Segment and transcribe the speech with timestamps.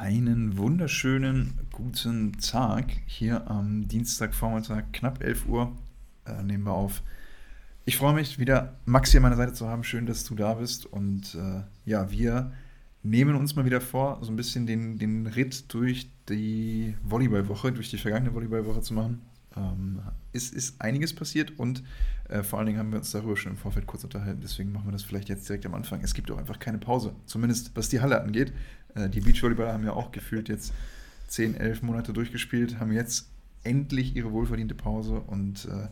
[0.00, 5.76] Einen wunderschönen guten Tag hier am Dienstagvormittag, knapp 11 Uhr,
[6.24, 7.02] äh, nehmen wir auf.
[7.84, 9.84] Ich freue mich, wieder Maxi an meiner Seite zu haben.
[9.84, 10.86] Schön, dass du da bist.
[10.86, 12.50] Und äh, ja, wir
[13.02, 17.90] nehmen uns mal wieder vor, so ein bisschen den, den Ritt durch die Volleyballwoche, durch
[17.90, 19.20] die vergangene Volleyballwoche zu machen.
[19.54, 20.00] Ähm,
[20.32, 21.82] es ist einiges passiert und
[22.28, 24.40] äh, vor allen Dingen haben wir uns darüber schon im Vorfeld kurz unterhalten.
[24.40, 26.00] Deswegen machen wir das vielleicht jetzt direkt am Anfang.
[26.02, 28.52] Es gibt auch einfach keine Pause, zumindest was die Halle angeht.
[28.94, 30.72] Äh, die Beachvolleyballer haben ja auch gefühlt jetzt
[31.28, 33.28] 10, 11 Monate durchgespielt, haben jetzt
[33.62, 35.88] endlich ihre wohlverdiente Pause und äh,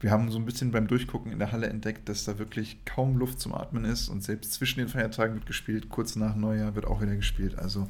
[0.00, 3.16] wir haben so ein bisschen beim Durchgucken in der Halle entdeckt, dass da wirklich kaum
[3.16, 6.86] Luft zum Atmen ist und selbst zwischen den Feiertagen wird gespielt, kurz nach Neujahr wird
[6.86, 7.58] auch wieder gespielt.
[7.58, 7.88] Also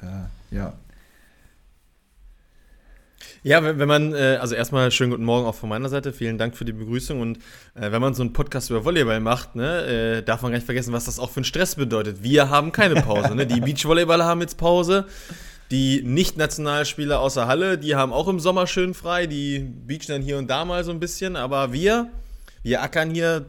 [0.00, 0.74] äh, ja,
[3.42, 6.38] ja, wenn, wenn man, äh, also erstmal schönen guten Morgen auch von meiner Seite, vielen
[6.38, 7.38] Dank für die Begrüßung und
[7.74, 10.66] äh, wenn man so einen Podcast über Volleyball macht, ne, äh, darf man gar nicht
[10.66, 12.22] vergessen, was das auch für einen Stress bedeutet.
[12.22, 13.46] Wir haben keine Pause, ne?
[13.46, 15.06] die Beachvolleyballer haben jetzt Pause,
[15.70, 20.38] die Nicht-Nationalspieler außer Halle, die haben auch im Sommer schön frei, die beachen dann hier
[20.38, 22.10] und da mal so ein bisschen, aber wir,
[22.62, 23.46] wir ackern hier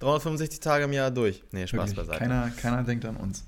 [0.00, 1.42] 365 Tage im Jahr durch.
[1.50, 2.18] Nee, Spaß Wirklich, beiseite.
[2.18, 3.44] Keiner, keiner denkt an uns.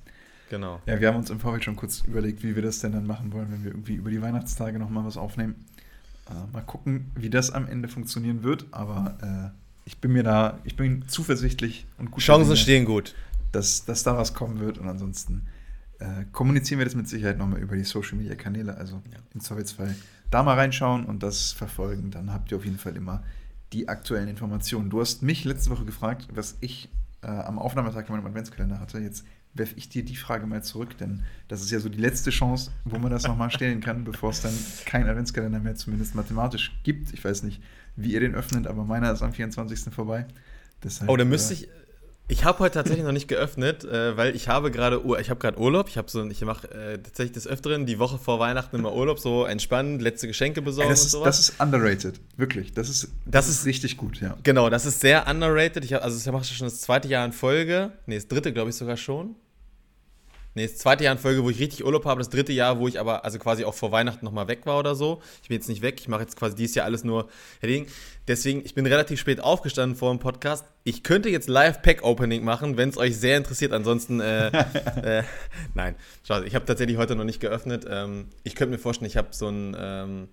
[0.51, 0.81] Genau.
[0.85, 3.33] Ja, wir haben uns im Vorfeld schon kurz überlegt, wie wir das denn dann machen
[3.33, 5.55] wollen, wenn wir irgendwie über die Weihnachtstage nochmal was aufnehmen.
[6.29, 10.59] Äh, mal gucken, wie das am Ende funktionieren wird, aber äh, ich bin mir da,
[10.65, 12.23] ich bin zuversichtlich und gut.
[12.23, 13.15] Chancen stehen gut.
[13.53, 15.47] Dass, dass da was kommen wird und ansonsten
[15.99, 18.77] äh, kommunizieren wir das mit Sicherheit nochmal über die Social Media Kanäle.
[18.77, 19.19] Also ja.
[19.35, 19.95] im Zweifelsfall
[20.31, 22.11] da mal reinschauen und das verfolgen.
[22.11, 23.23] Dann habt ihr auf jeden Fall immer
[23.73, 24.91] die aktuellen Informationen.
[24.91, 26.89] Du hast mich letzte Woche gefragt, was ich
[27.23, 28.99] äh, am Aufnahmetag in meinem Adventskalender hatte.
[28.99, 32.31] Jetzt werfe ich dir die Frage mal zurück, denn das ist ja so die letzte
[32.31, 36.73] Chance, wo man das nochmal stellen kann, bevor es dann keinen Adventskalender mehr zumindest mathematisch
[36.85, 37.13] gibt.
[37.13, 37.61] Ich weiß nicht,
[37.97, 39.93] wie ihr den öffnet, aber meiner ist am 24.
[39.93, 40.27] vorbei.
[40.83, 41.69] Deshalb, oh, da müsste äh, ich,
[42.31, 45.59] ich habe heute tatsächlich noch nicht geöffnet, äh, weil ich habe gerade ich habe gerade
[45.59, 45.89] Urlaub.
[45.89, 49.19] Ich habe so ich mache äh, tatsächlich des Öfteren die Woche vor Weihnachten immer Urlaub,
[49.19, 51.37] so entspannt, letzte Geschenke besorgen das ist, und sowas.
[51.37, 52.73] Das ist underrated, wirklich.
[52.73, 54.37] Das ist, das, das ist, richtig gut, ja.
[54.43, 55.85] Genau, das ist sehr underrated.
[55.85, 58.71] Ich hab, also ich mache schon das zweite Jahr in Folge, nee, das dritte glaube
[58.71, 59.35] ich sogar schon.
[60.55, 62.89] Nee, das zweite Jahr in Folge, wo ich richtig Urlaub habe, das dritte Jahr, wo
[62.89, 65.23] ich aber also quasi auch vor Weihnachten nochmal weg war oder so.
[65.43, 67.29] Ich bin jetzt nicht weg, ich mache jetzt quasi dieses Jahr alles nur.
[68.27, 70.65] Deswegen, ich bin relativ spät aufgestanden vor dem Podcast.
[70.83, 73.73] Ich könnte jetzt Live-Pack-Opening machen, wenn es euch sehr interessiert.
[73.73, 74.49] Ansonsten, äh,
[75.03, 75.23] äh,
[75.75, 75.95] nein,
[76.25, 77.87] schau, ich habe tatsächlich heute noch nicht geöffnet.
[77.89, 79.77] Ähm, ich könnte mir vorstellen, ich habe so ein.
[79.79, 80.29] Ähm,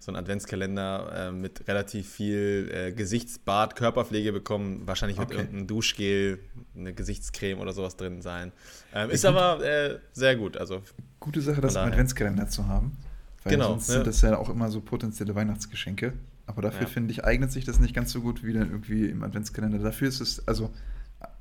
[0.00, 4.82] so einen Adventskalender äh, mit relativ viel äh, Gesichtsbad, Körperpflege bekommen.
[4.86, 5.40] Wahrscheinlich wird okay.
[5.40, 6.40] irgendein Duschgel,
[6.74, 8.50] eine Gesichtscreme oder sowas drin sein.
[8.94, 10.56] Ähm, ist aber äh, sehr gut.
[10.56, 10.82] Also,
[11.20, 12.96] Gute Sache, das im Adventskalender zu haben.
[13.44, 13.94] Weil genau, sonst ja.
[13.96, 16.14] sind das ja auch immer so potenzielle Weihnachtsgeschenke.
[16.46, 16.86] Aber dafür, ja.
[16.88, 19.78] finde ich, eignet sich das nicht ganz so gut wie dann irgendwie im Adventskalender.
[19.78, 20.70] Dafür ist es, also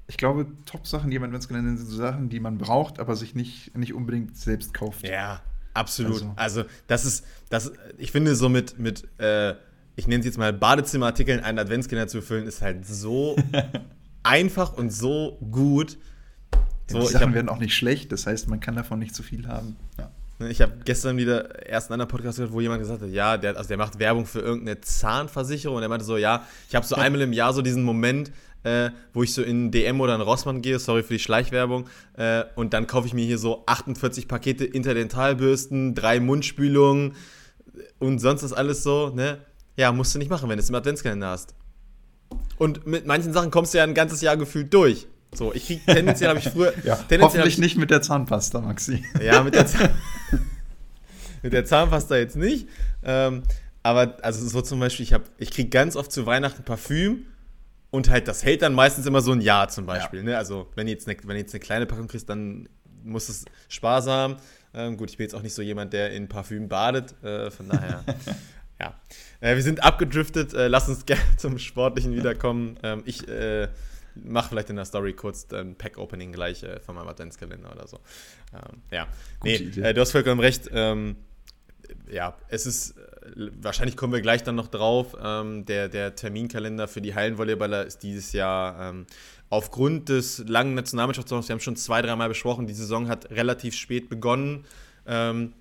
[0.08, 3.36] ich glaube, Top-Sachen, die im Adventskalender sind, sind so Sachen, die man braucht, aber sich
[3.36, 5.08] nicht, nicht unbedingt selbst kauft.
[5.08, 5.42] Ja,
[5.80, 6.24] Absolut.
[6.36, 9.56] Also, also das ist, das, ich finde so mit, mit äh,
[9.96, 13.36] ich nenne es jetzt mal Badezimmerartikeln, einen Adventskalender zu füllen, ist halt so
[14.24, 15.98] einfach und so gut.
[16.88, 19.24] So, die Sachen hab, werden auch nicht schlecht, das heißt, man kann davon nicht zu
[19.24, 19.76] viel haben.
[19.98, 20.12] Ja.
[20.48, 23.58] Ich habe gestern wieder erst einen anderen Podcast gehört, wo jemand gesagt hat, ja, der,
[23.58, 26.96] also der macht Werbung für irgendeine Zahnversicherung und er meinte so, ja, ich habe so
[26.96, 28.32] einmal im Jahr so diesen Moment,
[28.64, 31.88] äh, wo ich so in DM oder in Rossmann gehe, sorry für die Schleichwerbung,
[32.18, 37.16] äh, und dann kaufe ich mir hier so 48 Pakete Interdentalbürsten, drei Mundspülungen
[38.00, 39.40] und sonst ist alles so, ne?
[39.78, 41.56] Ja, musst du nicht machen, wenn du es im Adventskalender hast.
[42.58, 45.08] Und mit manchen Sachen kommst du ja ein ganzes Jahr gefühlt durch.
[45.34, 46.74] So, ich krieg tendenziell habe ich früher.
[46.84, 49.04] ja, hoffentlich ich, nicht mit der Zahnpasta, Maxi.
[49.24, 49.66] Ja, mit der,
[51.44, 52.68] mit der Zahnpasta jetzt nicht.
[53.04, 53.44] Ähm,
[53.84, 57.26] aber also so zum Beispiel, ich, ich kriege ganz oft zu Weihnachten Parfüm
[57.92, 60.20] und halt, das hält dann meistens immer so ein Jahr zum Beispiel.
[60.20, 60.26] Ja.
[60.26, 60.38] Ne?
[60.38, 62.70] Also, wenn du, jetzt eine, wenn du jetzt eine kleine Packung kriegst, dann
[63.04, 64.38] muss es sparsam.
[64.74, 67.16] Ähm, gut, ich bin jetzt auch nicht so jemand, der in Parfüm badet.
[67.24, 68.04] Äh, von daher,
[68.80, 69.00] ja.
[69.42, 70.54] Äh, wir sind abgedriftet.
[70.54, 72.78] Äh, lass uns gerne zum Sportlichen wiederkommen.
[72.84, 73.70] Ähm, ich äh,
[74.16, 78.00] mache vielleicht in der Story kurz ein Pack-Opening gleich äh, von meinem Adventskalender oder so.
[78.54, 79.08] Ähm, ja.
[79.44, 80.70] nee, äh, du hast vollkommen recht.
[80.72, 81.16] Ähm,
[82.12, 82.96] ja, es ist,
[83.36, 88.04] wahrscheinlich kommen wir gleich dann noch drauf, ähm, der, der Terminkalender für die Hallenvolleyballer ist
[88.04, 89.06] dieses Jahr ähm,
[89.50, 94.10] aufgrund des langen Nationalmannschaftssaisons, wir haben schon zwei, dreimal besprochen, die Saison hat relativ spät
[94.10, 94.66] begonnen,
[95.08, 95.54] ähm,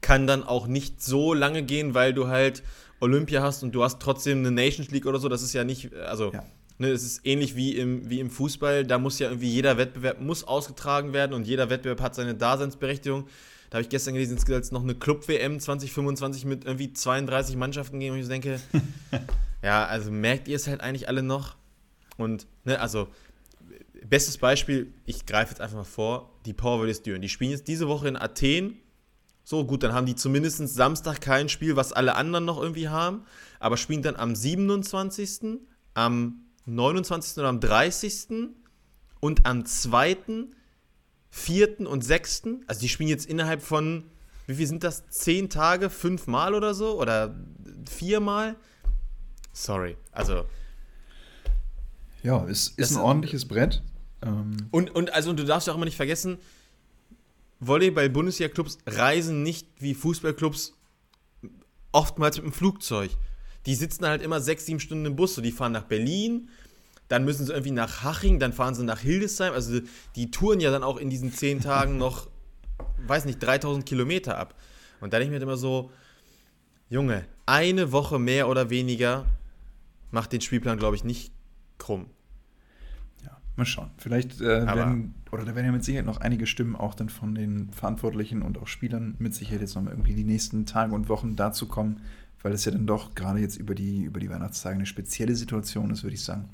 [0.00, 2.62] kann dann auch nicht so lange gehen, weil du halt
[3.00, 5.94] Olympia hast und du hast trotzdem eine Nations League oder so, das ist ja nicht,
[5.94, 6.44] also ja.
[6.78, 10.20] Ne, es ist ähnlich wie im, wie im Fußball, da muss ja irgendwie jeder Wettbewerb
[10.20, 13.26] muss ausgetragen werden und jeder Wettbewerb hat seine Daseinsberechtigung.
[13.76, 18.00] Habe ich gestern gelesen, es gibt jetzt noch eine Club-WM 2025 mit irgendwie 32 Mannschaften
[18.00, 18.58] gegen und ich denke,
[19.62, 21.56] ja, also merkt ihr es halt eigentlich alle noch?
[22.16, 23.08] Und, ne, also
[24.02, 27.20] bestes Beispiel, ich greife jetzt einfach mal vor, die Power Verdes Düren.
[27.20, 28.78] Die spielen jetzt diese Woche in Athen.
[29.44, 33.26] So, gut, dann haben die zumindest Samstag kein Spiel, was alle anderen noch irgendwie haben.
[33.60, 35.58] Aber spielen dann am 27.,
[35.92, 37.36] am 29.
[37.36, 38.54] oder am 30.
[39.20, 40.16] und am 2.,
[41.30, 41.88] 4.
[41.88, 42.42] und 6.
[42.66, 44.04] Also die spielen jetzt innerhalb von,
[44.46, 45.08] wie viel sind das?
[45.08, 47.00] Zehn Tage, fünfmal oder so?
[47.00, 47.34] Oder
[47.88, 48.56] viermal?
[49.52, 50.44] Sorry, also.
[52.22, 53.82] Ja, es ist ein ordentliches Brett.
[54.22, 56.38] Ähm und, und, also, und du darfst ja auch immer nicht vergessen,
[57.60, 60.74] Volleyball-Bundesliga-Clubs reisen nicht wie Fußballclubs
[61.92, 63.10] oftmals mit dem Flugzeug.
[63.64, 65.34] Die sitzen halt immer sechs, sieben Stunden im Bus.
[65.34, 66.48] So, die fahren nach Berlin,
[67.08, 69.52] dann müssen sie irgendwie nach Haching, dann fahren sie nach Hildesheim.
[69.52, 69.80] Also
[70.16, 72.28] die touren ja dann auch in diesen zehn Tagen noch,
[73.06, 74.54] weiß nicht, 3000 Kilometer ab.
[75.00, 75.90] Und da denke ich mir halt immer so,
[76.88, 79.26] Junge, eine Woche mehr oder weniger
[80.10, 81.32] macht den Spielplan, glaube ich, nicht
[81.78, 82.06] krumm.
[83.24, 83.90] Ja, mal schauen.
[83.98, 87.34] Vielleicht äh, werden, oder da werden ja mit Sicherheit noch einige Stimmen auch dann von
[87.34, 91.36] den Verantwortlichen und auch Spielern mit Sicherheit jetzt noch irgendwie die nächsten Tage und Wochen
[91.36, 92.00] dazu kommen,
[92.42, 95.90] weil es ja dann doch gerade jetzt über die, über die Weihnachtstage eine spezielle Situation
[95.90, 96.48] ist, würde ich sagen.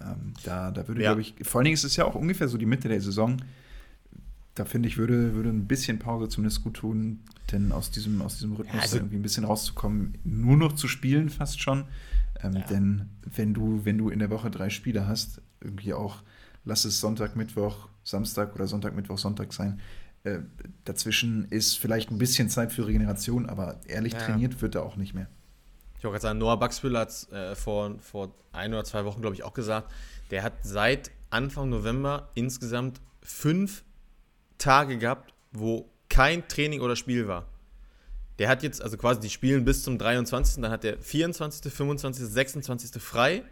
[0.00, 1.10] Ähm, da, da würde, ja.
[1.10, 3.36] glaube ich, vor allen Dingen ist es ja auch ungefähr so die Mitte der Saison.
[4.54, 7.20] Da finde ich, würde, würde ein bisschen Pause zumindest gut tun,
[7.52, 10.88] denn aus diesem, aus diesem Rhythmus ja, also, irgendwie ein bisschen rauszukommen, nur noch zu
[10.88, 11.84] spielen fast schon.
[12.42, 12.60] Ähm, ja.
[12.62, 16.22] Denn wenn du, wenn du in der Woche drei Spiele hast, irgendwie auch,
[16.64, 19.80] lass es Sonntag, Mittwoch, Samstag oder Sonntag, Mittwoch, Sonntag sein,
[20.24, 20.40] äh,
[20.84, 25.14] dazwischen ist vielleicht ein bisschen Zeit für Regeneration, aber ehrlich trainiert wird er auch nicht
[25.14, 25.28] mehr.
[25.98, 29.20] Ich wollte gerade sagen, Noah Buxville hat es äh, vor, vor ein oder zwei Wochen,
[29.20, 29.90] glaube ich, auch gesagt.
[30.30, 33.84] Der hat seit Anfang November insgesamt fünf
[34.58, 37.46] Tage gehabt, wo kein Training oder Spiel war.
[38.38, 40.62] Der hat jetzt, also quasi die Spielen bis zum 23.
[40.62, 43.02] Dann hat der 24., 25., 26.
[43.02, 43.42] frei.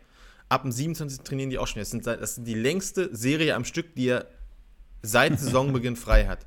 [0.49, 1.23] Ab dem 27.
[1.23, 1.81] trainieren die auch schon.
[1.81, 4.27] Das sind, das sind die längste Serie am Stück, die er
[5.03, 6.47] seit Saisonbeginn frei hat.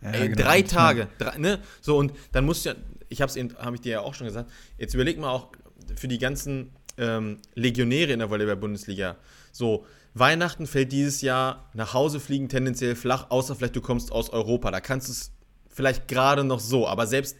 [0.00, 0.42] Ja, Ey, genau.
[0.42, 1.08] drei Tage.
[1.18, 1.60] Drei, ne?
[1.80, 2.76] So, und dann musst du ja,
[3.08, 5.48] ich habe es habe ich dir ja auch schon gesagt, jetzt überleg mal auch
[5.96, 9.16] für die ganzen ähm, Legionäre in der Volleyball-Bundesliga.
[9.52, 14.30] So, Weihnachten fällt dieses Jahr nach Hause fliegen tendenziell flach, außer vielleicht du kommst aus
[14.30, 14.70] Europa.
[14.70, 15.32] Da kannst du es
[15.68, 17.36] vielleicht gerade noch so, aber selbst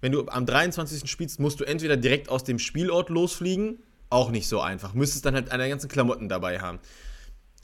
[0.00, 1.10] wenn du am 23.
[1.10, 3.78] spielst, musst du entweder direkt aus dem Spielort losfliegen,
[4.08, 4.94] auch nicht so einfach.
[4.94, 6.80] Müsstest dann halt eine ganzen Klamotten dabei haben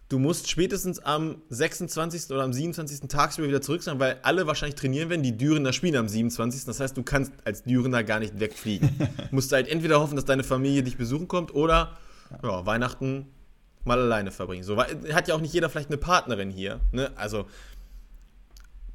[0.08, 2.30] du musst spätestens am 26.
[2.30, 3.08] oder am 27.
[3.08, 6.64] tagsüber wieder zurück sein, weil alle wahrscheinlich trainieren werden, die Dürener spielen am 27.
[6.64, 8.90] Das heißt, du kannst als Dürener gar nicht wegfliegen.
[8.98, 11.96] du musst halt entweder hoffen, dass deine Familie dich besuchen kommt oder
[12.42, 13.26] ja, Weihnachten
[13.84, 14.64] mal alleine verbringen.
[14.64, 16.80] So hat ja auch nicht jeder vielleicht eine Partnerin hier.
[16.92, 17.10] Ne?
[17.16, 17.46] Also,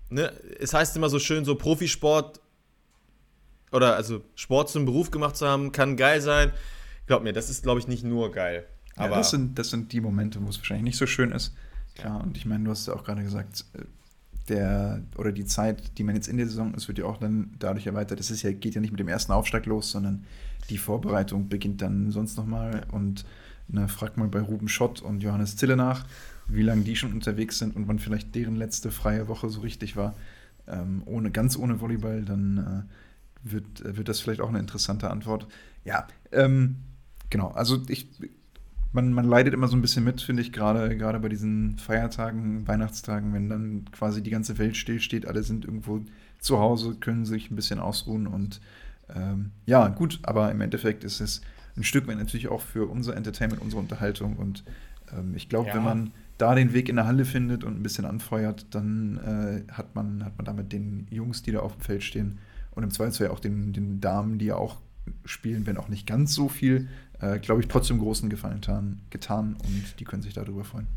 [0.10, 0.32] ne?
[0.60, 2.42] es heißt immer so schön, so Profisport
[3.72, 6.52] oder also Sport zum Beruf gemacht zu haben, kann geil sein.
[7.08, 8.66] Glaub mir, das ist, glaube ich, nicht nur geil.
[8.96, 11.54] Aber ja, das sind, das sind die Momente, wo es wahrscheinlich nicht so schön ist.
[11.96, 12.24] Klar, ja.
[12.24, 13.84] und ich meine, du hast ja auch gerade gesagt, äh,
[14.50, 17.52] der oder die Zeit, die man jetzt in der Saison ist, wird ja auch dann
[17.60, 18.20] dadurch erweitert.
[18.20, 20.26] Das ist ja, geht ja nicht mit dem ersten Aufschlag los, sondern
[20.70, 22.86] die Vorbereitung beginnt dann sonst nochmal.
[22.92, 23.26] Und
[23.68, 26.06] ne, frag mal bei Ruben Schott und Johannes Zille nach,
[26.48, 29.96] wie lange die schon unterwegs sind und wann vielleicht deren letzte freie Woche so richtig
[29.96, 30.16] war.
[30.68, 32.88] Ähm, ohne, ganz ohne Volleyball, dann
[33.44, 35.48] äh, wird, wird das vielleicht auch eine interessante Antwort.
[35.86, 36.78] Ja, ähm,
[37.30, 37.50] genau.
[37.50, 38.08] Also ich
[38.94, 42.68] man, man leidet immer so ein bisschen mit, finde ich, gerade gerade bei diesen Feiertagen,
[42.68, 46.02] Weihnachtstagen, wenn dann quasi die ganze Welt stillsteht, alle sind irgendwo
[46.40, 48.62] zu Hause, können sich ein bisschen ausruhen und
[49.14, 51.42] ähm, ja, gut, aber im Endeffekt ist es
[51.78, 54.64] ein Stück weit natürlich auch für unser Entertainment, unsere Unterhaltung und
[55.14, 55.76] ähm, ich glaube, ja.
[55.76, 59.72] wenn man da den Weg in der Halle findet und ein bisschen anfeuert, dann äh,
[59.72, 62.40] hat, man, hat man damit den Jungs, die da auf dem Feld stehen
[62.72, 64.78] und im Zweifelsfall auch den, den Damen, die ja auch
[65.26, 66.88] spielen, wenn auch nicht ganz so viel,
[67.22, 70.88] äh, glaube ich, trotzdem großen Gefallen getan, getan und die können sich darüber freuen.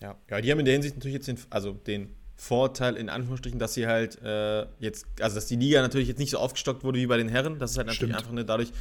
[0.00, 0.16] Ja.
[0.30, 3.74] ja, die haben in der Hinsicht natürlich jetzt den, also den Vorteil in Anführungsstrichen, dass
[3.74, 7.06] sie halt äh, jetzt, also dass die Liga natürlich jetzt nicht so aufgestockt wurde wie
[7.06, 7.58] bei den Herren.
[7.58, 8.16] Das ist halt natürlich Stimmt.
[8.16, 8.72] einfach eine, dadurch,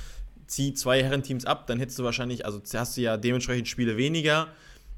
[0.46, 4.48] zieh zwei Herrenteams ab, dann hättest du wahrscheinlich, also hast du ja dementsprechend Spiele weniger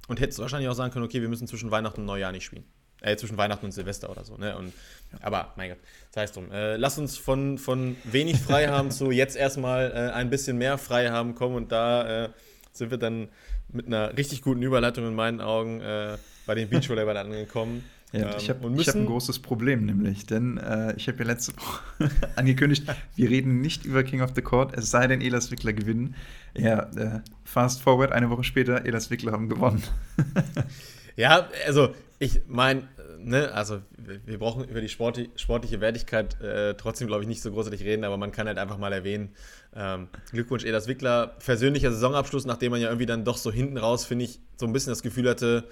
[0.08, 2.66] und hättest wahrscheinlich auch sagen können, okay, wir müssen zwischen Weihnachten und Neujahr nicht spielen.
[3.02, 4.58] Äh, zwischen Weihnachten und Silvester oder so, ne?
[4.58, 4.74] Und,
[5.14, 5.20] ja.
[5.22, 5.80] Aber, mein Gott,
[6.12, 6.52] sei es drum.
[6.52, 10.78] Äh, lass uns von, von wenig frei haben zu jetzt erstmal äh, ein bisschen mehr
[10.78, 12.30] frei haben kommen und da äh,
[12.74, 13.30] sind wir dann
[13.72, 17.84] mit einer richtig guten Überleitung in meinen Augen äh, bei den Beachvolleyball angekommen.
[18.12, 21.56] Ja, ähm, ich habe hab ein großes Problem nämlich, denn äh, ich habe ja letzte
[21.56, 21.82] Woche
[22.36, 22.84] angekündigt,
[23.16, 26.16] wir reden nicht über King of the Court, es sei denn, Elas Wickler gewinnen.
[26.56, 29.84] Ja, äh, fast forward, eine Woche später, Elas Wickler haben gewonnen.
[31.16, 37.08] ja, also ich meine, ne, also wir brauchen über die sportliche, sportliche Wertigkeit äh, trotzdem,
[37.08, 39.34] glaube ich, nicht so großartig reden, aber man kann halt einfach mal erwähnen,
[39.74, 44.04] ähm, Glückwunsch Edas Wickler, persönlicher Saisonabschluss, nachdem man ja irgendwie dann doch so hinten raus,
[44.04, 45.64] finde ich, so ein bisschen das Gefühl hatte,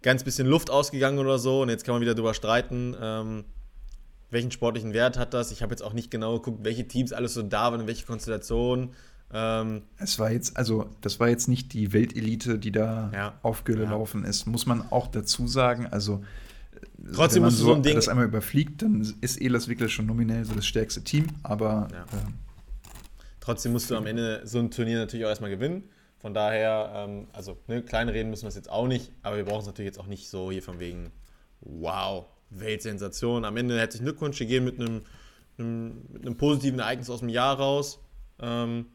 [0.00, 3.44] ganz bisschen Luft ausgegangen oder so und jetzt kann man wieder drüber streiten, ähm,
[4.30, 5.50] welchen sportlichen Wert hat das.
[5.50, 8.06] Ich habe jetzt auch nicht genau geguckt, welche Teams alles so da waren, in welche
[8.06, 8.94] Konstellationen.
[9.32, 14.24] Ähm, es war jetzt, also das war jetzt nicht die Weltelite, die da ja, aufgelaufen
[14.24, 14.30] ja.
[14.30, 15.86] ist, muss man auch dazu sagen.
[15.86, 16.22] Also
[17.14, 20.06] Trotzdem wenn man so, so ein Ding das einmal überfliegt, dann ist Elas wirklich schon
[20.06, 22.02] nominell so das stärkste Team, aber ja.
[22.02, 22.30] äh,
[23.40, 25.84] trotzdem musst du am Ende so ein Turnier natürlich auch erstmal gewinnen.
[26.18, 29.44] Von daher, ähm, also ne, klein reden müssen wir es jetzt auch nicht, aber wir
[29.44, 31.12] brauchen es natürlich jetzt auch nicht so hier von wegen,
[31.60, 33.44] wow, Weltsensation.
[33.44, 35.02] Am Ende hätte ich Glückwunsch gegeben mit einem,
[35.56, 38.00] einem, mit einem positiven Ereignis aus dem Jahr raus.
[38.38, 38.86] Ähm,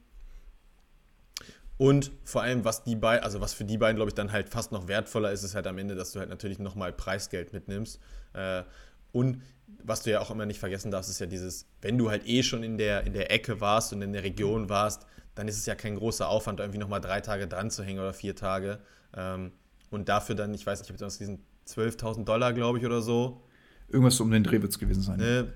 [1.78, 4.50] und vor allem, was die beiden, also was für die beiden, glaube ich, dann halt
[4.50, 8.00] fast noch wertvoller ist, ist halt am Ende, dass du halt natürlich nochmal Preisgeld mitnimmst.
[8.34, 8.64] Äh,
[9.12, 9.42] und
[9.84, 12.44] was du ja auch immer nicht vergessen darfst, ist ja dieses, wenn du halt eh
[12.44, 15.06] schon in der, in der Ecke warst und in der Region warst,
[15.36, 18.14] dann ist es ja kein großer Aufwand, irgendwie nochmal drei Tage dran zu hängen oder
[18.14, 18.80] vier Tage.
[19.16, 19.52] Ähm,
[19.90, 23.02] und dafür dann, ich weiß nicht, ich habe jetzt diesen 12.000 Dollar, glaube ich, oder
[23.02, 23.42] so.
[23.90, 25.18] Irgendwas um den Dreh wird es gewesen sein.
[25.18, 25.54] Ne?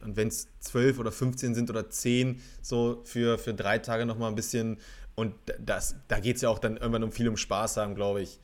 [0.00, 4.30] Und wenn es 12 oder 15 sind oder 10, so für, für drei Tage nochmal
[4.30, 4.78] ein bisschen.
[5.18, 8.22] Und das, da geht es ja auch dann irgendwann um viel um Spaß haben, glaube
[8.22, 8.38] ich.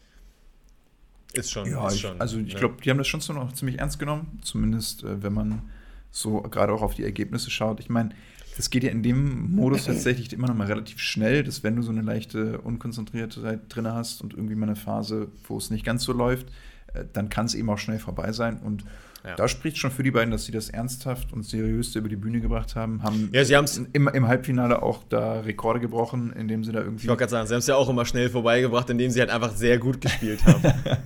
[1.32, 1.70] Ist schon.
[1.70, 2.58] Ja, ist ich, schon, also ich ne?
[2.58, 4.40] glaube, die haben das schon so noch ziemlich ernst genommen.
[4.42, 5.62] Zumindest, äh, wenn man
[6.10, 7.78] so gerade auch auf die Ergebnisse schaut.
[7.78, 8.10] Ich meine,
[8.56, 11.82] das geht ja in dem Modus tatsächlich immer noch mal relativ schnell, dass wenn du
[11.82, 16.02] so eine leichte Unkonzentriertheit drin hast und irgendwie mal eine Phase, wo es nicht ganz
[16.02, 16.48] so läuft,
[16.92, 18.58] äh, dann kann es eben auch schnell vorbei sein.
[18.58, 18.84] Und
[19.24, 19.36] ja.
[19.36, 22.40] da spricht schon für die beiden, dass sie das ernsthaft und seriös über die Bühne
[22.40, 23.02] gebracht haben.
[23.02, 27.04] Haben ja, sie haben's im, im Halbfinale auch da Rekorde gebrochen, indem sie da irgendwie.
[27.04, 29.30] Ich wollte gerade sagen, sie haben es ja auch immer schnell vorbeigebracht, indem sie halt
[29.30, 30.62] einfach sehr gut gespielt haben.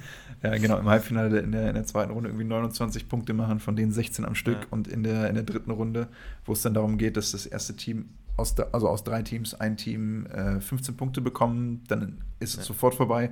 [0.42, 3.74] Ja, genau, im Halbfinale in der, in der zweiten Runde irgendwie 29 Punkte machen, von
[3.74, 4.58] denen 16 am Stück.
[4.60, 4.66] Ja.
[4.70, 6.08] Und in der, in der dritten Runde,
[6.44, 8.06] wo es dann darum geht, dass das erste Team
[8.36, 12.56] aus der, also aus drei Teams ein Team äh, 15 Punkte bekommen, dann ist es
[12.56, 12.62] ja.
[12.62, 13.30] sofort vorbei.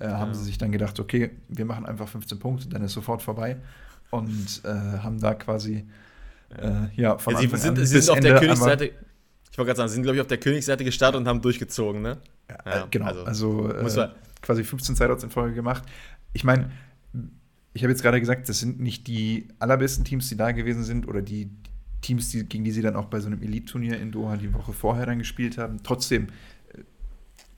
[0.00, 3.22] Äh, haben sie sich dann gedacht, okay, wir machen einfach 15 Punkte, dann ist sofort
[3.22, 3.56] vorbei.
[4.10, 5.86] Und äh, haben da quasi
[6.56, 9.76] äh, ja, von ja, sie sind, sie sind auf Ende der Königsseite, ich wollte gerade
[9.76, 12.18] sagen, sie sind, glaube ich, auf der Königsseite gestartet und haben durchgezogen, ne?
[12.48, 14.08] Ja, genau, also, also äh,
[14.40, 15.82] quasi 15 Sideouts in Folge gemacht
[16.32, 16.70] ich meine,
[17.72, 21.06] ich habe jetzt gerade gesagt, das sind nicht die allerbesten Teams, die da gewesen sind
[21.06, 21.50] oder die
[22.00, 24.72] Teams, die, gegen die sie dann auch bei so einem Elite-Turnier in Doha die Woche
[24.72, 25.82] vorher dann gespielt haben.
[25.82, 26.28] Trotzdem,
[26.74, 26.82] äh,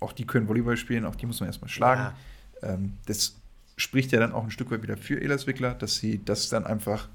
[0.01, 2.15] auch die können Volleyball spielen, auch die muss man erstmal schlagen.
[2.63, 2.75] Ja.
[2.75, 3.40] Ähm, das
[3.81, 6.67] spricht ja dann auch ein Stück weit wieder für Elas Wickler, dass sie das dann
[6.67, 7.09] einfach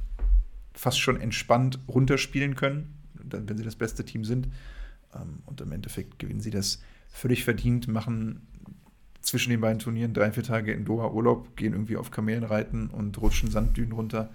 [0.73, 4.47] fast schon entspannt runterspielen können, wenn sie das beste Team sind.
[5.13, 8.41] Ähm, und im Endeffekt gewinnen sie das völlig verdient, machen
[9.21, 12.87] zwischen den beiden Turnieren drei, vier Tage in Doha Urlaub, gehen irgendwie auf Kamelen reiten
[12.87, 14.29] und rutschen Sanddünen runter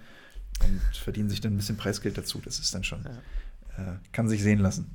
[0.63, 2.41] und verdienen sich dann ein bisschen Preisgeld dazu.
[2.43, 3.93] Das ist dann schon, ja.
[3.93, 4.89] äh, kann sich sehen lassen.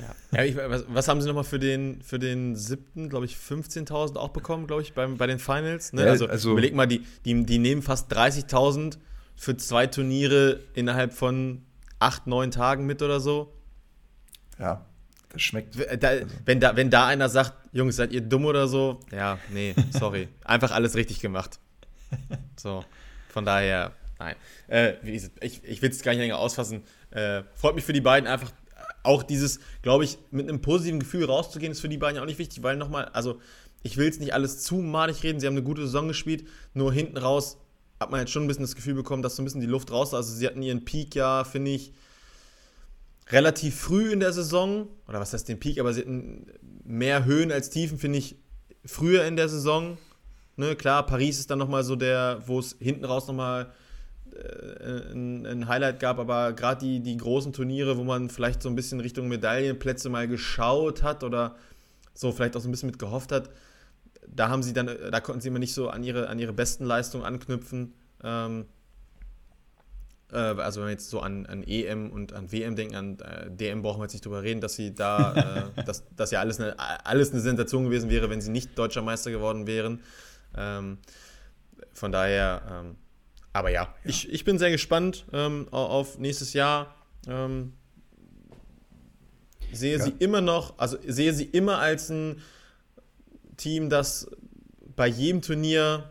[0.00, 3.36] Ja, ja ich, was, was, haben sie nochmal für den, für den siebten, glaube ich,
[3.36, 5.92] 15.000 auch bekommen, glaube ich, beim, bei den Finals?
[5.92, 6.04] Ne?
[6.04, 8.98] Ja, also, also, überleg mal, die, die, die nehmen fast 30.000
[9.36, 11.62] für zwei Turniere innerhalb von
[11.98, 13.52] acht, neun Tagen mit oder so.
[14.58, 14.84] Ja,
[15.32, 15.76] das schmeckt.
[16.02, 16.26] Da, also.
[16.44, 19.00] wenn, da, wenn da einer sagt, Jungs, seid ihr dumm oder so?
[19.12, 20.28] Ja, nee, sorry.
[20.44, 21.58] Einfach alles richtig gemacht.
[22.56, 22.84] So,
[23.28, 24.34] von daher, nein.
[24.66, 25.30] Äh, ich
[25.62, 26.82] ich will es gar nicht länger ausfassen.
[27.10, 28.52] Äh, freut mich für die beiden einfach.
[29.02, 32.26] Auch dieses, glaube ich, mit einem positiven Gefühl rauszugehen, ist für die beiden ja auch
[32.26, 33.40] nicht wichtig, weil nochmal, also
[33.82, 35.40] ich will es nicht alles zu malig reden.
[35.40, 37.56] Sie haben eine gute Saison gespielt, nur hinten raus
[37.98, 39.90] hat man jetzt schon ein bisschen das Gefühl bekommen, dass so ein bisschen die Luft
[39.90, 40.14] raus ist.
[40.14, 41.92] Also sie hatten ihren Peak ja, finde ich,
[43.30, 46.46] relativ früh in der Saison, oder was heißt den Peak, aber sie hatten
[46.84, 48.36] mehr Höhen als Tiefen, finde ich,
[48.84, 49.98] früher in der Saison.
[50.56, 53.72] Ne, klar, Paris ist dann nochmal so der, wo es hinten raus nochmal
[54.40, 58.68] äh, ein, ein, Highlight gab, aber gerade die, die großen Turniere, wo man vielleicht so
[58.68, 61.56] ein bisschen Richtung Medaillenplätze mal geschaut hat oder
[62.14, 63.50] so vielleicht auch so ein bisschen mit gehofft hat,
[64.26, 66.84] da haben sie dann, da konnten sie immer nicht so an ihre, an ihre besten
[66.84, 67.94] Leistungen anknüpfen.
[68.22, 68.66] Ähm,
[70.32, 73.50] äh, also wenn wir jetzt so an, an EM und an WM denken, an äh,
[73.50, 76.60] DM brauchen wir jetzt nicht drüber reden, dass sie da, äh, dass das ja alles
[76.60, 80.00] eine, alles eine Sensation gewesen wäre, wenn sie nicht deutscher Meister geworden wären.
[80.56, 80.98] Ähm,
[81.92, 82.96] von daher, ähm,
[83.52, 86.94] aber ja, ja, Ich, ich bin sehr gespannt ähm, auf nächstes Jahr.
[87.26, 87.72] Ähm,
[89.72, 90.04] sehe ja.
[90.04, 92.42] sie immer noch, also sehe sie immer als ein
[93.56, 94.30] Team, das
[94.96, 96.10] bei jedem Turnier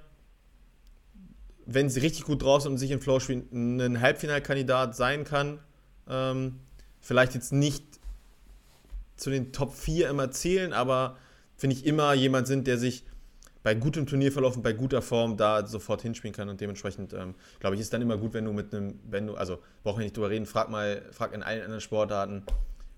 [1.71, 5.59] wenn sie richtig gut drauf sind und sich in Flow spielen, ein Halbfinalkandidat sein kann.
[6.07, 6.59] Ähm,
[6.99, 7.83] vielleicht jetzt nicht
[9.17, 11.17] zu den Top 4 immer zählen, aber
[11.55, 13.03] finde ich immer jemand sind, der sich
[13.69, 17.75] bei gutem Turnierverlauf und bei guter Form da sofort hinspielen kann und dementsprechend ähm, glaube
[17.75, 20.17] ich ist dann immer gut, wenn du mit einem, wenn du, also brauchen wir nicht
[20.17, 22.41] drüber reden, frag mal, frag in allen anderen Sportarten,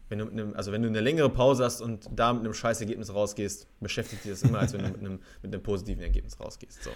[0.08, 2.54] wenn du mit einem, also wenn du eine längere Pause hast und da mit einem
[2.54, 6.04] scheiß Ergebnis rausgehst, beschäftigt dich das immer, als wenn du mit einem, mit einem positiven
[6.04, 6.82] Ergebnis rausgehst.
[6.86, 6.92] So.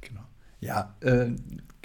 [0.00, 0.22] Genau.
[0.58, 1.30] Ja, äh,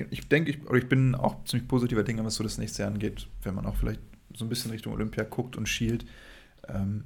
[0.10, 3.28] ich denke, ich, ich bin auch ziemlich positiver Dinge, was so das nächste Jahr angeht,
[3.44, 4.02] wenn man auch vielleicht
[4.36, 6.04] so ein bisschen Richtung Olympia guckt und schielt.
[6.68, 7.04] Ähm,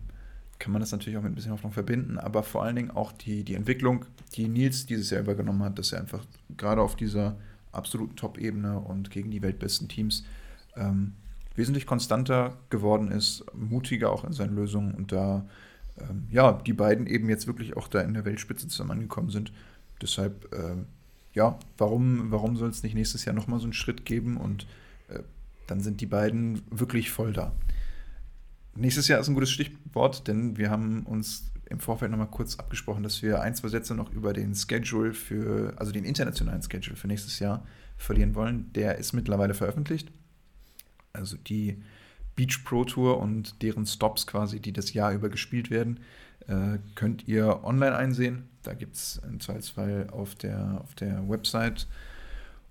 [0.61, 3.11] kann man das natürlich auch mit ein bisschen Hoffnung verbinden, aber vor allen Dingen auch
[3.11, 6.23] die, die Entwicklung, die Nils dieses Jahr übergenommen hat, dass er einfach
[6.55, 7.35] gerade auf dieser
[7.71, 10.23] absoluten Top-Ebene und gegen die weltbesten Teams
[10.75, 11.13] ähm,
[11.55, 15.47] wesentlich konstanter geworden ist, mutiger auch in seinen Lösungen und da
[15.99, 19.51] ähm, ja, die beiden eben jetzt wirklich auch da in der Weltspitze zusammen angekommen sind.
[19.99, 20.75] Deshalb, äh,
[21.33, 24.67] ja, warum, warum soll es nicht nächstes Jahr nochmal so einen Schritt geben und
[25.07, 25.23] äh,
[25.65, 27.51] dann sind die beiden wirklich voll da.
[28.75, 33.03] Nächstes Jahr ist ein gutes Stichwort, denn wir haben uns im Vorfeld nochmal kurz abgesprochen,
[33.03, 37.07] dass wir ein, zwei Sätze noch über den Schedule für, also den internationalen Schedule für
[37.07, 37.65] nächstes Jahr
[37.97, 38.71] verlieren wollen.
[38.73, 40.11] Der ist mittlerweile veröffentlicht.
[41.13, 41.81] Also die
[42.35, 45.99] Beach Pro Tour und deren Stops quasi, die das Jahr über gespielt werden,
[46.47, 48.49] äh, könnt ihr online einsehen.
[48.63, 51.87] Da gibt es im Zweifelsfall auf der, auf der Website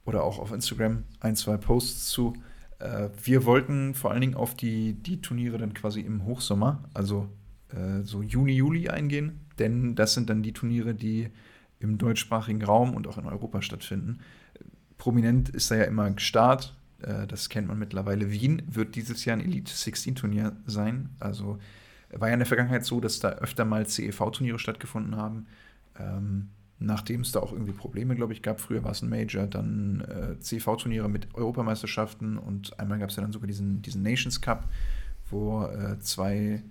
[0.04, 2.34] oder auch auf Instagram ein, zwei Posts zu.
[2.80, 7.28] Äh, wir wollten vor allen Dingen auf die, die Turniere dann quasi im Hochsommer, also
[7.68, 11.28] äh, so Juni, Juli eingehen, denn das sind dann die Turniere, die
[11.78, 14.20] im deutschsprachigen Raum und auch in Europa stattfinden.
[14.98, 18.30] Prominent ist da ja immer Start, äh, das kennt man mittlerweile.
[18.30, 21.10] Wien wird dieses Jahr ein Elite 16 Turnier sein.
[21.20, 21.58] Also
[22.10, 25.46] war ja in der Vergangenheit so, dass da öfter mal CEV-Turniere stattgefunden haben.
[25.98, 26.48] Ähm,
[26.80, 28.60] nachdem es da auch irgendwie Probleme, glaube ich, gab.
[28.60, 33.22] Früher war es ein Major, dann äh, CV-Turniere mit Europameisterschaften und einmal gab es ja
[33.22, 34.68] dann sogar diesen, diesen Nations Cup,
[35.30, 36.62] wo äh, zwei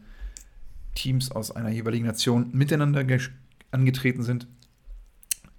[0.95, 3.05] Teams aus einer jeweiligen Nation miteinander
[3.71, 4.47] angetreten sind.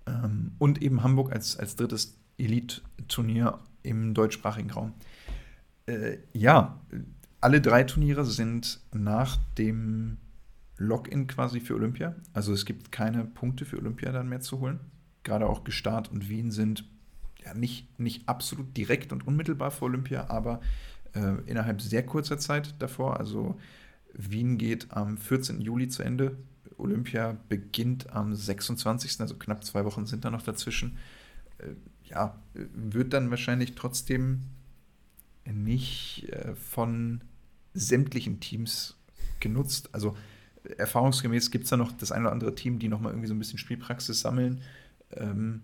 [0.07, 4.95] Ähm, und eben Hamburg als, als drittes Elite-Turnier im deutschsprachigen Raum.
[5.87, 6.81] Äh, ja,
[7.41, 10.19] alle drei Turniere sind nach dem
[10.81, 12.17] Login quasi für Olympia.
[12.33, 14.81] Also es gibt keine Punkte für Olympia dann mehr zu holen.
[15.23, 16.85] Gerade auch Gestart und Wien sind
[17.45, 20.61] ja nicht, nicht absolut direkt und unmittelbar vor Olympia, aber
[21.15, 23.21] äh, innerhalb sehr kurzer Zeit davor.
[23.21, 23.61] Also
[24.15, 25.61] Wien geht am 14.
[25.61, 26.37] Juli zu Ende.
[26.79, 29.21] Olympia beginnt am 26.
[29.21, 30.97] Also knapp zwei Wochen sind da noch dazwischen.
[31.59, 34.41] Äh, ja, wird dann wahrscheinlich trotzdem
[35.45, 37.21] nicht äh, von
[37.75, 38.97] sämtlichen Teams
[39.41, 39.91] genutzt.
[39.93, 40.17] Also
[40.77, 43.39] erfahrungsgemäß gibt es da noch das ein oder andere Team, die nochmal irgendwie so ein
[43.39, 44.61] bisschen Spielpraxis sammeln.
[45.13, 45.63] Ähm,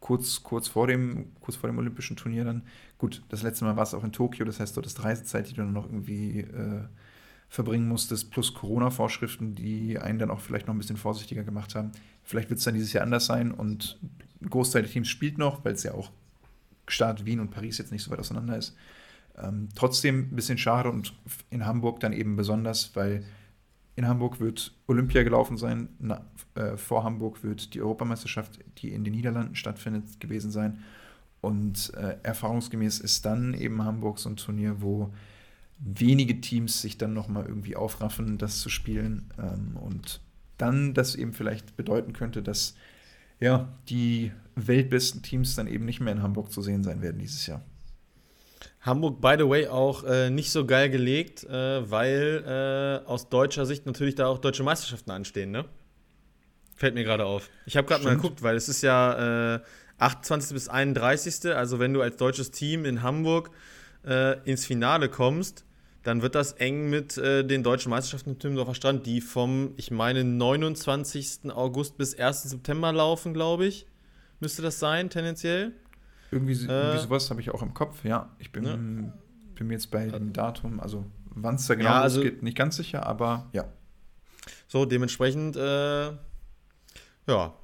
[0.00, 2.62] kurz, kurz, vor dem, kurz vor dem Olympischen Turnier dann.
[2.98, 5.54] Gut, das letzte Mal war es auch in Tokio, das heißt, dort ist Reisezeit, die
[5.54, 6.84] du dann noch irgendwie äh,
[7.48, 11.92] verbringen musstest, plus Corona-Vorschriften, die einen dann auch vielleicht noch ein bisschen vorsichtiger gemacht haben.
[12.22, 13.98] Vielleicht wird es dann dieses Jahr anders sein und
[14.42, 16.10] ein Großteil der Teams spielt noch, weil es ja auch
[16.88, 18.76] Start Wien und Paris jetzt nicht so weit auseinander ist.
[19.38, 21.14] Ähm, trotzdem ein bisschen schade und
[21.50, 23.24] in Hamburg dann eben besonders, weil
[23.96, 29.04] in Hamburg wird Olympia gelaufen sein, na, äh, vor Hamburg wird die Europameisterschaft, die in
[29.04, 30.82] den Niederlanden stattfindet, gewesen sein.
[31.40, 35.12] Und äh, erfahrungsgemäß ist dann eben Hamburg so ein Turnier, wo
[35.78, 39.30] wenige Teams sich dann nochmal irgendwie aufraffen, das zu spielen.
[39.38, 40.20] Ähm, und
[40.58, 42.74] dann das eben vielleicht bedeuten könnte, dass
[43.40, 47.46] ja, die weltbesten Teams dann eben nicht mehr in Hamburg zu sehen sein werden dieses
[47.46, 47.62] Jahr.
[48.80, 53.66] Hamburg, by the way, auch äh, nicht so geil gelegt, äh, weil äh, aus deutscher
[53.66, 55.64] Sicht natürlich da auch deutsche Meisterschaften anstehen, ne?
[56.74, 57.48] Fällt mir gerade auf.
[57.64, 59.60] Ich habe gerade mal geguckt, weil es ist ja
[59.98, 60.50] 28.
[60.50, 61.54] Äh, bis 31.
[61.54, 63.50] Also wenn du als deutsches Team in Hamburg
[64.06, 65.64] äh, ins Finale kommst,
[66.06, 69.90] dann wird das eng mit äh, den deutschen Meisterschaften im Timmendorfer Strand, die vom, ich
[69.90, 71.50] meine, 29.
[71.50, 72.44] August bis 1.
[72.44, 73.86] September laufen, glaube ich.
[74.38, 75.72] Müsste das sein, tendenziell?
[76.30, 78.30] Irgendwie, äh, irgendwie sowas habe ich auch im Kopf, ja.
[78.38, 78.76] Ich bin, ja.
[78.76, 82.56] bin mir jetzt bei dem Datum, also wann es da genau ja, also, geht, nicht
[82.56, 83.64] ganz sicher, aber ja.
[84.68, 86.06] So, dementsprechend, äh,
[87.26, 87.54] ja.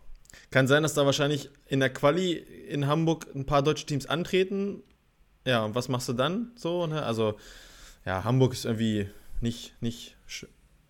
[0.50, 4.82] Kann sein, dass da wahrscheinlich in der Quali in Hamburg ein paar deutsche Teams antreten.
[5.46, 6.86] Ja, und was machst du dann so?
[6.86, 7.02] Ne?
[7.02, 7.38] Also,
[8.04, 9.08] ja, Hamburg ist irgendwie
[9.40, 10.16] nicht, nicht.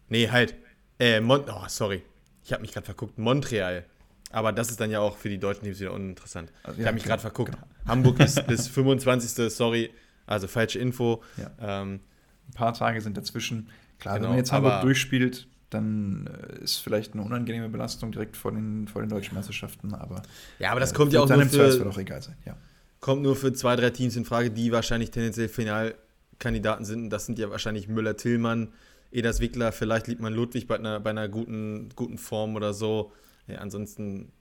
[0.08, 0.54] Nee, halt.
[0.98, 2.02] Äh, Mon oh, sorry.
[2.44, 3.18] Ich habe mich gerade verguckt.
[3.18, 3.84] Montreal.
[4.32, 6.50] Aber das ist dann ja auch für die deutschen Teams wieder uninteressant.
[6.62, 7.52] Also, ich habe mich gerade verguckt.
[7.52, 7.66] Genau.
[7.86, 9.52] Hamburg ist bis 25.
[9.52, 9.90] Sorry,
[10.26, 11.22] also falsche Info.
[11.36, 11.50] Ja.
[11.60, 12.00] Ähm,
[12.48, 13.68] Ein paar Tage sind dazwischen.
[13.98, 18.36] Klar, genau, wenn man jetzt Hamburg durchspielt, dann äh, ist vielleicht eine unangenehme Belastung direkt
[18.36, 19.94] vor den, vor den deutschen Meisterschaften.
[19.94, 20.22] Aber
[20.58, 22.36] ja, aber das äh, kommt ja auch nur für, auch egal sein.
[22.44, 22.56] Ja.
[23.00, 27.10] Kommt nur für zwei, drei Teams in Frage, die wahrscheinlich tendenziell Finalkandidaten sind.
[27.10, 28.72] Das sind ja wahrscheinlich Müller-Tillmann,
[29.10, 33.12] Edas Wickler, vielleicht liegt man Ludwig bei einer, bei einer guten, guten Form oder so.
[33.52, 34.32] Ja, ansonsten,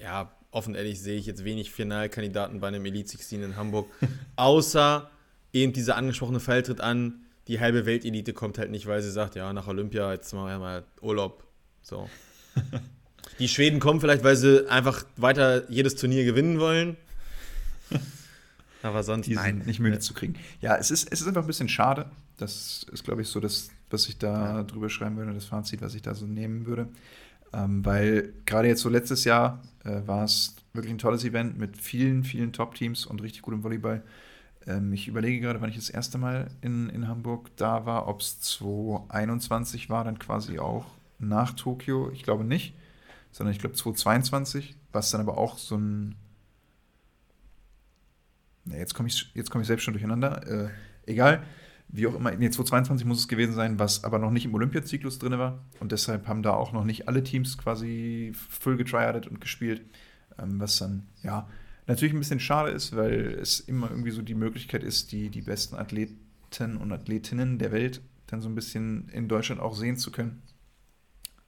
[0.00, 3.88] ja, offen ehrlich sehe ich jetzt wenig Finalkandidaten bei einem Elite 16 in Hamburg.
[4.36, 5.10] Außer
[5.52, 9.34] eben dieser angesprochene Fall tritt an, die halbe Weltelite kommt halt nicht, weil sie sagt,
[9.34, 11.44] ja, nach Olympia, jetzt machen wir mal Urlaub.
[11.82, 12.08] So.
[13.38, 16.96] Die Schweden kommen vielleicht, weil sie einfach weiter jedes Turnier gewinnen wollen.
[18.82, 19.58] Aber sonst die nein.
[19.58, 20.34] sind nicht müde zu kriegen.
[20.60, 22.10] Ja, es ist, es ist einfach ein bisschen schade.
[22.36, 24.62] Das ist, glaube ich, so das, was ich da ja.
[24.64, 26.88] drüber schreiben würde, das Fazit, was ich da so nehmen würde.
[27.52, 31.76] Ähm, weil gerade jetzt so letztes Jahr äh, war es wirklich ein tolles Event mit
[31.76, 34.02] vielen, vielen Top-Teams und richtig gutem Volleyball.
[34.66, 38.20] Ähm, ich überlege gerade, wann ich das erste Mal in, in Hamburg da war, ob
[38.20, 40.86] es 2021 war, dann quasi auch
[41.18, 42.10] nach Tokio.
[42.10, 42.74] Ich glaube nicht,
[43.32, 46.16] sondern ich glaube 2022, was dann aber auch so ein.
[48.64, 50.46] Na, jetzt komme ich, komm ich selbst schon durcheinander.
[50.46, 50.70] Äh,
[51.06, 51.42] egal
[51.92, 55.18] wie auch immer, nee, 2022 muss es gewesen sein, was aber noch nicht im Olympiazyklus
[55.18, 55.62] drin war.
[55.78, 59.82] Und deshalb haben da auch noch nicht alle Teams quasi full getryadet und gespielt.
[60.38, 61.48] Ähm, was dann, ja,
[61.86, 65.42] natürlich ein bisschen schade ist, weil es immer irgendwie so die Möglichkeit ist, die, die
[65.42, 66.18] besten Athleten
[66.78, 70.42] und Athletinnen der Welt dann so ein bisschen in Deutschland auch sehen zu können.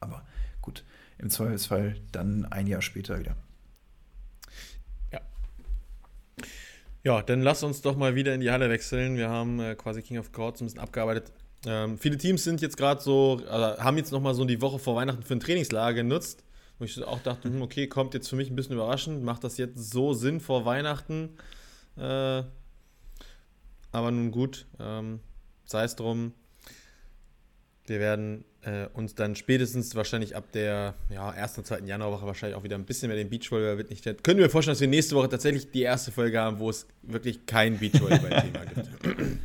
[0.01, 0.27] Aber
[0.61, 0.85] gut,
[1.19, 3.37] im Zweifelsfall dann ein Jahr später wieder.
[7.05, 9.19] Ja, dann lass uns doch mal wieder in die Halle wechseln.
[9.19, 11.33] Wir haben äh, quasi King of Courts ein bisschen abgearbeitet.
[11.67, 14.97] Ähm, viele Teams sind jetzt gerade so, also haben jetzt nochmal so die Woche vor
[14.97, 16.45] Weihnachten für ein Trainingslager genutzt.
[16.79, 19.59] Wo ich auch dachte, hm, okay, kommt jetzt für mich ein bisschen überraschend, macht das
[19.59, 21.37] jetzt so Sinn vor Weihnachten?
[21.99, 22.43] Äh,
[23.93, 25.21] aber nun gut, ähm,
[25.67, 26.33] sei es drum.
[27.87, 32.57] Wir werden äh, uns dann spätestens wahrscheinlich ab der ja, ersten und zweiten Januarwoche wahrscheinlich
[32.57, 34.05] auch wieder ein bisschen mehr den Beachvolleyball wird nicht.
[34.23, 37.47] Können wir vorstellen, dass wir nächste Woche tatsächlich die erste Folge haben, wo es wirklich
[37.47, 38.91] kein Beachvolleyball-Thema gibt.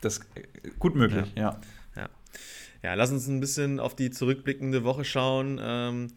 [0.00, 1.42] Das äh, gut möglich, ja.
[1.96, 2.02] ja.
[2.02, 2.08] ja.
[2.84, 5.58] Ja, lass uns ein bisschen auf die zurückblickende Woche schauen.
[5.60, 6.08] Ähm,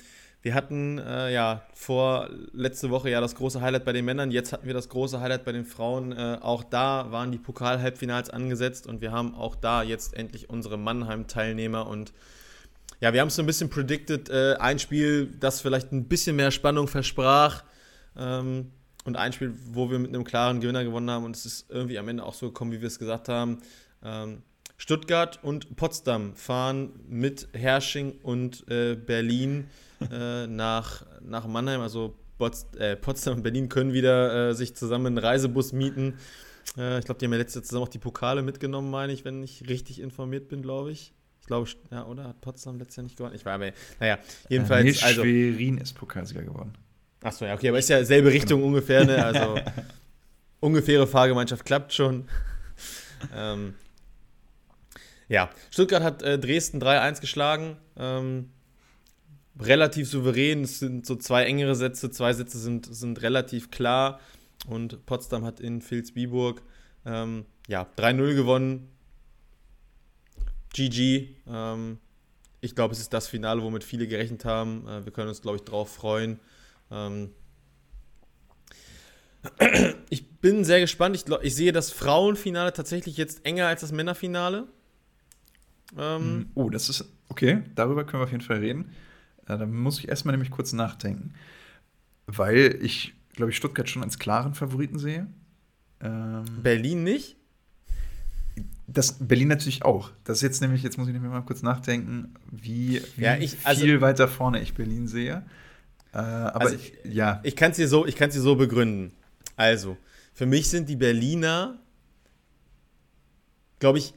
[0.41, 4.51] wir hatten äh, ja vor letzte Woche ja das große Highlight bei den Männern, jetzt
[4.53, 6.11] hatten wir das große Highlight bei den Frauen.
[6.11, 10.77] Äh, auch da waren die Pokal-Halbfinals angesetzt und wir haben auch da jetzt endlich unsere
[10.77, 12.11] Mannheim-Teilnehmer und
[13.01, 16.35] ja, wir haben es so ein bisschen predicted, äh, ein Spiel, das vielleicht ein bisschen
[16.35, 17.63] mehr Spannung versprach
[18.17, 18.71] ähm,
[19.05, 21.99] und ein Spiel, wo wir mit einem klaren Gewinner gewonnen haben und es ist irgendwie
[21.99, 23.61] am Ende auch so gekommen, wie wir es gesagt haben.
[24.03, 24.41] Ähm,
[24.77, 29.67] Stuttgart und Potsdam fahren mit Hersching und äh, Berlin
[30.11, 31.81] äh, nach, nach Mannheim.
[31.81, 36.15] Also Pots, äh, Potsdam und Berlin können wieder äh, sich zusammen einen Reisebus mieten.
[36.77, 39.25] Äh, ich glaube, die haben ja letztes Jahr zusammen auch die Pokale mitgenommen, meine ich,
[39.25, 41.13] wenn ich richtig informiert bin, glaube ich.
[41.41, 42.25] Ich glaube, ja, oder?
[42.25, 43.35] Hat Potsdam letztes Jahr nicht gewonnen?
[43.35, 44.83] Ich war aber, naja, jedenfalls.
[44.83, 46.73] Nee, also, Schwerin ist Pokalsieger geworden.
[47.23, 48.67] Achso, ja, okay, aber ist ja selbe Richtung genau.
[48.69, 49.23] ungefähr, ne?
[49.23, 49.55] Also
[50.59, 52.27] ungefähre Fahrgemeinschaft klappt schon.
[53.35, 53.75] ähm,
[55.27, 57.77] ja, Stuttgart hat äh, Dresden 3-1 geschlagen.
[57.97, 58.49] Ähm,
[59.59, 60.63] relativ souverän.
[60.63, 64.19] Es sind so zwei engere Sätze, zwei Sätze sind, sind relativ klar.
[64.67, 66.61] Und Potsdam hat in Vilsbiburg
[67.05, 68.89] ähm, ja, 3-0 gewonnen.
[70.73, 71.35] GG.
[71.47, 71.97] Ähm,
[72.61, 74.87] ich glaube, es ist das Finale, womit viele gerechnet haben.
[74.87, 76.39] Äh, wir können uns, glaube ich, drauf freuen.
[76.91, 77.31] Ähm,
[80.09, 81.15] ich bin sehr gespannt.
[81.15, 84.67] Ich, glaub, ich sehe das Frauenfinale tatsächlich jetzt enger als das Männerfinale.
[85.97, 87.63] Ähm, hm, oh, das ist okay.
[87.75, 88.91] Darüber können wir auf jeden Fall reden.
[89.51, 91.33] Äh, da muss ich erstmal nämlich kurz nachdenken.
[92.27, 95.27] Weil ich, glaube ich, Stuttgart schon als klaren Favoriten sehe.
[95.99, 97.37] Ähm, Berlin nicht?
[98.87, 100.11] Das Berlin natürlich auch.
[100.23, 103.57] Das ist jetzt nämlich, jetzt muss ich nämlich mal kurz nachdenken, wie, wie ja, ich,
[103.63, 105.43] also, viel weiter vorne ich Berlin sehe.
[106.13, 107.39] Äh, aber also ich, ja.
[107.43, 109.13] Ich kann es dir, so, dir so begründen.
[109.55, 109.97] Also,
[110.33, 111.79] für mich sind die Berliner,
[113.79, 114.13] glaube ich,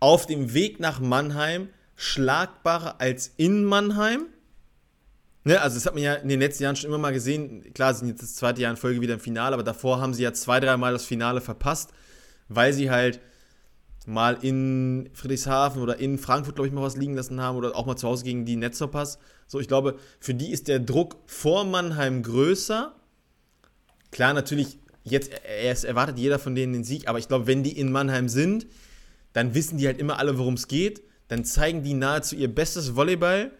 [0.00, 4.26] auf dem Weg nach Mannheim schlagbarer als in Mannheim.
[5.44, 7.72] Ne, also das hat man ja in den letzten Jahren schon immer mal gesehen.
[7.74, 10.14] Klar, sie sind jetzt das zweite Jahr in Folge wieder im Finale, aber davor haben
[10.14, 11.90] sie ja zwei, dreimal das Finale verpasst,
[12.48, 13.20] weil sie halt
[14.06, 17.86] mal in Friedrichshafen oder in Frankfurt, glaube ich, mal was liegen lassen haben oder auch
[17.86, 19.18] mal zu Hause gegen die Netzopass.
[19.48, 22.94] So, ich glaube, für die ist der Druck vor Mannheim größer.
[24.12, 27.76] Klar, natürlich, jetzt erst erwartet jeder von denen den Sieg, aber ich glaube, wenn die
[27.76, 28.66] in Mannheim sind,
[29.32, 31.02] dann wissen die halt immer alle, worum es geht.
[31.28, 33.50] Dann zeigen die nahezu ihr bestes Volleyball.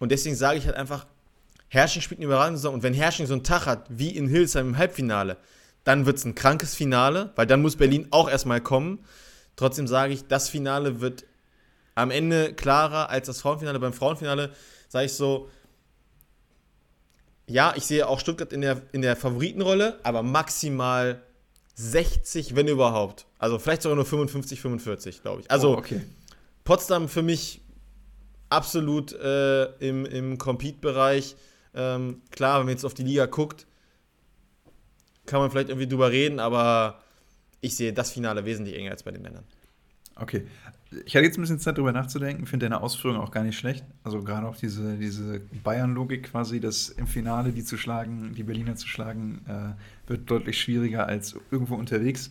[0.00, 1.06] Und deswegen sage ich halt einfach,
[1.72, 2.74] Herrsching spielt eine überragende Saison.
[2.74, 5.38] Und wenn Herrsching so einen Tag hat, wie in Hildesheim im Halbfinale,
[5.84, 8.98] dann wird es ein krankes Finale, weil dann muss Berlin auch erstmal kommen.
[9.56, 11.24] Trotzdem sage ich, das Finale wird
[11.94, 13.78] am Ende klarer als das Frauenfinale.
[13.80, 14.50] Beim Frauenfinale
[14.90, 15.48] sage ich so,
[17.46, 21.22] ja, ich sehe auch Stuttgart in der, in der Favoritenrolle, aber maximal
[21.76, 23.24] 60, wenn überhaupt.
[23.38, 25.50] Also vielleicht sogar nur 55, 45, glaube ich.
[25.50, 26.02] Also oh, okay.
[26.64, 27.62] Potsdam für mich
[28.50, 31.34] absolut äh, im, im Compete-Bereich.
[31.74, 33.66] Ähm, klar, wenn man jetzt auf die Liga guckt,
[35.26, 37.00] kann man vielleicht irgendwie drüber reden, aber
[37.60, 39.44] ich sehe das Finale wesentlich enger als bei den Männern.
[40.16, 40.46] Okay.
[41.06, 43.84] ich hatte jetzt ein bisschen Zeit darüber nachzudenken, finde deine Ausführung auch gar nicht schlecht.
[44.04, 48.76] Also gerade auch diese, diese Bayern-Logik quasi, dass im Finale die zu schlagen, die Berliner
[48.76, 52.30] zu schlagen, äh, wird deutlich schwieriger als irgendwo unterwegs.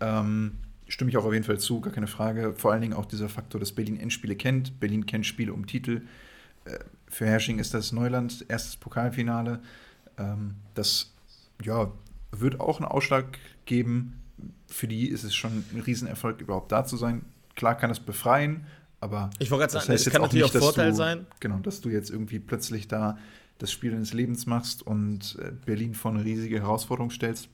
[0.00, 0.52] Ähm,
[0.86, 2.52] stimme ich auch auf jeden Fall zu, gar keine Frage.
[2.54, 4.78] Vor allen Dingen auch dieser Faktor, dass Berlin Endspiele kennt.
[4.80, 6.02] Berlin kennt Spiele um Titel.
[6.66, 6.78] Äh,
[7.14, 9.60] für Hersching ist das Neuland, erstes Pokalfinale.
[10.18, 11.14] Ähm, das
[11.62, 11.92] ja,
[12.32, 14.20] wird auch einen Ausschlag geben.
[14.66, 17.24] Für die ist es schon ein Riesenerfolg, überhaupt da zu sein.
[17.54, 18.66] Klar kann es befreien,
[19.00, 21.26] aber ich wollte das sagen, heißt es kann natürlich nicht, auch Vorteil du, sein.
[21.38, 23.16] Genau, dass du jetzt irgendwie plötzlich da
[23.58, 27.48] das Spiel deines Lebens machst und äh, Berlin vor eine riesige Herausforderung stellst.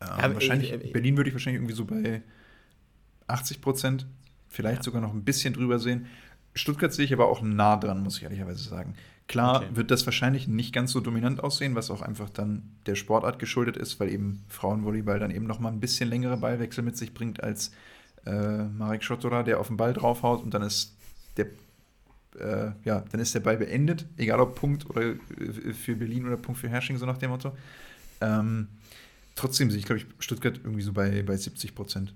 [0.00, 2.22] Ähm, Ja, wahrscheinlich, äh, äh, Berlin würde ich wahrscheinlich irgendwie so bei
[3.26, 4.06] 80 Prozent,
[4.48, 4.82] vielleicht Ja.
[4.84, 6.06] sogar noch ein bisschen drüber sehen.
[6.56, 8.94] Stuttgart sehe ich aber auch nah dran, muss ich ehrlicherweise sagen.
[9.28, 9.68] Klar Okay.
[9.74, 13.76] wird das wahrscheinlich nicht ganz so dominant aussehen, was auch einfach dann der Sportart geschuldet
[13.76, 17.42] ist, weil eben Frauenvolleyball dann eben noch mal ein bisschen längere Ballwechsel mit sich bringt
[17.42, 17.72] als
[18.24, 20.96] äh, Marek Schottora, der auf den Ball draufhaut und dann ist
[21.36, 21.46] der
[22.38, 25.14] äh, ja, dann ist der Ball beendet, egal ob Punkt oder äh,
[25.72, 27.56] für Berlin oder Punkt für Hersching, so nach dem Motto.
[28.20, 28.68] Ähm,
[29.34, 32.14] trotzdem sehe ich, glaube ich, Stuttgart irgendwie so bei, bei 70 Prozent.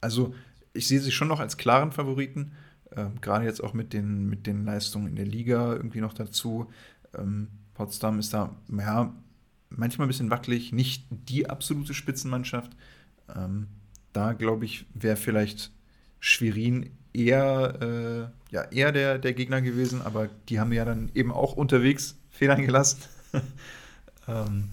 [0.00, 0.34] Also
[0.72, 2.52] ich sehe sie schon noch als klaren Favoriten,
[2.96, 6.70] ähm, gerade jetzt auch mit den, mit den Leistungen in der Liga irgendwie noch dazu.
[7.16, 9.12] Ähm, Potsdam ist da, ja,
[9.70, 12.72] manchmal ein bisschen wackelig, nicht die absolute Spitzenmannschaft.
[13.34, 13.66] Ähm,
[14.12, 15.72] da, glaube ich, wäre vielleicht
[16.20, 17.78] Schwerin eher,
[18.50, 22.16] äh, ja, eher der, der Gegner gewesen, aber die haben ja dann eben auch unterwegs
[22.30, 23.02] Federn gelassen.
[24.28, 24.70] ähm,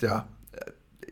[0.00, 0.26] ja,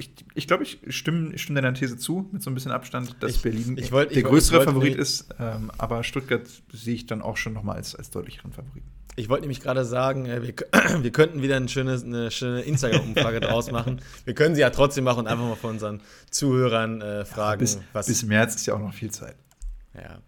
[0.00, 3.36] ich, ich glaube, ich stimme, stimme deiner These zu, mit so ein bisschen Abstand, dass
[3.36, 7.36] Ich- Berlin ich wollt- der größere Favorit ist, ähm, aber Stuttgart sehe ich dann auch
[7.36, 8.88] schon nochmal als, als deutlicheren Favoriten.
[9.16, 10.54] Ich wollte nämlich gerade sagen, äh, wir,
[11.02, 14.00] wir könnten wieder ein schönes, eine schöne Instagram-Umfrage draus machen.
[14.24, 17.78] Wir können sie ja trotzdem machen und einfach mal von unseren Zuhörern äh, fragen, bis,
[17.92, 18.06] was.
[18.06, 19.36] bis März ist ja auch noch viel Zeit.
[19.94, 20.20] ja.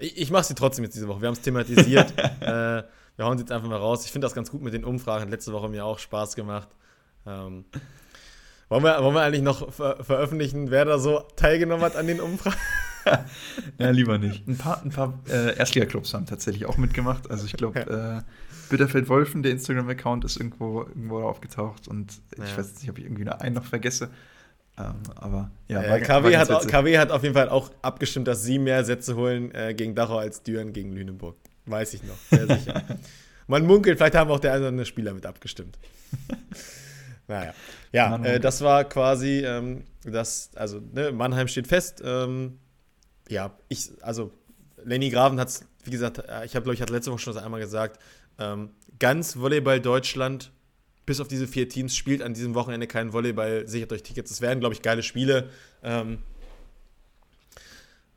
[0.00, 1.20] Ich, ich mache sie trotzdem jetzt diese Woche.
[1.20, 2.12] Wir haben es thematisiert.
[2.40, 2.82] äh,
[3.16, 4.04] wir hauen sie jetzt einfach mal raus.
[4.04, 5.30] Ich finde das ganz gut mit den Umfragen.
[5.30, 6.66] Letzte Woche mir auch Spaß gemacht.
[7.24, 7.64] Ähm,
[8.74, 12.20] wollen, wir, wollen wir eigentlich noch ver veröffentlichen, wer da so teilgenommen hat an den
[12.20, 12.56] Umfragen?
[13.78, 14.48] Ja, lieber nicht.
[14.48, 17.30] Ein paar, ein paar äh, Erstliga-Clubs haben tatsächlich auch mitgemacht.
[17.30, 18.22] Also ich glaube, äh,
[18.70, 22.56] Bitterfeld-Wolfen, der Instagram-Account, ist irgendwo, irgendwo aufgetaucht und ich Ja.
[22.56, 24.08] weiß nicht, ob ich irgendwie einen noch vergesse.
[24.78, 26.70] Ähm, aber ja, Äh, war- war KW, ganz hat, witzig.
[26.70, 30.16] KW hat auf jeden Fall auch abgestimmt, dass sie mehr Sätze holen äh, gegen Dachau
[30.16, 31.36] als Düren gegen Lüneburg.
[31.66, 32.82] Weiß ich noch, sehr sicher.
[33.48, 35.78] Man munkelt, vielleicht haben auch der eine oder andere Spieler mit abgestimmt.
[37.28, 37.54] naja.
[37.92, 42.02] Ja, äh, das war quasi ähm, das, also ne, Mannheim steht fest.
[42.04, 42.58] Ähm,
[43.28, 44.32] ja, ich, also
[44.84, 47.34] Lenny Graven hat es, wie gesagt, äh, ich habe, glaube ich, hatte letzte Woche schon
[47.34, 48.00] das einmal gesagt,
[48.38, 50.50] ähm, ganz Volleyball Deutschland,
[51.06, 54.30] bis auf diese vier Teams, spielt an diesem Wochenende kein Volleyball, sichert euch Tickets.
[54.30, 55.50] Es werden, glaube ich, geile Spiele.
[55.82, 56.18] Ähm,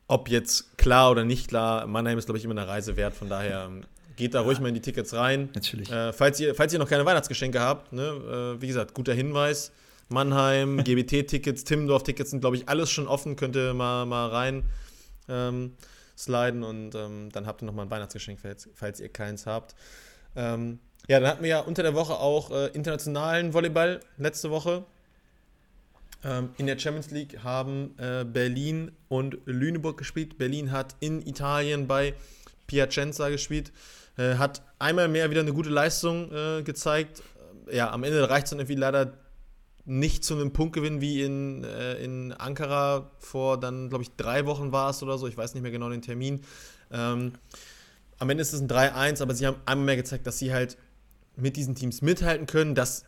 [0.07, 3.29] ob jetzt klar oder nicht klar, Mannheim ist, glaube ich, immer eine Reise wert, von
[3.29, 3.83] daher ähm,
[4.17, 5.49] geht da ruhig mal in die Tickets rein.
[5.53, 5.89] Natürlich.
[5.89, 9.71] Äh, falls, ihr, falls ihr noch keine Weihnachtsgeschenke habt, ne, äh, wie gesagt, guter Hinweis.
[10.09, 13.35] Mannheim, GBT-Tickets, Timmendorf-Tickets sind, glaube ich, alles schon offen.
[13.35, 14.63] Könnt ihr mal, mal rein
[15.29, 15.73] ähm,
[16.17, 19.75] sliden und ähm, dann habt ihr nochmal ein Weihnachtsgeschenk, falls, falls ihr keins habt.
[20.35, 24.83] Ähm, ja, dann hatten wir ja unter der Woche auch äh, internationalen Volleyball letzte Woche.
[26.23, 30.37] Ähm, in der Champions League haben äh, Berlin und Lüneburg gespielt.
[30.37, 32.13] Berlin hat in Italien bei
[32.65, 33.71] Piacenza gespielt.
[34.17, 37.21] Äh, hat einmal mehr wieder eine gute Leistung äh, gezeigt.
[37.71, 39.13] Ja, am Ende reicht es dann irgendwie leider
[39.85, 44.71] nicht zu einem Punktgewinn wie in, äh, in Ankara vor dann, glaube ich, drei Wochen
[44.71, 45.27] war es oder so.
[45.27, 46.41] Ich weiß nicht mehr genau den Termin.
[46.91, 47.33] Ähm,
[48.19, 50.77] am Ende ist es ein 3-1, aber sie haben einmal mehr gezeigt, dass sie halt
[51.35, 53.05] mit diesen Teams mithalten können, dass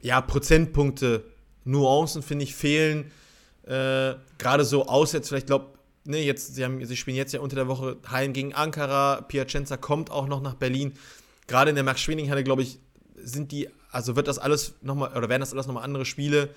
[0.00, 1.24] ja Prozentpunkte,
[1.64, 3.10] Nuancen, finde ich, fehlen.
[3.62, 7.56] Äh, Gerade so auswärts, vielleicht glaube ne, jetzt, sie, haben, sie spielen jetzt ja unter
[7.56, 10.94] der Woche Heim gegen Ankara, Piacenza kommt auch noch nach Berlin.
[11.46, 12.78] Gerade in der Max-Schwening-Halle, glaube ich,
[13.16, 16.50] sind die, also wird das alles nochmal, oder werden das alles nochmal andere Spiele.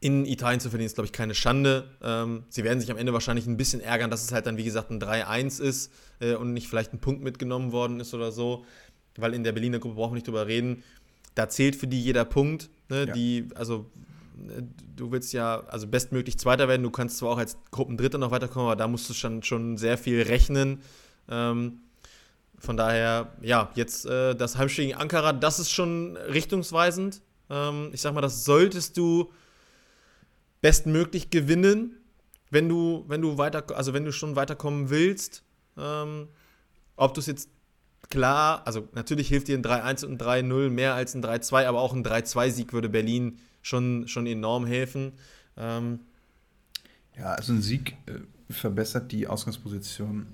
[0.00, 1.90] In Italien zu verlieren ist, glaube ich, keine Schande.
[2.02, 4.64] Ähm, sie werden sich am Ende wahrscheinlich ein bisschen ärgern, dass es halt dann, wie
[4.64, 8.64] gesagt, ein 3-1 ist äh, und nicht vielleicht ein Punkt mitgenommen worden ist oder so.
[9.16, 10.84] Weil in der Berliner Gruppe brauchen wir nicht drüber reden.
[11.34, 12.70] Da zählt für die jeder Punkt.
[12.88, 13.06] Ne?
[13.06, 13.12] Ja.
[13.12, 13.90] Die, also
[14.96, 16.82] du willst ja also bestmöglich Zweiter werden.
[16.82, 19.98] Du kannst zwar auch als Gruppendritter noch weiterkommen, aber da musst du schon, schon sehr
[19.98, 20.80] viel rechnen.
[21.28, 21.80] Ähm,
[22.58, 27.22] von daher, ja, jetzt äh, das Heimspiel gegen Ankara, das ist schon richtungsweisend.
[27.50, 29.30] Ähm, ich sag mal, das solltest du
[30.60, 31.96] bestmöglich gewinnen,
[32.50, 35.44] wenn du, wenn du weiter, also wenn du schon weiterkommen willst.
[35.76, 36.28] Ähm,
[36.96, 37.48] ob du es jetzt
[38.10, 41.80] klar, also natürlich hilft dir ein 3-1 und ein 3-0 mehr als ein 3-2, aber
[41.80, 45.12] auch ein 3-2-Sieg würde Berlin schon, schon enorm helfen.
[45.56, 46.00] Ähm,
[47.16, 50.26] Ja, also ein Sieg äh, verbessert die Ausgangsposition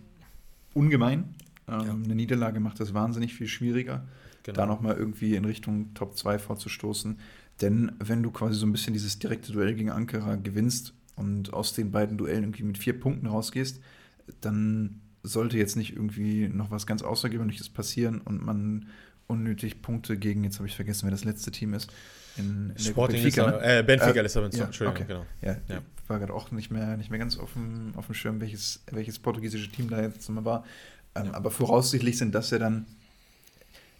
[0.72, 1.34] ungemein.
[1.68, 1.92] Ähm, ja.
[1.92, 4.06] Eine Niederlage macht das wahnsinnig viel schwieriger,
[4.42, 4.56] genau.
[4.56, 7.18] da nochmal irgendwie in Richtung Top 2 vorzustoßen.
[7.60, 11.72] Denn wenn du quasi so ein bisschen dieses direkte Duell gegen Ankara gewinnst und aus
[11.72, 13.80] den beiden Duellen irgendwie mit vier Punkten rausgehst,
[14.40, 18.88] dann sollte jetzt nicht irgendwie noch was ganz Außergewöhnliches passieren und man
[19.26, 21.90] unnötig Punkte gegen, jetzt habe ich vergessen, wer das letzte Team ist.
[22.36, 23.78] In, in Sporting Benfica, ne?
[23.78, 25.04] äh, Benfica äh, Lissabon, ja, Entschuldigung, okay.
[25.06, 25.26] genau.
[25.42, 25.82] Ja, ja.
[26.08, 29.18] war gerade auch nicht mehr, nicht mehr ganz auf dem, auf dem Schirm, welches, welches
[29.18, 30.64] portugiesische Team da jetzt mal war.
[31.14, 31.34] Ähm, ja.
[31.34, 32.86] Aber voraussichtlich sind das ja dann,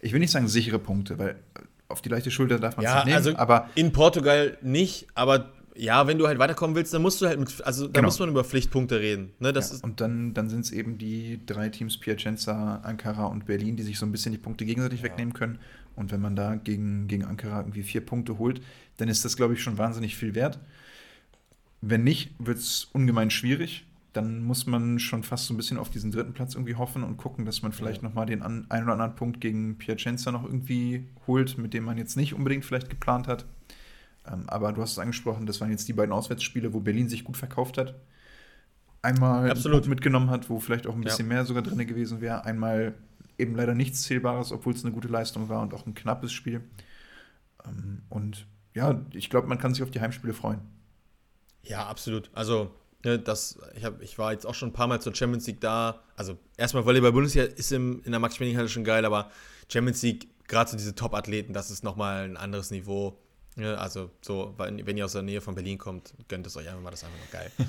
[0.01, 1.35] ich will nicht sagen sichere Punkte, weil
[1.87, 3.17] auf die leichte Schulter darf man es ja, nicht nehmen.
[3.17, 7.27] Also aber in Portugal nicht, aber ja, wenn du halt weiterkommen willst, dann musst du
[7.27, 8.07] halt mit, also da genau.
[8.07, 9.33] muss man über Pflichtpunkte reden.
[9.39, 13.45] Ne, das ja, und dann, dann sind es eben die drei Teams, Piacenza, Ankara und
[13.45, 15.05] Berlin, die sich so ein bisschen die Punkte gegenseitig ja.
[15.05, 15.59] wegnehmen können.
[15.95, 18.61] Und wenn man da gegen, gegen Ankara irgendwie vier Punkte holt,
[18.97, 20.59] dann ist das, glaube ich, schon wahnsinnig viel wert.
[21.81, 23.85] Wenn nicht, wird es ungemein schwierig.
[24.13, 27.17] Dann muss man schon fast so ein bisschen auf diesen dritten Platz irgendwie hoffen und
[27.17, 28.07] gucken, dass man vielleicht ja.
[28.07, 31.97] nochmal den an, einen oder anderen Punkt gegen Piacenza noch irgendwie holt, mit dem man
[31.97, 33.45] jetzt nicht unbedingt vielleicht geplant hat.
[34.31, 37.23] Ähm, aber du hast es angesprochen, das waren jetzt die beiden Auswärtsspiele, wo Berlin sich
[37.23, 37.95] gut verkauft hat.
[39.01, 39.87] Einmal Absolut.
[39.87, 41.35] mitgenommen hat, wo vielleicht auch ein bisschen ja.
[41.35, 42.43] mehr sogar drin gewesen wäre.
[42.45, 42.95] Einmal
[43.37, 46.61] eben leider nichts Zählbares, obwohl es eine gute Leistung war und auch ein knappes Spiel.
[47.65, 50.59] Ähm, und ja, ich glaube, man kann sich auf die Heimspiele freuen.
[51.63, 52.29] Ja, absolut.
[52.33, 52.71] Also,
[53.03, 55.61] ne, das, ich, hab, ich war jetzt auch schon ein paar Mal zur Champions League
[55.61, 56.01] da.
[56.15, 59.31] Also, erstmal Volleyball-Bundesliga ist im, in der Max-Schmeling-Halle schon geil, aber
[59.71, 63.17] Champions League, gerade so diese Top-Athleten, das ist nochmal ein anderes Niveau.
[63.57, 66.81] Ja, also so, wenn ihr aus der Nähe von Berlin kommt, gönnt es euch einfach
[66.81, 67.51] mal, das ist einfach nur geil.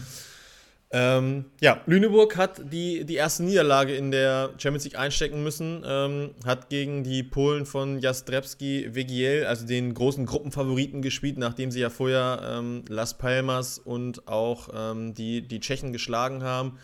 [0.92, 6.31] ähm, ja, Lüneburg hat die, die erste Niederlage in der Champions League einstecken müssen, ähm,
[6.44, 11.90] hat gegen die Polen von Jastrzebski Wegiel, also den großen Gruppenfavoriten gespielt, nachdem sie ja
[11.90, 16.79] vorher ähm, Las Palmas und auch ähm, die, die Tschechen geschlagen haben.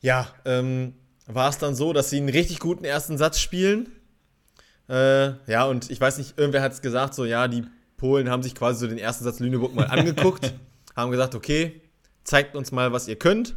[0.00, 0.94] Ja, ähm,
[1.26, 3.90] war es dann so, dass sie einen richtig guten ersten Satz spielen.
[4.88, 7.64] Äh, ja, und ich weiß nicht, irgendwer hat es gesagt, so, ja, die
[7.98, 10.54] Polen haben sich quasi so den ersten Satz Lüneburg mal angeguckt,
[10.96, 11.82] haben gesagt, okay,
[12.24, 13.56] zeigt uns mal, was ihr könnt.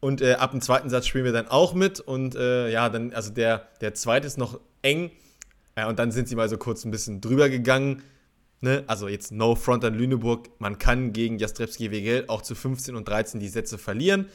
[0.00, 2.00] Und äh, ab dem zweiten Satz spielen wir dann auch mit.
[2.00, 5.10] Und äh, ja, dann, also der, der zweite ist noch eng.
[5.76, 8.02] Ja, und dann sind sie mal so kurz ein bisschen drüber gegangen.
[8.60, 8.84] Ne?
[8.86, 10.48] Also jetzt No Front an Lüneburg.
[10.58, 14.26] Man kann gegen Jastrebski Wegel auch zu 15 und 13 die Sätze verlieren.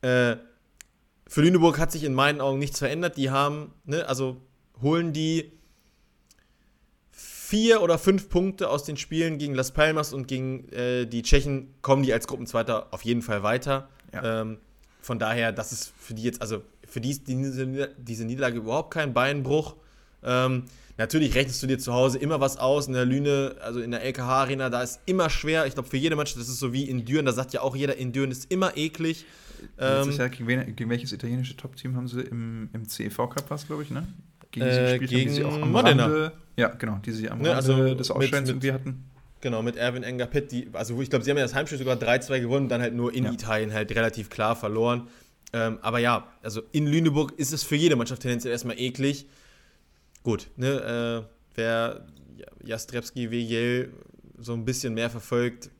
[0.00, 0.36] Äh,
[1.26, 3.16] für Lüneburg hat sich in meinen Augen nichts verändert.
[3.18, 4.38] Die haben, ne, also
[4.80, 5.57] holen die
[7.48, 11.72] vier oder fünf Punkte aus den Spielen gegen Las Palmas und gegen äh, die Tschechen
[11.80, 13.88] kommen die als Gruppenzweiter auf jeden Fall weiter.
[14.12, 14.42] Ja.
[14.42, 14.58] Ähm,
[15.00, 18.92] von daher, das ist für die jetzt, also für die ist diese, diese Niederlage überhaupt
[18.92, 19.76] kein Beinbruch.
[20.22, 20.64] Ähm,
[20.98, 22.86] natürlich rechnest du dir zu Hause immer was aus.
[22.86, 25.64] In der Lüne, also in der LKH-Arena, da ist immer schwer.
[25.64, 27.74] Ich glaube, für jede Mannschaft, das ist so wie in Düren, da sagt ja auch
[27.74, 29.24] jeder, in Düren ist immer eklig.
[29.78, 33.66] Ähm, Jahr, gegen, wen, gegen, welches italienische Top-Team haben sie im, im CEV Cup, was
[33.66, 34.06] glaube ich, ne?
[34.50, 36.02] Gegen sie äh, gespielt gegen haben, die sie auch am Modena.
[36.04, 39.04] Rande, ja, genau, die sie am ne, Rande also des Ausscheidens irgendwie hatten.
[39.40, 42.40] Genau, mit Erwin Engapet, die, also ich glaube, sie haben ja das Heimspiel sogar 3-2
[42.40, 43.32] gewonnen, dann halt nur in ja.
[43.32, 45.08] Italien halt relativ klar verloren.
[45.52, 49.26] Ähm, aber ja, also in Lüneburg ist es für jede Mannschaft tendenziell erstmal eklig.
[50.24, 52.06] Gut, ne, äh, wer
[52.64, 53.92] Jastrebski WJL
[54.38, 55.70] so ein bisschen mehr verfolgt,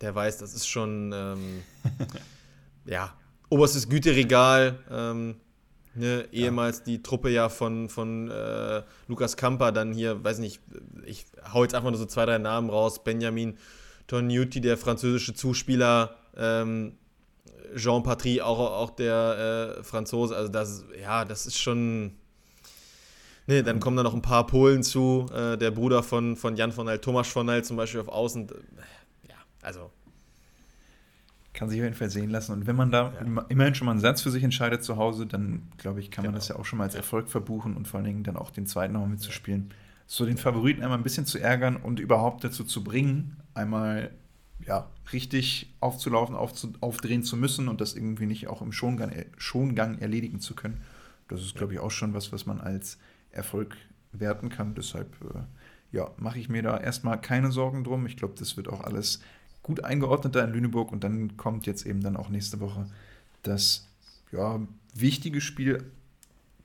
[0.00, 1.62] der weiß, das ist schon, ähm,
[2.86, 3.12] ja,
[3.48, 4.78] oberstes Güteregal.
[4.90, 5.36] Ähm,
[5.96, 6.84] Ne, ehemals ja.
[6.86, 10.60] die Truppe ja von, von äh, Lukas Kamper, dann hier, weiß nicht,
[11.06, 13.04] ich hau jetzt einfach nur so zwei, drei Namen raus.
[13.04, 13.56] Benjamin
[14.08, 16.96] Tognuti, der französische Zuspieler, ähm,
[17.76, 20.36] Jean Patry, auch, auch der äh, Franzose.
[20.36, 22.16] Also das, ja, das ist schon.
[23.46, 25.26] Ne, dann kommen da noch ein paar Polen zu.
[25.34, 28.48] Äh, der Bruder von, von Jan von Hal, Thomas von Hal zum Beispiel auf Außen.
[29.28, 29.90] Ja, also
[31.54, 32.52] kann sich auf jeden Fall sehen lassen.
[32.52, 33.44] Und wenn man da ja.
[33.48, 36.32] immerhin schon mal einen Satz für sich entscheidet zu Hause, dann glaube ich, kann genau.
[36.32, 38.50] man das ja auch schon mal als Erfolg verbuchen und vor allen Dingen dann auch
[38.50, 39.70] den zweiten nochmal mitzuspielen.
[40.06, 44.10] So den Favoriten einmal ein bisschen zu ärgern und überhaupt dazu zu bringen, einmal
[44.66, 49.98] ja, richtig aufzulaufen, aufzu aufdrehen zu müssen und das irgendwie nicht auch im Schongang, Schongang
[49.98, 50.82] erledigen zu können.
[51.28, 52.98] Das ist, glaube ich, auch schon was, was man als
[53.30, 53.76] Erfolg
[54.12, 54.74] werten kann.
[54.74, 55.40] Deshalb äh,
[55.92, 58.06] ja, mache ich mir da erstmal keine Sorgen drum.
[58.06, 59.20] Ich glaube, das wird auch alles
[59.64, 62.86] gut eingeordnet da in Lüneburg und dann kommt jetzt eben dann auch nächste Woche
[63.42, 63.88] das
[64.30, 64.60] ja,
[64.94, 65.90] wichtige Spiel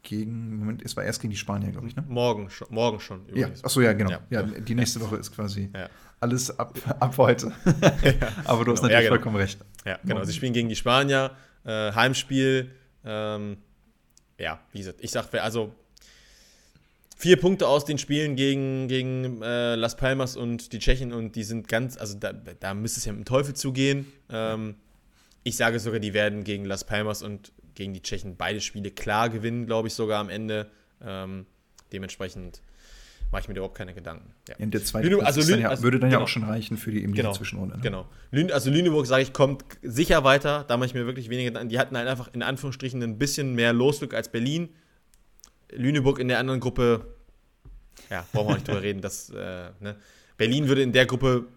[0.04, 2.04] gegen, Moment, es war erst gegen die Spanier, glaube ich, ne?
[2.08, 3.26] Morgen schon, morgen schon.
[3.28, 3.60] Übrigens.
[3.60, 4.12] Ja, achso, ja, genau.
[4.12, 5.90] Ja, ja, die nächste Woche ist quasi ja.
[6.20, 7.52] alles ab, ab heute.
[8.46, 8.94] Aber du hast genau.
[8.94, 9.10] natürlich genau.
[9.10, 9.60] vollkommen recht.
[9.86, 10.24] Ja, genau.
[10.24, 11.32] Sie spielen gegen die Spanier,
[11.66, 12.72] äh, Heimspiel.
[13.04, 13.58] Ähm,
[14.38, 15.74] ja, wie gesagt, ich sage, also
[17.20, 21.44] vier Punkte aus den Spielen gegen, gegen äh, Las Palmas und die Tschechen und die
[21.44, 24.08] sind ganz, also da, da müsste es ja mit dem Teufel zugehen.
[24.32, 24.76] Ähm,
[25.44, 29.30] ich sage sogar, die werden gegen Las Palmas und gegen die Tschechen beide Spiele klar
[29.30, 30.72] gewinnen, glaube ich sogar am Ende.
[31.06, 31.46] Ähm,
[31.92, 32.62] dementsprechend
[33.34, 34.34] mache ich mir überhaupt keine Gedanken.
[34.48, 34.56] Ja.
[34.58, 36.22] Und der zweite Lüne, also, dann ja, also, würde dann genau.
[36.22, 37.76] ja auch schon reichen für die, eben genau, Zwischenrunde.
[37.76, 37.82] Ne?
[37.84, 38.08] Genau.
[38.32, 40.64] Lüne, also Lüneburg, sage ich, kommt sicher weiter.
[40.70, 41.68] Da mache ich mir wirklich weniger Gedanken.
[41.68, 44.70] Die hatten halt einfach in Anführungsstrichen ein bisschen mehr Losglück als Berlin.
[45.72, 47.06] Lüneburg in der anderen Gruppe,
[48.10, 49.02] ja, brauchen wir nicht drüber reden.
[49.02, 49.96] Dass, äh, ne?
[50.38, 51.48] Berlin würde in der Gruppe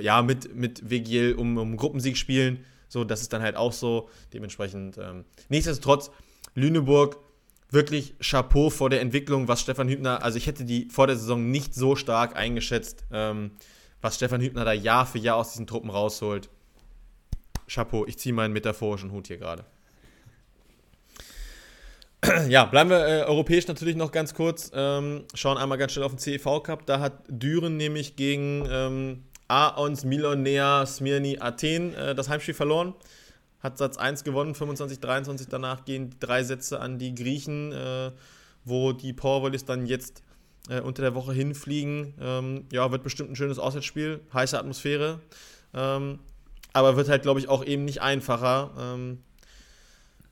[0.00, 2.64] ja mit, mit Vigil um, um Gruppensieg spielen.
[2.88, 4.08] So, das ist dann halt auch so.
[4.32, 6.10] Dementsprechend, ähm, nichtsdestotrotz,
[6.54, 7.16] Lüneburg
[7.70, 11.50] wirklich Chapeau vor der Entwicklung, was Stefan Hübner, also ich hätte die vor der Saison
[11.50, 13.52] nicht so stark eingeschätzt, ähm,
[14.02, 16.50] was Stefan Hübner da Jahr für Jahr aus diesen Truppen rausholt.
[17.66, 19.64] Chapeau, ich ziehe meinen metaphorischen Hut hier gerade.
[22.48, 24.70] Ja, bleiben wir äh, europäisch natürlich noch ganz kurz.
[24.74, 26.86] Ähm, schauen einmal ganz schnell auf den CEV Cup.
[26.86, 32.94] Da hat Düren nämlich gegen ähm, Aons Milonea Smirni Athen äh, das Heimspiel verloren
[33.62, 35.48] hat Satz 1 gewonnen, 25, 23.
[35.48, 38.10] Danach gehen drei Sätze an die Griechen, äh,
[38.64, 40.22] wo die Powervolleys dann jetzt
[40.68, 42.14] äh, unter der Woche hinfliegen.
[42.20, 45.20] Ähm, ja, wird bestimmt ein schönes Auswärtsspiel, heiße Atmosphäre.
[45.74, 46.18] Ähm,
[46.72, 48.70] aber wird halt, glaube ich, auch eben nicht einfacher.
[48.78, 49.22] Ähm,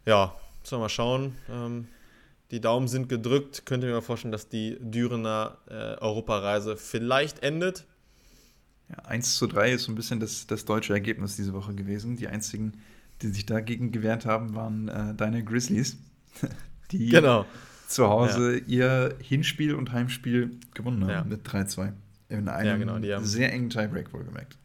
[0.07, 0.34] ja,
[0.71, 1.35] müssen wir mal schauen.
[1.51, 1.89] Ähm,
[2.51, 3.66] die Daumen sind gedrückt.
[3.66, 7.87] Könnte mir mal vorstellen, dass die Dürener äh, Europareise vielleicht endet.
[8.89, 12.16] Ja, 1 zu 3 ist so ein bisschen das, das deutsche Ergebnis diese Woche gewesen.
[12.16, 12.75] Die einzigen
[13.23, 15.99] die sich dagegen gewehrt haben, waren äh, deine Grizzlies,
[16.91, 17.45] die genau.
[17.87, 18.64] zu Hause ja.
[18.66, 21.25] ihr Hinspiel und Heimspiel gewonnen haben ja.
[21.25, 21.93] mit 3-2.
[22.29, 24.57] In einem ja, genau, sehr engen Tiebreak wohlgemerkt.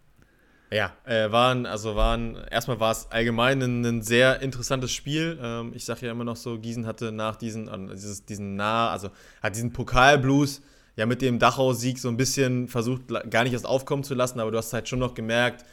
[0.76, 5.39] Ja, äh, waren, also waren, erstmal war es allgemein ein, ein, sehr interessantes Spiel.
[5.41, 8.89] Ähm, ich sage ja immer noch so, Gießen hatte nach diesen, äh, dieses, diesen nah,
[8.89, 9.09] also
[9.41, 10.61] hat diesen Pokalblues
[10.97, 14.51] ja mit dem Dachau-Sieg so ein bisschen versucht, gar nicht erst aufkommen zu lassen, aber
[14.51, 15.63] du hast halt schon noch gemerkt,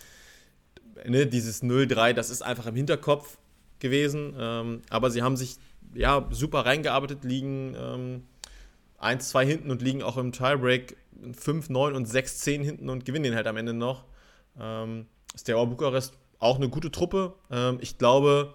[1.05, 3.39] ne, dieses 0-3, das ist einfach im Hinterkopf
[3.81, 4.37] gewesen.
[4.39, 5.57] Ähm, aber sie haben sich
[5.95, 8.23] ja super reingearbeitet, liegen ähm,
[9.01, 10.97] 1-2 hinten und liegen auch im Tiebreak
[11.37, 14.05] 5, 9 und 6, 10 hinten und gewinnen den halt am Ende noch.
[14.59, 17.35] Ähm, Steaua Bukarest auch eine gute Truppe.
[17.51, 18.55] Ähm, ich glaube,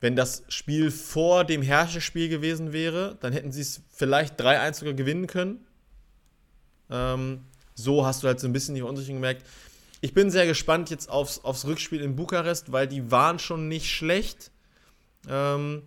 [0.00, 4.94] wenn das Spiel vor dem Herrscherspiel gewesen wäre, dann hätten sie es vielleicht 3-1 sogar
[4.94, 5.66] gewinnen können.
[6.90, 9.44] Ähm, so hast du halt so ein bisschen die Verunsicherung gemerkt.
[10.00, 13.90] Ich bin sehr gespannt jetzt aufs, aufs Rückspiel in Bukarest, weil die waren schon nicht
[13.90, 14.50] schlecht.
[15.28, 15.82] Ähm,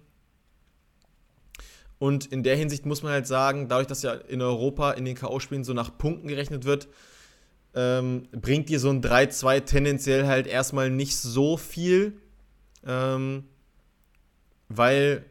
[2.00, 5.16] und in der Hinsicht muss man halt sagen, dadurch, dass ja in Europa in den
[5.16, 6.88] K.O.-Spielen so nach Punkten gerechnet wird,
[7.76, 12.14] ähm, bringt dir so ein 3-2 tendenziell halt erstmal nicht so viel.
[12.86, 13.44] Ähm,
[14.70, 15.26] weil,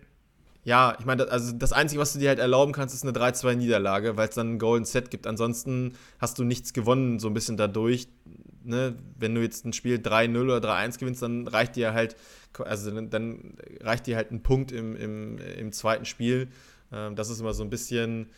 [0.64, 4.16] ja, ich meine, also das Einzige, was du dir halt erlauben kannst, ist eine 3-2-Niederlage,
[4.16, 5.26] weil es dann ein Golden Set gibt.
[5.26, 8.09] Ansonsten hast du nichts gewonnen, so ein bisschen dadurch
[8.68, 12.16] ne, wenn du jetzt ein Spiel 3-0 oder 3-1 gewinnst, dann reicht dir halt,
[12.59, 16.49] also dann, dann reicht dir halt ein Punkt im, im, im zweiten Spiel.
[16.93, 18.28] Ähm, das ist immer so ein bisschen,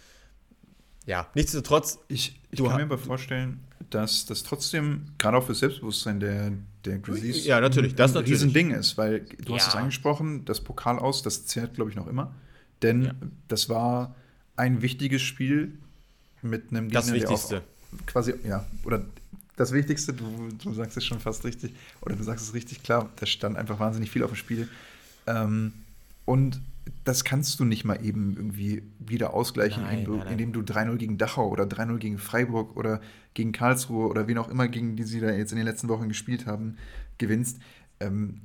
[1.06, 1.98] ja, nichtsdestotrotz.
[2.08, 6.52] Ich, ich kann mir aber vorstellen, dass das trotzdem, gerade auch für Selbstbewusstsein der,
[6.84, 8.40] der Grizzlies, ja, natürlich, das ein natürlich.
[8.40, 9.58] Riesending ist, weil du ja.
[9.58, 12.34] hast es angesprochen, das Pokal aus, das zählt, glaube ich, noch immer.
[12.82, 13.14] Denn ja.
[13.48, 14.14] das war
[14.56, 15.78] ein wichtiges Spiel
[16.42, 17.48] mit einem Gegner, das Wichtigste.
[17.48, 19.04] der auch quasi, ja, oder
[19.56, 23.10] das Wichtigste, du, du sagst es schon fast richtig, oder du sagst es richtig klar,
[23.16, 24.68] da stand einfach wahnsinnig viel auf dem Spiel.
[25.26, 25.72] Ähm,
[26.24, 26.60] und
[27.04, 30.32] das kannst du nicht mal eben irgendwie wieder ausgleichen, nein, indem, nein, nein.
[30.32, 33.00] indem du 3-0 gegen Dachau oder 3-0 gegen Freiburg oder
[33.34, 36.08] gegen Karlsruhe oder wen auch immer, gegen die sie da jetzt in den letzten Wochen
[36.08, 36.76] gespielt haben,
[37.18, 37.60] gewinnst.
[38.00, 38.40] Ähm,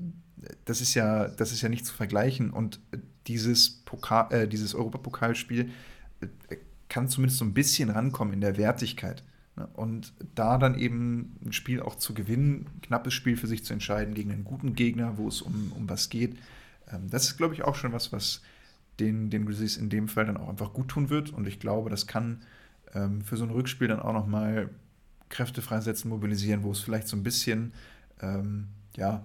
[0.65, 2.51] das ist ja, das ist ja nicht zu vergleichen.
[2.51, 2.79] Und
[3.27, 5.69] dieses, Pokal, äh, dieses Europapokalspiel
[6.21, 6.27] äh,
[6.89, 9.23] kann zumindest so ein bisschen rankommen in der Wertigkeit.
[9.55, 9.67] Ne?
[9.73, 13.73] Und da dann eben ein Spiel auch zu gewinnen, ein knappes Spiel für sich zu
[13.73, 16.37] entscheiden gegen einen guten Gegner, wo es um, um was geht,
[17.09, 18.41] das ist, glaube ich, auch schon was, was
[18.99, 21.31] den, den Grizzlies in dem Fall dann auch einfach gut tun wird.
[21.31, 22.41] Und ich glaube, das kann
[22.93, 24.69] ähm, für so ein Rückspiel dann auch nochmal
[25.29, 27.73] Kräfte freisetzen, mobilisieren, wo es vielleicht so ein bisschen,
[28.21, 29.23] ähm, ja,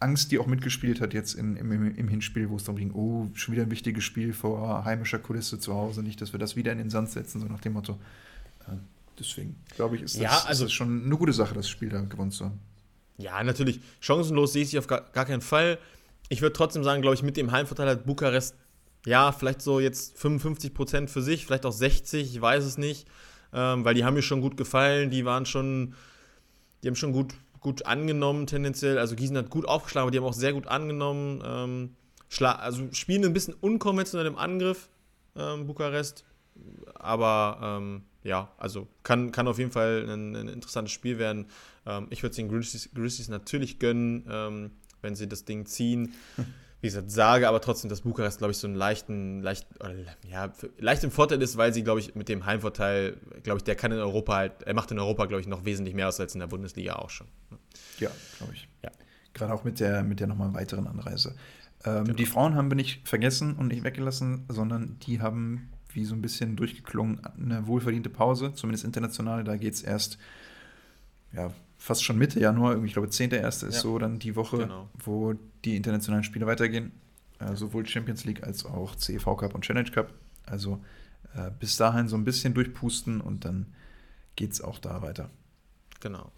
[0.00, 3.28] Angst, die auch mitgespielt hat jetzt in, im, im, Hinspiel, wo es darum ging, oh,
[3.34, 6.72] schon wieder ein wichtiges Spiel vor heimischer Kulisse zu Hause, nicht, dass wir das wieder
[6.72, 8.00] in den Sand setzen, so nach dem Motto.
[8.66, 8.72] Äh,
[9.18, 11.88] Deswegen glaube ich, ist das, ja, also, ist das schon eine gute Sache, das Spiel
[11.88, 12.58] da gewonnen zu haben.
[13.18, 13.80] Ja, natürlich.
[14.00, 15.78] Chancenlos sehe ich auf gar, gar keinen Fall.
[16.32, 18.56] Ich würde trotzdem sagen, glaube ich, mit dem Heimvorteil hat Bukarest,
[19.04, 23.06] ja, vielleicht so jetzt 55 Prozent für sich, vielleicht auch 60, ich weiß es nicht.
[23.52, 25.92] Ähm, weil die haben mir schon gut gefallen, die waren schon,
[26.82, 28.98] die haben schon gut, gut angenommen tendenziell.
[28.98, 31.42] Also Gießen hat gut aufgeschlagen, aber die haben auch sehr gut angenommen.
[31.44, 31.96] Ähm,
[32.40, 34.88] also spielen ein bisschen unkonventionell im Angriff,
[35.36, 36.24] ähm, Bukarest.
[36.94, 41.46] Aber ähm, ja, also kann, kann auf jeden Fall ein, ein interessantes Spiel werden.
[41.84, 44.70] Ähm, ich würde es den Grizzlies, natürlich gönnen, ähm,
[45.02, 46.14] wenn sie das Ding ziehen.
[46.80, 49.68] Wie gesagt, sage aber trotzdem, dass Bukarest, glaube ich, so einen leichten, leicht,
[50.28, 53.76] ja, leicht im Vorteil ist, weil sie, glaube ich, mit dem Heimvorteil, glaube ich, der
[53.76, 56.34] kann in Europa halt, er macht in Europa, glaube ich, noch wesentlich mehr aus als
[56.34, 57.28] in der Bundesliga auch schon.
[58.00, 58.68] Ja, glaube ich.
[58.82, 58.90] Ja.
[59.32, 61.36] Gerade auch mit der, mit der nochmal weiteren Anreise.
[61.84, 62.16] Ähm, genau.
[62.16, 66.22] Die Frauen haben wir nicht vergessen und nicht weggelassen, sondern die haben wie so ein
[66.22, 69.44] bisschen durchgeklungen eine wohlverdiente Pause, zumindest international.
[69.44, 70.18] Da geht es erst
[71.32, 71.52] ja,
[71.82, 73.48] fast schon Mitte Januar, ich glaube 10.1.
[73.48, 73.70] ist ja.
[73.72, 74.88] so dann die Woche, genau.
[75.04, 76.92] wo die internationalen Spiele weitergehen.
[77.40, 80.12] Äh, sowohl Champions League als auch CEV Cup und Challenge Cup.
[80.46, 80.82] Also
[81.34, 83.66] äh, bis dahin so ein bisschen durchpusten und dann
[84.36, 85.28] geht es auch da weiter.
[86.00, 86.30] Genau.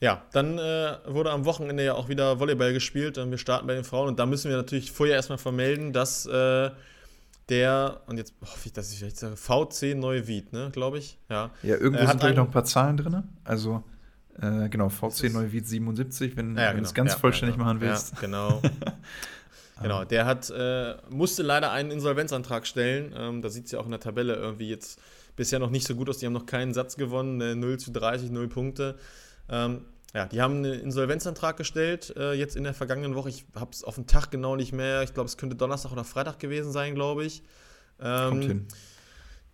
[0.00, 3.74] Ja, dann äh, wurde am Wochenende ja auch wieder Volleyball gespielt und wir starten bei
[3.74, 6.70] den Frauen und da müssen wir natürlich vorher erstmal vermelden, dass äh,
[7.48, 11.18] der, und jetzt hoffe ich, dass ich vielleicht sage, VC Neuwied, ne, glaube ich.
[11.28, 13.24] Ja, ja irgendwo äh, sind vielleicht noch ein paar Zahlen drin.
[13.44, 13.82] Also,
[14.40, 16.82] äh, genau, VC Neuwied 77, wenn, ja, genau.
[16.82, 17.66] du es ganz ja, vollständig genau.
[17.66, 18.12] machen willst.
[18.14, 18.62] Ja, genau.
[19.82, 23.14] genau, der hat, äh, musste leider einen Insolvenzantrag stellen.
[23.16, 25.00] Ähm, da sieht es ja auch in der Tabelle irgendwie jetzt
[25.36, 26.18] bisher noch nicht so gut aus.
[26.18, 28.96] Die haben noch keinen Satz gewonnen, 0 zu 30, 0 Punkte.
[29.48, 29.82] Ähm,
[30.14, 33.28] ja, die haben einen Insolvenzantrag gestellt, äh, jetzt in der vergangenen Woche.
[33.28, 35.02] Ich habe es auf den Tag genau nicht mehr.
[35.02, 37.42] Ich glaube, es könnte Donnerstag oder Freitag gewesen sein, glaube ich.
[38.00, 38.68] Ähm, Kommt hin.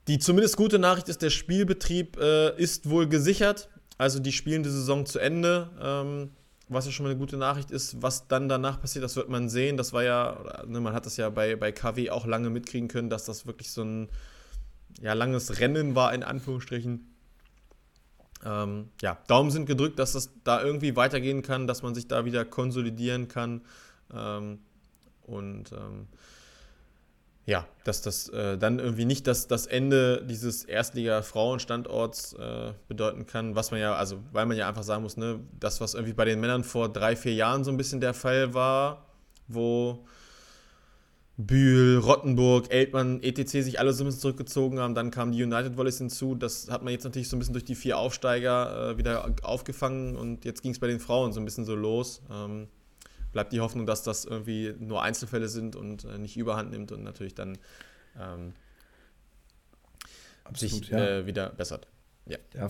[0.09, 3.69] Die zumindest gute Nachricht ist, der Spielbetrieb äh, ist wohl gesichert.
[4.03, 5.71] Also die spielen die Saison zu Ende.
[5.81, 6.31] Ähm,
[6.69, 9.49] was ja schon mal eine gute Nachricht ist, was dann danach passiert, das wird man
[9.49, 9.77] sehen.
[9.77, 13.11] Das war ja, ne, man hat das ja bei, bei KW auch lange mitkriegen können,
[13.11, 14.09] dass das wirklich so ein
[15.01, 17.15] ja, langes Rennen war, in Anführungsstrichen.
[18.45, 22.25] Ähm, ja, Daumen sind gedrückt, dass das da irgendwie weitergehen kann, dass man sich da
[22.25, 23.61] wieder konsolidieren kann.
[24.13, 24.59] Ähm,
[25.23, 26.09] und ähm,
[27.45, 33.57] ja, dass das äh, dann irgendwie nicht das, das Ende dieses Erstliga-Frauenstandorts äh, bedeuten kann,
[33.57, 36.25] was man ja, also weil man ja einfach sagen muss, ne, das, was irgendwie bei
[36.25, 39.07] den Männern vor drei, vier Jahren so ein bisschen der Fall war,
[39.49, 40.07] wo
[41.37, 43.51] Bühl, Rottenburg, Eltmann, etc.
[43.51, 44.95] sich alle so ein bisschen zurückgezogen haben.
[44.95, 46.35] Dann kamen die United Volleys hinzu.
[46.35, 50.15] Das hat man jetzt natürlich so ein bisschen durch die vier Aufsteiger äh, wieder aufgefangen
[50.17, 52.23] und jetzt ging es bei den Frauen so ein bisschen so los.
[52.31, 52.69] Ähm,
[53.33, 57.03] bleibt die Hoffnung, dass das irgendwie nur Einzelfälle sind und äh, nicht überhand nimmt und
[57.03, 57.59] natürlich dann
[58.21, 58.53] ähm,
[60.45, 60.99] Absolut, sich ja.
[60.99, 61.87] äh, wieder bessert.
[62.27, 62.39] Ja.
[62.55, 62.69] ja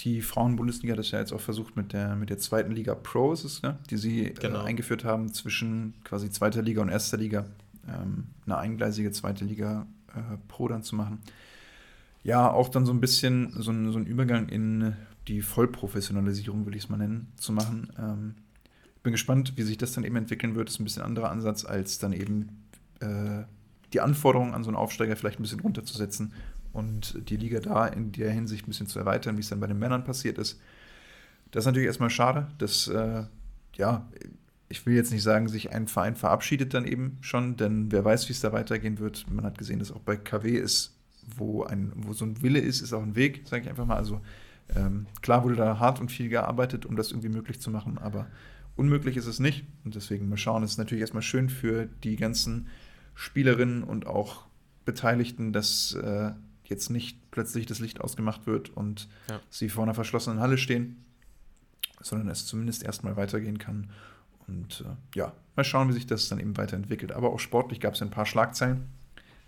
[0.00, 3.32] die Frauen-Bundesliga hat das ja jetzt auch versucht mit der, mit der zweiten Liga Pro,
[3.32, 3.78] ist es, ne?
[3.90, 4.62] die sie äh, genau.
[4.62, 7.46] eingeführt haben zwischen quasi zweiter Liga und erster Liga
[7.88, 11.20] ähm, eine eingleisige zweite Liga äh, Pro dann zu machen.
[12.22, 14.94] Ja, auch dann so ein bisschen so ein, so ein Übergang in
[15.28, 17.92] die Vollprofessionalisierung, würde ich es mal nennen, zu machen.
[17.98, 18.34] Ähm,
[19.08, 20.68] bin gespannt, wie sich das dann eben entwickeln wird.
[20.68, 22.66] Das ist ein bisschen anderer Ansatz, als dann eben
[23.00, 23.44] äh,
[23.94, 26.34] die Anforderungen an so einen Aufsteiger vielleicht ein bisschen runterzusetzen
[26.74, 29.66] und die Liga da in der Hinsicht ein bisschen zu erweitern, wie es dann bei
[29.66, 30.60] den Männern passiert ist.
[31.52, 32.48] Das ist natürlich erstmal schade.
[32.58, 33.24] Das, äh,
[33.76, 34.06] ja,
[34.68, 38.28] ich will jetzt nicht sagen, sich ein Verein verabschiedet dann eben schon, denn wer weiß,
[38.28, 39.24] wie es da weitergehen wird.
[39.30, 40.94] Man hat gesehen, dass auch bei KW ist,
[41.34, 43.96] wo, ein, wo so ein Wille ist, ist auch ein Weg, sage ich einfach mal.
[43.96, 44.20] Also
[44.76, 48.26] ähm, klar wurde da hart und viel gearbeitet, um das irgendwie möglich zu machen, aber
[48.78, 49.64] unmöglich ist es nicht.
[49.84, 52.68] Und deswegen mal schauen, es ist natürlich erstmal schön für die ganzen
[53.14, 54.46] Spielerinnen und auch
[54.84, 56.30] Beteiligten, dass äh,
[56.64, 59.40] jetzt nicht plötzlich das Licht ausgemacht wird und ja.
[59.50, 61.04] sie vor einer verschlossenen Halle stehen,
[62.00, 63.90] sondern es zumindest erstmal weitergehen kann.
[64.46, 67.12] Und äh, ja, mal schauen, wie sich das dann eben weiterentwickelt.
[67.12, 68.84] Aber auch sportlich gab es ein paar Schlagzeilen,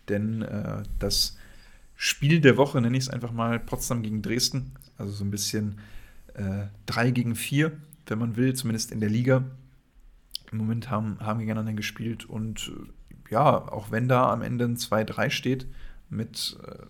[0.08, 1.38] denn äh, das
[1.94, 5.78] Spiel der Woche, nenne ich es einfach mal, Potsdam gegen Dresden, also so ein bisschen
[6.34, 7.72] äh, 3 gegen 4,
[8.10, 9.44] wenn man will, zumindest in der Liga.
[10.52, 14.76] Im Moment haben, haben gegeneinander gespielt und äh, ja, auch wenn da am Ende ein
[14.76, 15.66] 2-3 steht
[16.08, 16.86] mit äh,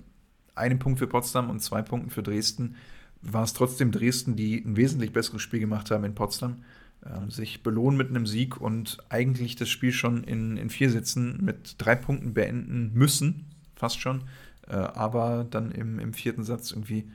[0.55, 2.77] einem Punkt für Potsdam und zwei Punkten für Dresden,
[3.23, 6.65] war es trotzdem Dresden, die ein wesentlich besseres Spiel gemacht haben in Potsdam
[7.05, 11.39] äh, sich belohnen mit einem Sieg und eigentlich das Spiel schon in, in vier Sätzen
[11.43, 14.25] mit drei Punkten beenden müssen, fast schon.
[14.67, 17.11] Äh, aber dann im, im vierten Satz irgendwie,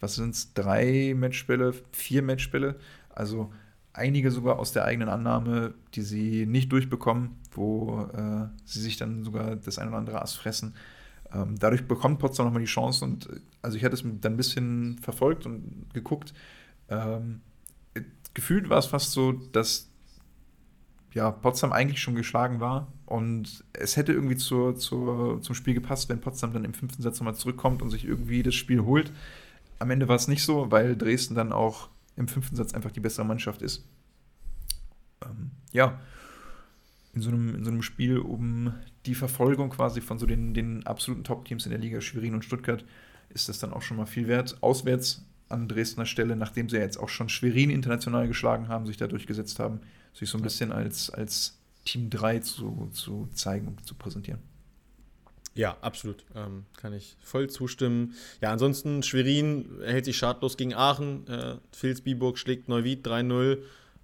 [0.00, 2.76] was sind es, drei Matchspiele, vier Matchspiele,
[3.20, 3.52] also
[3.92, 9.24] einige sogar aus der eigenen Annahme, die sie nicht durchbekommen, wo äh, sie sich dann
[9.24, 10.74] sogar das ein oder andere Ass fressen.
[11.32, 14.36] Ähm, dadurch bekommt Potsdam nochmal die Chance und äh, also ich hatte es dann ein
[14.36, 16.32] bisschen verfolgt und geguckt.
[16.88, 17.42] Ähm,
[18.32, 19.90] gefühlt war es fast so, dass
[21.12, 26.08] ja, Potsdam eigentlich schon geschlagen war und es hätte irgendwie zur, zur, zum Spiel gepasst,
[26.08, 29.12] wenn Potsdam dann im fünften Satz nochmal zurückkommt und sich irgendwie das Spiel holt.
[29.78, 33.00] Am Ende war es nicht so, weil Dresden dann auch im fünften Satz einfach die
[33.00, 33.86] bessere Mannschaft ist.
[35.24, 36.00] Ähm, ja,
[37.12, 38.74] in so, einem, in so einem Spiel um
[39.06, 42.84] die Verfolgung quasi von so den, den absoluten Top-Teams in der Liga, Schwerin und Stuttgart,
[43.30, 44.58] ist das dann auch schon mal viel wert.
[44.60, 48.96] Auswärts an Dresdner Stelle, nachdem sie ja jetzt auch schon Schwerin international geschlagen haben, sich
[48.96, 49.80] da durchgesetzt haben,
[50.14, 54.40] sich so ein bisschen als, als Team 3 zu, zu zeigen und zu präsentieren.
[55.54, 56.24] Ja, absolut.
[56.34, 58.14] Ähm, kann ich voll zustimmen.
[58.40, 61.26] Ja, ansonsten Schwerin hält sich schadlos gegen Aachen.
[61.26, 63.58] Äh, Vilsbiburg schlägt Neuwied 3-0.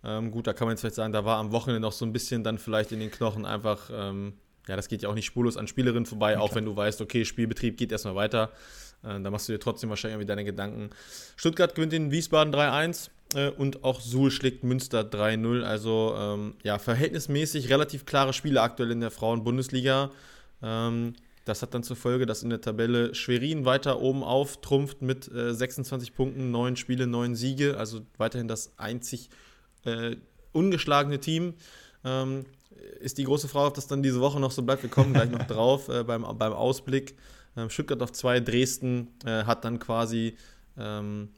[0.05, 2.12] Ähm, gut, da kann man jetzt vielleicht sagen, da war am Wochenende noch so ein
[2.12, 4.34] bisschen dann vielleicht in den Knochen einfach, ähm,
[4.68, 7.01] ja, das geht ja auch nicht spurlos an Spielerinnen vorbei, ja, auch wenn du weißt,
[7.01, 8.53] okay, Spielbetrieb geht erstmal weiter.
[9.03, 10.90] Äh, da machst du dir trotzdem wahrscheinlich irgendwie deine Gedanken.
[11.36, 15.62] Stuttgart gewinnt in Wiesbaden 3-1 äh, und auch Suhl schlägt Münster 3-0.
[15.62, 20.11] Also ähm, ja, verhältnismäßig relativ klare Spiele aktuell in der Frauen-Bundesliga.
[20.62, 21.14] Ähm,
[21.47, 25.55] das hat dann zur Folge, dass in der Tabelle Schwerin weiter oben auftrumpft mit äh,
[25.55, 29.30] 26 Punkten, 9 Spiele, 9 Siege, also weiterhin das einzig
[29.84, 30.16] äh,
[30.53, 31.55] ungeschlagene Team.
[32.05, 32.47] Ähm,
[33.01, 34.82] ist die große Frage, ob das dann diese Woche noch so bleibt.
[34.82, 37.16] Wir kommen gleich noch drauf äh, beim, beim Ausblick.
[37.57, 40.36] Ähm, Stuttgart auf 2, Dresden äh, hat dann quasi.
[40.76, 41.28] Ähm,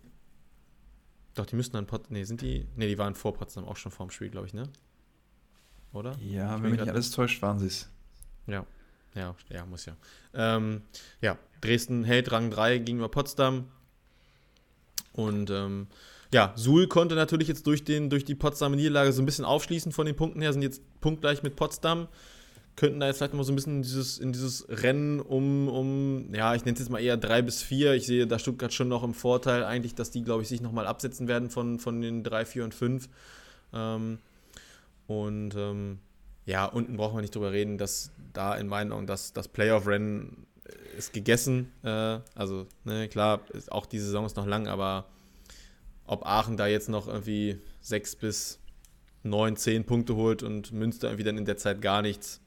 [1.35, 2.11] doch, die müssten dann Pot.
[2.11, 2.67] Nee, sind die.
[2.77, 4.71] Nee, die waren vor Potsdam auch schon vorm Spiel, glaube ich, ne?
[5.93, 6.17] Oder?
[6.21, 7.91] Ja, wenn mich nicht alles täuscht, waren sie es.
[8.47, 8.65] Ja.
[9.19, 9.97] Ja, ja, muss ja.
[10.33, 10.83] Ähm,
[11.21, 13.69] ja, Dresden hält Rang 3 gegenüber Potsdam.
[15.13, 15.89] Und ähm,
[16.33, 19.91] ja, Suhl konnte natürlich jetzt durch, den, durch die Potsdamer Niederlage so ein bisschen aufschließen
[19.91, 22.07] von den Punkten her, sind jetzt punktgleich mit Potsdam.
[22.77, 26.33] Könnten da jetzt vielleicht mal so ein bisschen in dieses, in dieses Rennen um, um,
[26.33, 27.95] ja, ich nenne es jetzt mal eher 3 bis 4.
[27.95, 30.87] Ich sehe da Stuttgart schon noch im Vorteil, eigentlich, dass die, glaube ich, sich nochmal
[30.87, 33.09] absetzen werden von, von den 3, 4 und 5.
[33.73, 34.19] Ähm,
[35.09, 35.99] und ähm,
[36.49, 40.47] ja, unten brauchen wir nicht drüber reden, dass da in meinen Augen das, das Playoff-Rennen
[40.97, 41.71] ist gegessen.
[41.85, 45.05] Äh, also, ne, klar, ist, auch die Saison ist noch lang, aber
[46.07, 48.61] ob Aachen da jetzt noch irgendwie sechs bis
[49.23, 52.41] neun, zehn Punkte holt und Münster irgendwie dann in der Zeit gar nichts,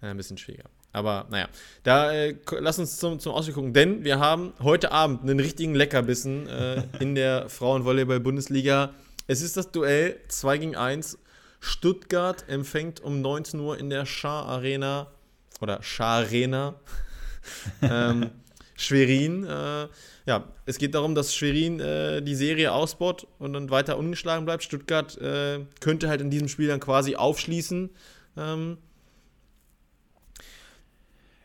[0.00, 0.70] äh, ein bisschen schwieriger.
[0.94, 1.50] Aber naja,
[1.82, 5.74] da äh, lass uns zum, zum Ausblick gucken, denn wir haben heute Abend einen richtigen
[5.74, 8.94] Leckerbissen äh, in der Frauenvolleyball-Bundesliga.
[9.26, 11.18] Es ist das Duell 2 gegen 1
[11.60, 15.08] Stuttgart empfängt um 19 Uhr in der Schar Arena
[15.60, 16.74] oder Schar Arena
[17.82, 18.30] ähm,
[18.76, 19.44] Schwerin.
[19.44, 19.88] Äh,
[20.26, 24.62] ja, es geht darum, dass Schwerin äh, die Serie ausbaut und dann weiter ungeschlagen bleibt.
[24.62, 27.90] Stuttgart äh, könnte halt in diesem Spiel dann quasi aufschließen.
[28.36, 28.78] Ähm,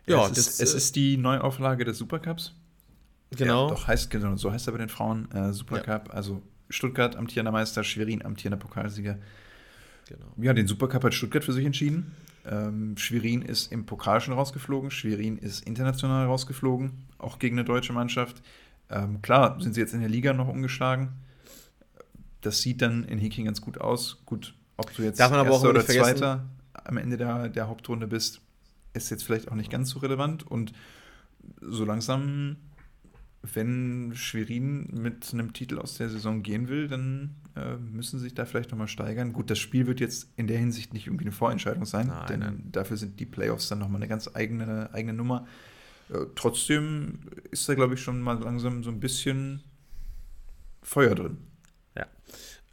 [0.08, 2.54] ja, es, ist, es ist die Neuauflage des Supercups.
[3.32, 3.70] Genau.
[3.70, 6.10] Ja, doch heißt genau, so heißt er bei den Frauen äh, Supercup.
[6.10, 6.14] Ja.
[6.14, 9.18] Also Stuttgart amtierender Meister, Schwerin amtierender Pokalsieger.
[10.12, 10.26] Genau.
[10.38, 12.14] Ja, den Supercup hat Stuttgart für sich entschieden.
[12.46, 14.92] Ähm, Schwerin ist im Pokal schon rausgeflogen.
[14.92, 18.42] Schwerin ist international rausgeflogen, auch gegen eine deutsche Mannschaft.
[18.90, 21.10] Ähm, klar, sind sie jetzt in der Liga noch umgeschlagen.
[22.42, 24.18] Das sieht dann in Hiking ganz gut aus.
[24.26, 28.08] Gut, ob du jetzt Darf man aber Erster oder Zweiter am Ende der, der Hauptrunde
[28.08, 28.42] bist,
[28.94, 30.46] ist jetzt vielleicht auch nicht ganz so relevant.
[30.46, 30.74] Und
[31.62, 32.58] so langsam
[33.44, 38.46] wenn Schwerin mit einem Titel aus der Saison gehen will, dann äh, müssen sich da
[38.46, 39.34] vielleicht nochmal steigern.
[39.34, 42.40] Gut, das Spiel wird jetzt in der Hinsicht nicht irgendwie eine Vorentscheidung sein, nein, denn
[42.40, 42.70] nein.
[42.72, 45.48] dafür sind die Playoffs dann nochmal eine ganz eigene, eigene Nummer.
[46.10, 47.20] Äh, trotzdem
[47.52, 49.64] ist da, glaube ich, schon mal langsam so ein bisschen
[50.82, 51.38] Feuer drin.
[51.98, 52.08] Ja.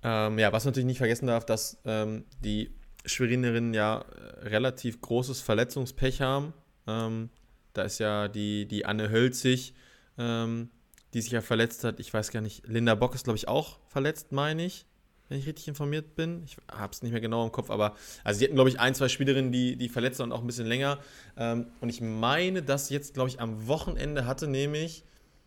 [0.03, 2.71] Ähm, ja, was man natürlich nicht vergessen darf, dass ähm, die
[3.05, 6.53] Schwerinerinnen ja äh, relativ großes Verletzungspech haben.
[6.87, 7.31] Ähm,
[7.73, 9.75] da ist ja die, die Anne Hölzig,
[10.19, 10.71] ähm,
[11.15, 12.01] die sich ja verletzt hat.
[12.01, 14.87] Ich weiß gar nicht, Linda Bock ist, glaube ich, auch verletzt, meine ich,
[15.29, 16.43] wenn ich richtig informiert bin.
[16.45, 18.95] Ich habe es nicht mehr genau im Kopf, aber also sie hatten, glaube ich, ein,
[18.95, 20.99] zwei Spielerinnen, die, die verletzt und auch ein bisschen länger.
[21.37, 25.05] Ähm, und ich meine, dass jetzt, glaube ich, am Wochenende hatte, nämlich,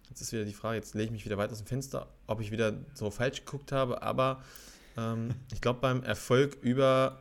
[0.10, 2.42] jetzt ist wieder die Frage, jetzt lege ich mich wieder weit aus dem Fenster, ob
[2.42, 4.44] ich wieder so falsch geguckt habe, aber
[4.98, 7.20] ähm, ich glaube, beim Erfolg über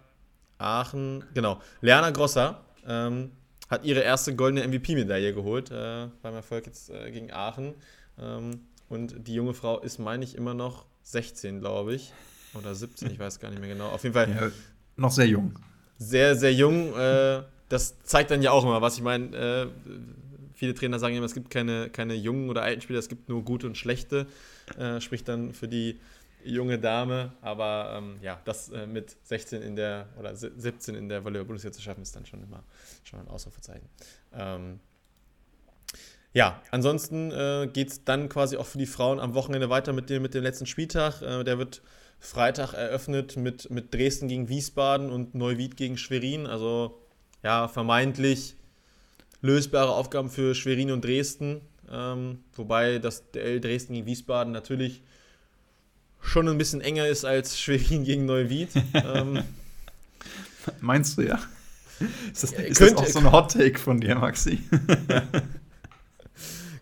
[0.58, 3.32] Aachen, genau, Lerner Grosser, ähm,
[3.70, 7.74] hat ihre erste goldene MVP-Medaille geholt äh, beim Erfolg jetzt äh, gegen Aachen.
[8.20, 12.12] Ähm, und die junge Frau ist, meine ich, immer noch 16, glaube ich.
[12.54, 13.88] Oder 17, ich weiß gar nicht mehr genau.
[13.88, 14.28] Auf jeden Fall.
[14.28, 14.50] Ja,
[14.96, 15.58] noch sehr jung.
[15.98, 16.96] Sehr, sehr jung.
[16.96, 18.96] Äh, das zeigt dann ja auch immer was.
[18.96, 19.66] Ich meine, äh,
[20.54, 23.44] viele Trainer sagen immer, es gibt keine, keine jungen oder alten Spieler, es gibt nur
[23.44, 24.26] gute und schlechte.
[24.76, 26.00] Äh, spricht dann für die
[26.44, 31.24] junge Dame, aber ähm, ja, das äh, mit 16 in der oder 17 in der
[31.24, 32.64] Volleyball-Bundesliga zu schaffen, ist dann schon immer
[33.04, 33.88] schon ein Ausrufezeichen.
[34.32, 34.80] Ähm,
[36.32, 40.10] ja, ansonsten äh, geht es dann quasi auch für die Frauen am Wochenende weiter mit
[40.10, 41.22] dem, mit dem letzten Spieltag.
[41.22, 41.82] Äh, der wird
[42.20, 46.46] Freitag eröffnet mit, mit Dresden gegen Wiesbaden und Neuwied gegen Schwerin.
[46.46, 47.00] Also
[47.42, 48.56] ja, vermeintlich
[49.40, 51.62] lösbare Aufgaben für Schwerin und Dresden.
[51.90, 55.02] Ähm, wobei das DL Dresden gegen Wiesbaden natürlich
[56.20, 58.68] schon ein bisschen enger ist als Schwerin gegen Neuwied.
[58.94, 59.42] ähm,
[60.80, 61.40] Meinst du ja?
[62.32, 64.60] Ist das, ist könnt, das auch so ein Hot Take von dir, Maxi?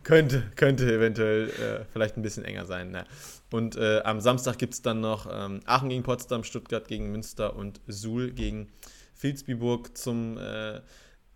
[0.09, 2.91] könnte, könnte eventuell äh, vielleicht ein bisschen enger sein.
[2.91, 3.05] Ne?
[3.51, 7.55] Und äh, am Samstag gibt es dann noch ähm, Aachen gegen Potsdam, Stuttgart gegen Münster
[7.55, 8.73] und Suhl gegen
[9.21, 10.81] Vilsbiburg zum äh,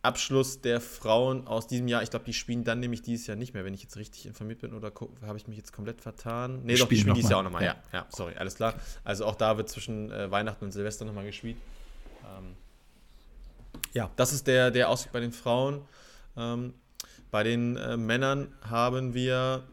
[0.00, 2.02] Abschluss der Frauen aus diesem Jahr.
[2.02, 4.62] Ich glaube, die spielen dann nämlich dieses Jahr nicht mehr, wenn ich jetzt richtig informiert
[4.62, 4.72] bin.
[4.72, 4.90] Oder
[5.26, 6.62] habe ich mich jetzt komplett vertan?
[6.64, 7.62] Nee, doch, die spielen dieses Jahr auch nochmal.
[7.62, 7.76] Ja.
[7.92, 8.72] ja, ja, sorry, alles klar.
[9.04, 11.58] Also auch da wird zwischen äh, Weihnachten und Silvester nochmal gespielt.
[12.24, 12.56] Ähm,
[13.92, 15.82] ja, das ist der, der Ausblick bei den Frauen.
[16.38, 16.72] Ähm,
[17.32, 19.64] bei den äh, Männern haben wir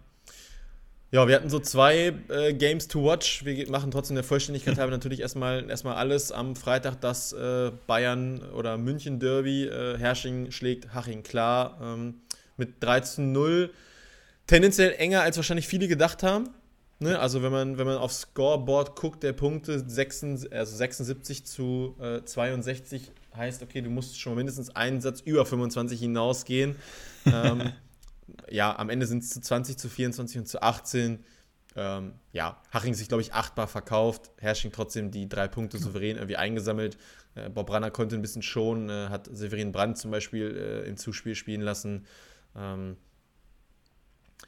[1.12, 3.44] ja, wir hatten so zwei äh, Games to watch.
[3.44, 6.32] Wir machen trotzdem der Vollständigkeit halber natürlich erstmal, erstmal alles.
[6.32, 9.66] Am Freitag das äh, Bayern- oder München-Derby.
[9.66, 12.22] Äh, Hersching schlägt Haching klar ähm,
[12.58, 13.72] mit 13 0.
[14.46, 16.50] Tendenziell enger, als wahrscheinlich viele gedacht haben.
[17.00, 17.18] Ne?
[17.18, 23.02] Also wenn man, wenn man aufs Scoreboard guckt, der Punkte 76, also 76 zu 62
[23.02, 26.76] äh, heißt, okay, du musst schon mindestens einen Satz über 25 hinausgehen.
[27.26, 27.72] Ähm,
[28.50, 31.24] ja, am Ende sind es zu 20, zu 24 und zu 18.
[31.76, 34.32] Ähm, ja, Haching sich, glaube ich, achtbar verkauft.
[34.40, 36.98] Hersching trotzdem die drei Punkte souverän irgendwie eingesammelt.
[37.36, 40.56] Äh, Bob Branner konnte ein bisschen schonen, äh, hat Severin Brandt zum Beispiel
[40.86, 42.06] äh, im Zuspiel spielen lassen.
[42.56, 42.98] Ähm,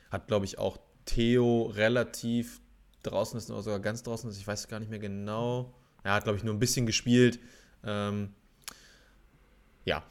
[0.10, 2.60] hat, glaube ich, auch Theo relativ
[3.04, 4.38] draußen ist, oder sogar ganz draußen ist.
[4.38, 5.74] Ich weiß gar nicht mehr genau.
[6.04, 7.40] Er hat, glaube ich, nur ein bisschen gespielt.
[7.84, 8.34] Ähm,
[9.86, 10.04] ja.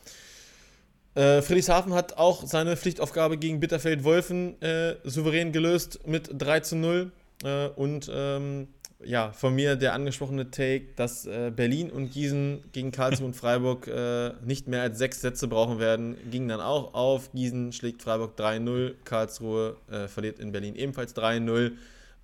[1.15, 7.13] Äh, Friedrichshafen hat auch seine Pflichtaufgabe gegen Bitterfeld-Wolfen äh, souverän gelöst mit 3 zu 0.
[7.43, 8.69] Äh, und ähm,
[9.03, 13.87] ja, von mir der angesprochene Take, dass äh, Berlin und Gießen gegen Karlsruhe und Freiburg
[13.89, 17.33] äh, nicht mehr als sechs Sätze brauchen werden, ging dann auch auf.
[17.33, 21.73] Gießen schlägt Freiburg 3-0, Karlsruhe äh, verliert in Berlin ebenfalls 3-0.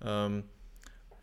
[0.05, 0.43] Ähm,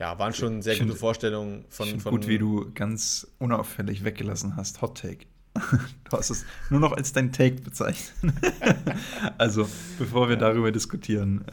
[0.00, 2.10] ja, waren schon sehr gute Vorstellungen von, von.
[2.10, 4.82] Gut, wie du ganz unauffällig weggelassen hast.
[4.82, 5.26] Hot Take.
[5.54, 8.12] Du hast es nur noch als dein Take bezeichnet.
[9.38, 11.44] also, bevor wir darüber diskutieren.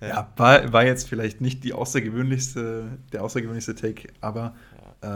[0.00, 4.54] Äh, ja, war, war, jetzt vielleicht nicht die außergewöhnlichste, der außergewöhnlichste Take, aber.
[5.02, 5.06] Äh,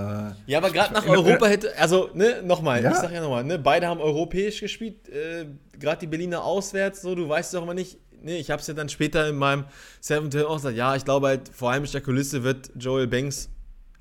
[0.47, 2.91] ja, aber gerade nach Europa hätte, also, ne, nochmal, ja.
[2.91, 5.47] ich sag ja nochmal, ne, beide haben europäisch gespielt, äh,
[5.79, 8.89] gerade die Berliner auswärts, so, du weißt doch immer nicht, ne, ich hab's ja dann
[8.89, 9.65] später in meinem
[10.01, 13.49] Seven auch gesagt, ja, ich glaube halt, vor allem der Kulisse wird Joel Banks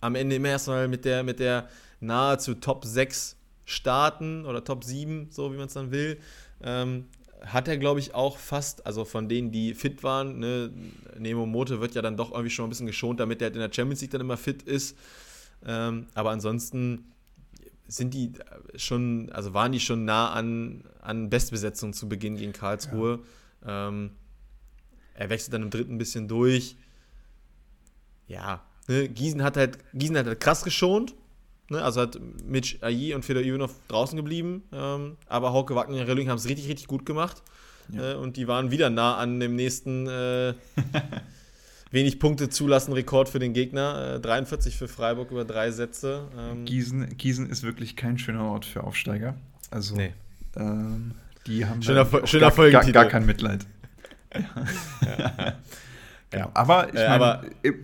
[0.01, 1.67] am Ende immer erstmal mit der, mit der
[1.99, 3.34] nahezu Top 6
[3.65, 6.19] starten oder Top 7, so wie man es dann will.
[6.61, 7.05] Ähm,
[7.45, 10.71] hat er, glaube ich, auch fast, also von denen, die fit waren, ne,
[11.17, 13.61] Nemo Mote wird ja dann doch irgendwie schon ein bisschen geschont, damit er halt in
[13.61, 14.97] der Champions League dann immer fit ist.
[15.65, 17.11] Ähm, aber ansonsten
[17.87, 18.33] sind die
[18.75, 23.19] schon, also waren die schon nah an, an Bestbesetzung zu Beginn gegen Karlsruhe.
[23.65, 23.89] Ja.
[23.89, 24.11] Ähm,
[25.13, 26.75] er wechselt dann im dritten ein bisschen durch.
[28.27, 31.15] Ja, ne, Gießen hat halt, Gießen hat halt krass geschont,
[31.69, 34.63] Ne, also hat Mitch Ayi und Fedor Ivanov draußen geblieben.
[34.71, 37.41] Ähm, aber Hauke Wagner und Relling haben es richtig, richtig gut gemacht.
[37.91, 38.13] Ja.
[38.13, 40.53] Äh, und die waren wieder nah an dem nächsten äh,
[41.91, 44.15] wenig Punkte zulassen Rekord für den Gegner.
[44.15, 46.27] Äh, 43 für Freiburg über drei Sätze.
[46.37, 49.35] Ähm, Gießen, Gießen ist wirklich kein schöner Ort für Aufsteiger.
[49.71, 50.13] Also nee.
[50.55, 51.13] ähm,
[51.47, 53.65] die haben schöner, schöner gar, gar, gar, kein Mitleid.
[54.35, 55.55] ja.
[56.33, 56.51] ja.
[56.53, 57.43] Aber, ich äh, mein, aber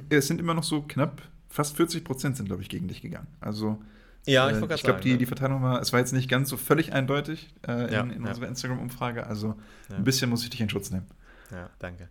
[0.09, 1.21] es sind immer noch so knapp
[1.51, 3.27] fast 40 Prozent sind, glaube ich, gegen dich gegangen.
[3.39, 3.79] Also
[4.25, 6.57] ja, ich, äh, ich glaube, die, die Verteilung war, es war jetzt nicht ganz so
[6.57, 8.29] völlig eindeutig äh, ja, in, in ja.
[8.29, 9.25] unserer Instagram-Umfrage.
[9.25, 9.55] Also
[9.89, 9.95] ja.
[9.95, 11.07] ein bisschen muss ich dich in Schutz nehmen.
[11.51, 12.07] Ja, danke.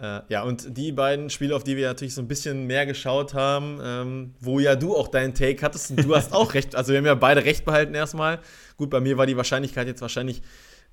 [0.00, 3.34] Äh, ja, und die beiden Spiele, auf die wir natürlich so ein bisschen mehr geschaut
[3.34, 6.76] haben, ähm, wo ja du auch deinen Take hattest und du hast auch recht.
[6.76, 8.38] Also wir haben ja beide recht behalten erstmal.
[8.76, 10.42] Gut, bei mir war die Wahrscheinlichkeit jetzt wahrscheinlich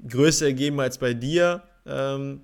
[0.08, 1.62] größer ergeben als bei dir.
[1.86, 2.42] Ähm,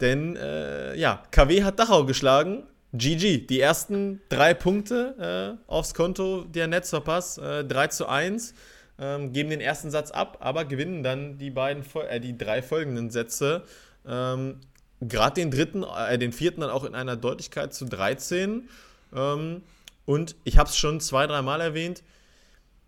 [0.00, 6.44] denn äh, ja, KW hat Dachau geschlagen GG, die ersten drei Punkte äh, aufs Konto
[6.44, 8.54] der Netzverpass, äh, 3 zu 1,
[8.98, 13.10] ähm, geben den ersten Satz ab, aber gewinnen dann die beiden, äh, die drei folgenden
[13.10, 13.64] Sätze.
[14.06, 14.60] Ähm,
[15.00, 18.68] Gerade den dritten, äh, den vierten dann auch in einer Deutlichkeit zu 13.
[19.14, 19.62] Ähm,
[20.04, 22.02] und ich habe es schon zwei, dreimal erwähnt,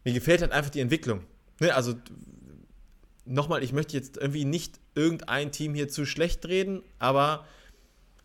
[0.05, 1.25] mir gefällt halt einfach die Entwicklung.
[1.61, 1.95] Ne, also
[3.25, 7.47] nochmal, ich möchte jetzt irgendwie nicht irgendein Team hier zu schlecht reden, aber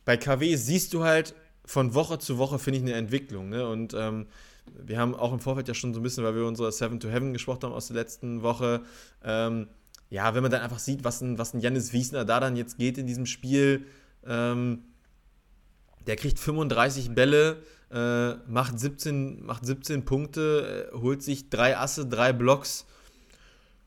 [0.05, 1.35] bei KW siehst du halt,
[1.69, 3.49] von Woche zu Woche finde ich eine Entwicklung.
[3.49, 3.69] Ne?
[3.69, 4.25] Und ähm,
[4.65, 7.09] wir haben auch im Vorfeld ja schon so ein bisschen, weil wir unsere Seven to
[7.09, 8.81] Heaven gesprochen haben aus der letzten Woche,
[9.23, 9.67] ähm,
[10.09, 12.79] ja, wenn man dann einfach sieht, was ein, was ein Janis Wiesner da dann jetzt
[12.79, 13.85] geht in diesem Spiel,
[14.25, 14.79] ähm,
[16.07, 17.57] der kriegt 35 Bälle,
[17.91, 22.87] äh, macht, 17, macht 17 Punkte, äh, holt sich drei Asse, drei Blocks.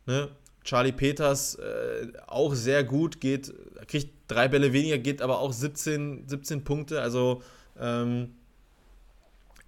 [0.06, 0.28] Ne?
[0.62, 3.52] Charlie Peters äh, auch sehr gut, geht,
[3.88, 7.02] kriegt drei Bälle weniger, geht aber auch 17, 17 Punkte.
[7.02, 7.42] Also
[7.80, 8.34] ähm,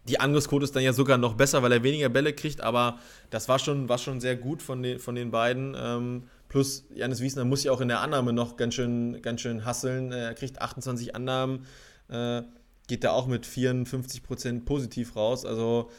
[0.07, 2.99] die Angriffsquote ist dann ja sogar noch besser, weil er weniger Bälle kriegt, aber
[3.31, 5.75] das war schon, war schon sehr gut von den, von den beiden.
[5.79, 9.65] Ähm, plus Janis Wiesner muss ja auch in der Annahme noch ganz schön, ganz schön
[9.65, 10.13] hasseln.
[10.13, 11.67] Er kriegt 28 Annahmen,
[12.09, 12.43] äh,
[12.87, 15.47] geht da auch mit 54% positiv raus.
[15.47, 15.91] Also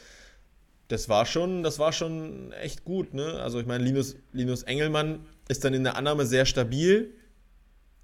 [0.88, 3.12] das war schon, das war schon echt gut.
[3.12, 3.40] Ne?
[3.40, 7.12] Also ich meine, Linus, Linus Engelmann ist dann in der Annahme sehr stabil,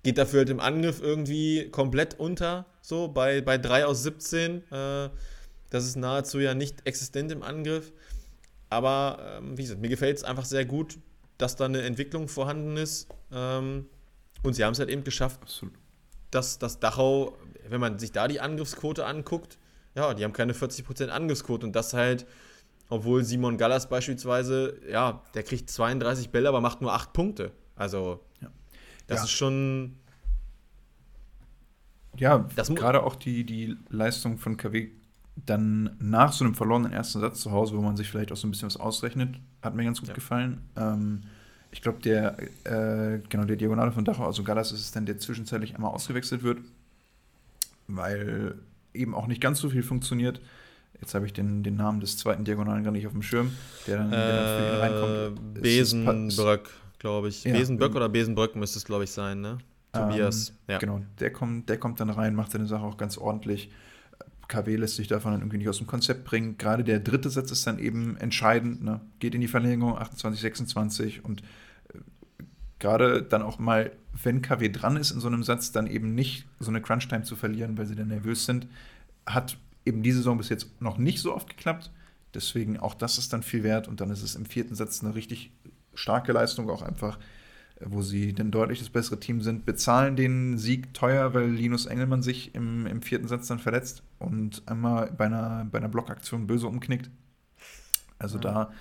[0.03, 4.71] geht dafür halt im Angriff irgendwie komplett unter, so bei, bei 3 aus 17.
[4.71, 5.11] Äh,
[5.71, 7.93] das ist nahezu ja nicht existent im Angriff.
[8.69, 10.99] Aber ähm, wie gesagt, mir gefällt es einfach sehr gut,
[11.39, 13.09] dass da eine Entwicklung vorhanden ist.
[13.33, 13.87] Ähm,
[14.43, 15.73] und sie haben es halt eben geschafft, Absolut.
[16.31, 19.57] dass das Dachau, wenn man sich da die Angriffsquote anguckt,
[19.95, 22.27] ja, die haben keine 40% Angriffsquote und das halt
[22.93, 27.53] obwohl Simon Gallas beispielsweise, ja, der kriegt 32 Bälle, aber macht nur 8 Punkte.
[27.75, 28.51] Also, ja.
[29.07, 29.25] das ja.
[29.25, 29.97] ist schon.
[32.17, 34.91] Ja, gerade auch die, die Leistung von KW
[35.47, 38.47] dann nach so einem verlorenen ersten Satz zu Hause, wo man sich vielleicht auch so
[38.47, 40.15] ein bisschen was ausrechnet, hat mir ganz gut ja.
[40.15, 40.61] gefallen.
[40.77, 41.23] Ähm,
[41.71, 45.19] ich glaube, der, äh, genau, der Diagonale von Dachau, also Gallas ist es dann, der
[45.19, 46.59] zwischenzeitlich einmal ausgewechselt wird,
[47.89, 48.57] weil
[48.93, 50.41] eben auch nicht ganz so viel funktioniert.
[51.01, 53.53] Jetzt habe ich den, den Namen des zweiten Diagonalen gar nicht auf dem Schirm,
[53.87, 55.57] der dann, der dann für ihn reinkommt.
[55.57, 57.45] Äh, Besenbröck, glaube ich.
[57.45, 59.59] Ja, Besenbröck oder Besenbröck müsste es, glaube ich, sein, ne?
[59.93, 60.51] Tobias.
[60.51, 60.79] Ähm, ja.
[60.79, 63.71] Genau, der kommt, der kommt dann rein, macht seine Sache auch ganz ordentlich.
[64.49, 66.59] KW lässt sich davon dann irgendwie nicht aus dem Konzept bringen.
[66.59, 69.01] Gerade der dritte Satz ist dann eben entscheidend, ne?
[69.19, 71.99] geht in die Verlängerung 28, 26 und äh,
[72.79, 76.47] gerade dann auch mal, wenn KW dran ist in so einem Satz, dann eben nicht
[76.59, 78.67] so eine Crunch-Time zu verlieren, weil sie dann nervös sind,
[79.27, 81.91] hat eben diese Saison bis jetzt noch nicht so oft geklappt.
[82.35, 83.89] Deswegen auch das ist dann viel wert.
[83.89, 85.51] Und dann ist es im vierten Satz eine richtig
[85.95, 87.19] starke Leistung, auch einfach,
[87.87, 89.65] wo sie dann deutlich das bessere Team sind.
[89.65, 94.63] Bezahlen den Sieg teuer, weil Linus Engelmann sich im, im vierten Satz dann verletzt und
[94.67, 97.11] einmal bei einer, bei einer Blockaktion böse umknickt.
[98.19, 98.43] Also ja.
[98.43, 98.73] da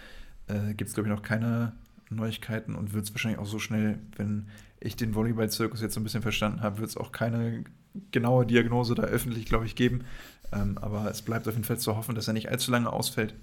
[0.47, 1.73] äh, gibt es, glaube ich, noch keine
[2.09, 4.47] Neuigkeiten und wird es wahrscheinlich auch so schnell, wenn
[4.79, 7.63] ich den Volleyball-Zirkus jetzt so ein bisschen verstanden habe, wird es auch keine
[8.11, 10.03] genaue Diagnose da öffentlich, glaube ich, geben.
[10.51, 13.33] Ähm, aber es bleibt auf jeden Fall zu hoffen, dass er nicht allzu lange ausfällt.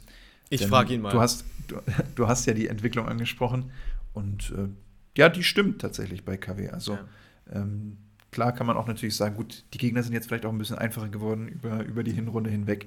[0.51, 1.13] Ich frage ihn mal.
[1.13, 1.77] Du hast, du,
[2.15, 3.71] du, hast ja die Entwicklung angesprochen
[4.15, 4.69] und äh,
[5.17, 6.71] ja, die stimmt tatsächlich bei KW.
[6.71, 7.07] Also ja.
[7.53, 7.99] ähm,
[8.31, 10.79] klar kann man auch natürlich sagen, gut, die Gegner sind jetzt vielleicht auch ein bisschen
[10.79, 12.87] einfacher geworden über, über die Hinrunde hinweg,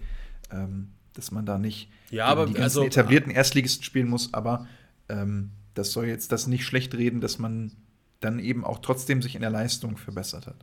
[0.51, 4.67] ähm, dass man da nicht ja, aber die ganzen also, etablierten Erstligisten spielen muss, aber
[5.09, 7.71] ähm, das soll jetzt das nicht schlecht reden, dass man
[8.19, 10.57] dann eben auch trotzdem sich in der Leistung verbessert hat.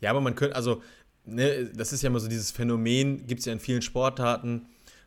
[0.00, 0.82] Ja, aber man könnte, also
[1.24, 4.66] ne, das ist ja immer so dieses Phänomen, gibt es ja in vielen Sportarten,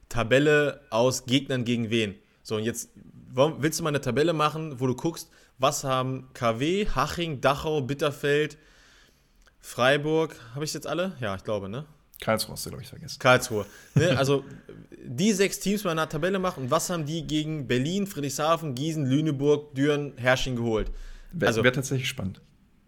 [0.09, 2.15] Tabelle aus Gegnern gegen wen.
[2.43, 2.89] So, und jetzt
[3.33, 5.29] warum, willst du mal eine Tabelle machen, wo du guckst,
[5.61, 8.57] was haben KW, Haching, Dachau, Bitterfeld,
[9.59, 11.15] Freiburg, habe ich jetzt alle?
[11.19, 11.85] Ja, ich glaube, ne?
[12.19, 13.19] Karlsruhe hast du, glaube ich, vergessen.
[13.19, 13.65] Karlsruhe.
[13.95, 14.09] Ne?
[14.17, 14.43] Also
[15.03, 18.75] die sechs Teams mal in einer Tabelle machen und was haben die gegen Berlin, Friedrichshafen,
[18.75, 20.91] Gießen, Lüneburg, Düren, Herrsching geholt?
[21.31, 22.41] Wäre also, wär tatsächlich spannend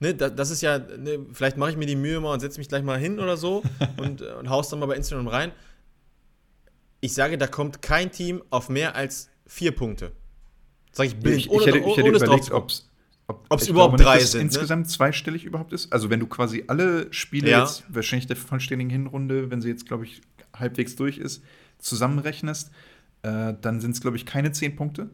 [0.03, 2.59] ne, das, das ist ja, ne, vielleicht mache ich mir die Mühe mal und setze
[2.59, 3.63] mich gleich mal hin oder so
[3.97, 5.51] und, äh, und haust dann mal bei Instagram rein.
[6.99, 10.11] Ich sage, da kommt kein Team auf mehr als vier Punkte.
[10.93, 14.39] Sag ich blind, ich, ich hätte, ich hätte überlegt, ob es überhaupt drei nicht, sind.
[14.39, 14.45] Ne?
[14.45, 15.91] insgesamt zweistellig überhaupt ist.
[15.91, 17.61] Also wenn du quasi alle Spiele ja.
[17.61, 20.21] jetzt, wahrscheinlich der vollständigen Hinrunde, wenn sie jetzt, glaube ich,
[20.55, 21.43] halbwegs durch ist,
[21.79, 22.71] zusammenrechnest,
[23.23, 25.09] äh, dann sind es, glaube ich, keine zehn Punkte.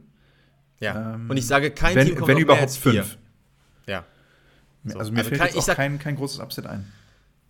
[0.79, 1.15] Ja.
[1.15, 3.17] Ähm, und ich sage, kein wenn, Team kommt wenn überhaupt mehr als fünf.
[3.85, 3.93] Vier.
[3.93, 4.05] Ja.
[4.83, 4.99] So.
[4.99, 6.91] Also mir also fällt jetzt auch sag, kein, kein großes Upset ein.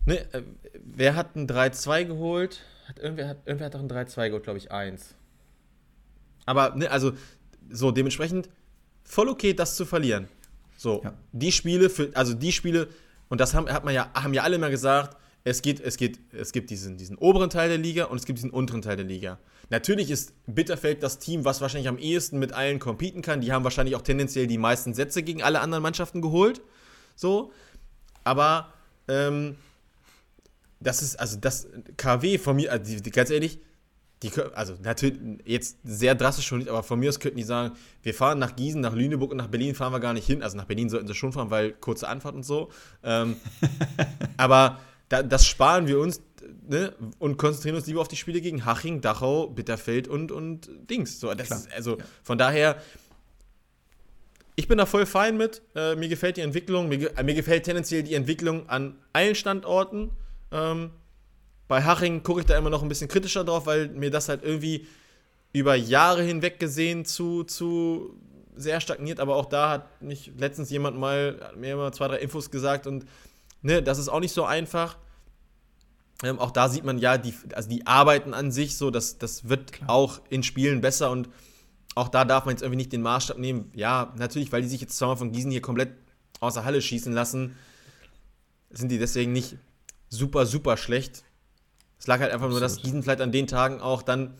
[0.06, 0.42] Ne, äh,
[0.84, 2.62] wer hat ein 3-2 geholt?
[2.88, 5.16] Hat, irgendwer, hat, irgendwer hat doch ein 3-2 geholt, glaube ich, 1.
[6.46, 7.14] Aber, ne, also,
[7.72, 8.50] so, dementsprechend
[9.04, 10.28] voll okay, das zu verlieren.
[10.78, 11.14] So, ja.
[11.32, 12.88] die Spiele, für, also die Spiele,
[13.28, 16.20] und das haben, hat man ja, haben ja alle immer gesagt, es, geht, es, geht,
[16.34, 19.06] es gibt diesen, diesen oberen Teil der Liga und es gibt diesen unteren Teil der
[19.06, 19.40] Liga.
[19.70, 23.42] Natürlich ist Bitterfeld das Team, was wahrscheinlich am ehesten mit allen competen kann.
[23.42, 26.62] Die haben wahrscheinlich auch tendenziell die meisten Sätze gegen alle anderen Mannschaften geholt.
[27.16, 27.52] So.
[28.24, 28.74] Aber
[29.08, 29.56] ähm,
[30.80, 31.68] das ist, also das
[31.98, 33.60] KW von mir, also ganz ehrlich,
[34.24, 37.76] die, also natürlich jetzt sehr drastisch schon nicht, aber von mir aus könnten die sagen,
[38.04, 40.44] wir fahren nach Gießen, nach Lüneburg und nach Berlin fahren wir gar nicht hin.
[40.44, 42.70] Also nach Berlin sollten sie schon fahren, weil kurze Anfahrt und so.
[43.02, 43.38] Ähm,
[44.38, 46.22] aber da, das sparen wir uns
[46.68, 51.20] ne, und konzentrieren uns lieber auf die Spiele gegen Haching, Dachau, Bitterfeld und, und Dings.
[51.20, 52.04] So, ist, also ja.
[52.22, 52.82] von daher,
[54.56, 55.62] ich bin da voll fein mit.
[55.76, 56.90] Äh, mir gefällt die Entwicklung.
[56.90, 60.12] Mir, äh, mir, gefällt tendenziell die Entwicklung an allen Standorten.
[60.52, 60.92] Ähm,
[61.70, 64.44] bei Haching gucke ich da immer noch ein bisschen kritischer drauf, weil mir das halt
[64.44, 64.88] irgendwie
[65.54, 68.20] über Jahre hinweg gesehen zu, zu
[68.56, 69.20] sehr stagniert.
[69.20, 73.06] Aber auch da hat mich letztens jemand mal, mir immer zwei, drei Infos gesagt und
[73.62, 74.98] ne, das ist auch nicht so einfach.
[76.24, 79.48] Ähm, auch da sieht man ja, die, also die Arbeiten an sich, so, das, das
[79.48, 79.92] wird Klar.
[79.92, 81.30] auch in Spielen besser und
[81.94, 83.72] auch da darf man jetzt irgendwie nicht den Maßstab nehmen.
[83.76, 85.92] Ja, natürlich, weil die sich jetzt zweimal von Gießen hier komplett
[86.40, 87.56] außer Halle schießen lassen,
[88.72, 89.56] sind die deswegen nicht
[90.10, 91.24] super, super schlecht.
[92.00, 92.62] Es lag halt einfach Absolut.
[92.62, 94.34] nur, dass Gießen vielleicht an den Tagen auch dann,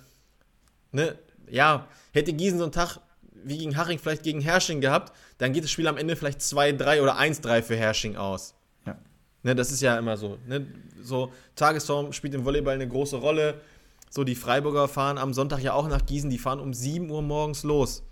[0.92, 3.00] ne, ja, hätte Gießen so einen Tag
[3.44, 7.02] wie gegen Haching vielleicht gegen Hersching gehabt, dann geht das Spiel am Ende vielleicht 2-3
[7.02, 8.54] oder 1-3 für Hersching aus.
[8.86, 8.98] Ja.
[9.44, 10.38] Ne, das ist ja immer so.
[10.48, 10.68] Ne?
[11.02, 13.62] So, Tagesform spielt im Volleyball eine große Rolle.
[14.10, 17.22] So, die Freiburger fahren am Sonntag ja auch nach Gießen, die fahren um 7 Uhr
[17.22, 18.04] morgens los.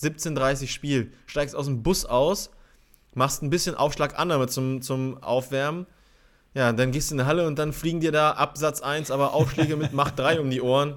[0.00, 1.12] 17.30 Spiel.
[1.26, 2.50] Steigst aus dem Bus aus,
[3.14, 5.86] machst ein bisschen Aufschlagannahme zum, zum Aufwärmen.
[6.54, 9.34] Ja, dann gehst du in die Halle und dann fliegen dir da Absatz 1, aber
[9.34, 10.96] Aufschläge mit Macht 3 um die Ohren.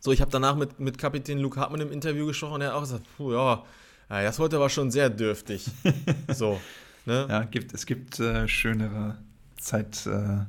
[0.00, 2.74] So, ich habe danach mit, mit Kapitän Luke Hartmann im Interview gesprochen und er hat
[2.74, 3.64] auch gesagt, puh, ja,
[4.08, 5.66] das heute war schon sehr dürftig.
[6.28, 6.60] so,
[7.04, 7.26] ne?
[7.28, 9.18] Ja, gibt, es gibt äh, schönere
[9.58, 10.44] Zeit, äh,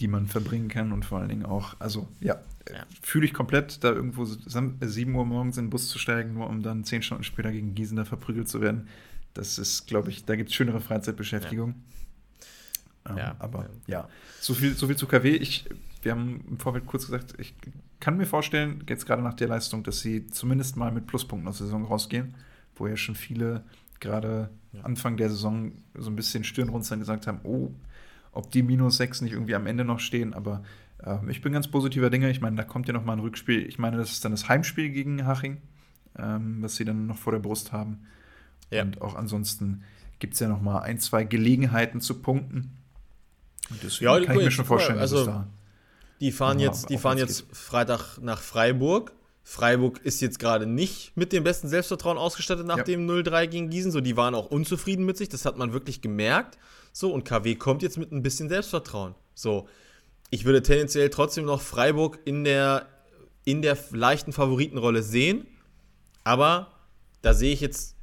[0.00, 2.84] die man verbringen kann und vor allen Dingen auch, also ja, ja.
[3.02, 6.48] fühle ich komplett, da irgendwo 7 äh, Uhr morgens in den Bus zu steigen, nur
[6.48, 8.88] um dann 10 Stunden später gegen Gießen da verprügelt zu werden.
[9.34, 11.70] Das ist, glaube ich, da gibt es schönere Freizeitbeschäftigung.
[11.70, 12.01] Ja.
[13.08, 13.36] Ähm, ja.
[13.38, 14.08] Aber ja,
[14.40, 15.30] so viel, so viel zu KW.
[15.30, 15.68] Ich,
[16.02, 17.54] wir haben im Vorfeld kurz gesagt, ich
[18.00, 21.58] kann mir vorstellen, jetzt gerade nach der Leistung, dass sie zumindest mal mit Pluspunkten aus
[21.58, 22.34] der Saison rausgehen,
[22.76, 23.64] wo ja schon viele
[24.00, 24.82] gerade ja.
[24.82, 27.70] Anfang der Saison so ein bisschen Stirnrunzeln gesagt haben, oh,
[28.32, 30.62] ob die minus 6 nicht irgendwie am Ende noch stehen, aber
[31.04, 32.30] äh, ich bin ganz positiver Dinge.
[32.30, 33.66] Ich meine, da kommt ja noch mal ein Rückspiel.
[33.66, 35.58] Ich meine, das ist dann das Heimspiel gegen Haching,
[36.18, 38.06] ähm, was sie dann noch vor der Brust haben.
[38.70, 38.82] Ja.
[38.82, 39.84] Und auch ansonsten
[40.18, 42.70] gibt es ja noch mal ein, zwei Gelegenheiten zu punkten.
[43.82, 45.48] Deswegen ja, kann ich mir schon vorstellen, also, dass es da
[46.22, 49.12] die fahren ja, jetzt, die fahren jetzt Freitag nach Freiburg.
[49.42, 52.84] Freiburg ist jetzt gerade nicht mit dem besten Selbstvertrauen ausgestattet nach ja.
[52.84, 53.90] dem 0-3 gegen Gießen.
[53.90, 55.28] So, die waren auch unzufrieden mit sich.
[55.30, 56.58] Das hat man wirklich gemerkt.
[56.92, 59.16] So, und KW kommt jetzt mit ein bisschen Selbstvertrauen.
[59.34, 59.66] So,
[60.30, 62.86] ich würde tendenziell trotzdem noch Freiburg in der,
[63.44, 65.44] in der leichten Favoritenrolle sehen.
[66.22, 66.68] Aber
[67.20, 67.96] da sehe ich jetzt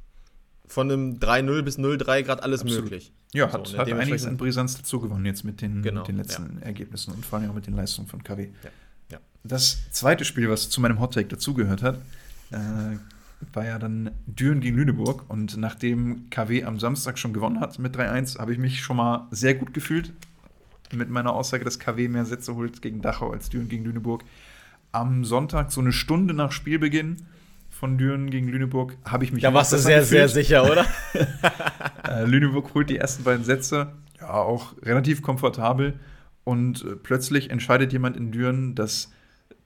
[0.70, 2.84] von einem 3-0 bis 0-3 gerade alles Absolut.
[2.84, 3.12] möglich.
[3.32, 6.16] Ja, hat, so, hat einiges an Brisanz dazu gewonnen jetzt mit den, genau, mit den
[6.16, 6.66] letzten ja.
[6.66, 8.48] Ergebnissen und vor allem auch mit den Leistungen von KW.
[8.62, 8.70] Ja,
[9.12, 9.18] ja.
[9.42, 11.96] Das zweite Spiel, was zu meinem Hottake dazugehört hat,
[12.52, 12.56] äh,
[13.52, 15.24] war ja dann Düren gegen Lüneburg.
[15.28, 19.26] Und nachdem KW am Samstag schon gewonnen hat mit 3-1, habe ich mich schon mal
[19.32, 20.12] sehr gut gefühlt
[20.92, 24.24] mit meiner Aussage, dass KW mehr Sätze holt gegen Dachau als Düren gegen Lüneburg.
[24.92, 27.16] Am Sonntag, so eine Stunde nach Spielbeginn,
[27.80, 29.42] von Düren gegen Lüneburg habe ich mich.
[29.42, 30.08] Da warst du sehr, gefühlt.
[30.08, 30.84] sehr sicher, oder?
[32.06, 35.98] äh, Lüneburg holt die ersten beiden Sätze, ja, auch relativ komfortabel.
[36.44, 39.10] Und äh, plötzlich entscheidet jemand in Düren, dass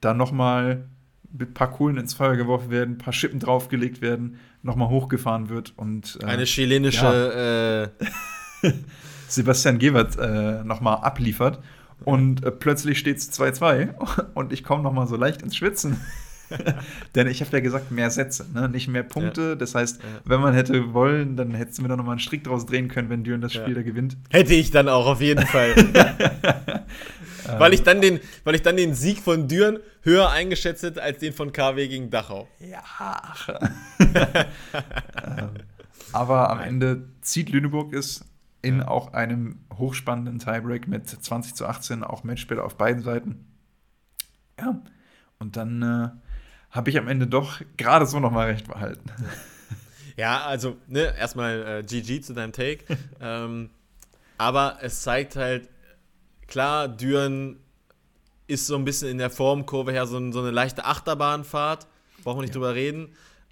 [0.00, 0.84] da nochmal
[1.32, 5.72] ein paar Kohlen ins Feuer geworfen werden, ein paar Schippen draufgelegt werden, nochmal hochgefahren wird
[5.76, 6.16] und.
[6.22, 7.90] Äh, Eine chilenische.
[8.62, 8.72] Ja, äh,
[9.28, 11.58] Sebastian Gewert äh, nochmal abliefert.
[12.04, 16.00] Und äh, plötzlich steht es 2-2 und ich komme nochmal so leicht ins Schwitzen.
[17.14, 18.68] Denn ich habe ja gesagt, mehr Sätze, ne?
[18.68, 19.50] nicht mehr Punkte.
[19.50, 19.54] Ja.
[19.54, 20.08] Das heißt, ja.
[20.24, 23.10] wenn man hätte wollen, dann hättest du mir da nochmal einen Strick draus drehen können,
[23.10, 23.74] wenn Düren das Spiel ja.
[23.74, 24.16] da gewinnt.
[24.30, 25.74] Hätte ich dann auch, auf jeden Fall.
[27.58, 31.18] weil, ich dann den, weil ich dann den Sieg von Düren höher eingeschätzt hätte als
[31.18, 32.48] den von KW gegen Dachau.
[32.60, 32.84] Ja.
[36.12, 38.24] Aber am Ende zieht Lüneburg es
[38.62, 43.44] in auch einem hochspannenden Tiebreak mit 20 zu 18, auch Matchspiel auf beiden Seiten.
[44.58, 44.80] Ja,
[45.38, 46.08] und dann äh,
[46.74, 49.10] habe ich am Ende doch gerade so nochmal recht behalten.
[50.16, 52.84] Ja, also, ne, erstmal äh, GG zu deinem Take.
[53.20, 53.68] ähm,
[54.38, 55.68] aber es zeigt halt,
[56.46, 57.56] klar, Düren
[58.46, 61.88] ist so ein bisschen in der Formkurve her so, so eine leichte Achterbahnfahrt.
[62.22, 62.60] Brauchen wir nicht ja.
[62.60, 63.08] drüber reden.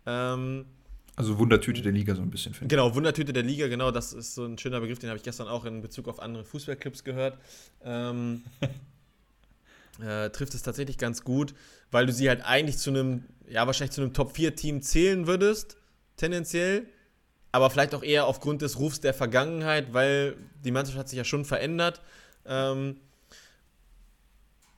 [0.06, 0.66] Ähm,
[1.16, 2.78] also Wundertüte der Liga so ein bisschen, finde ich.
[2.78, 5.48] Genau, Wundertüte der Liga, genau, das ist so ein schöner Begriff, den habe ich gestern
[5.48, 7.38] auch in Bezug auf andere Fußballclips gehört.
[7.84, 8.44] Ähm,
[10.00, 11.54] äh, trifft es tatsächlich ganz gut,
[11.92, 15.76] weil du sie halt eigentlich zu einem, ja, wahrscheinlich zu einem Top-4-Team zählen würdest,
[16.16, 16.86] tendenziell.
[17.52, 21.24] Aber vielleicht auch eher aufgrund des Rufs der Vergangenheit, weil die Mannschaft hat sich ja
[21.24, 22.00] schon verändert.
[22.46, 22.96] Ähm,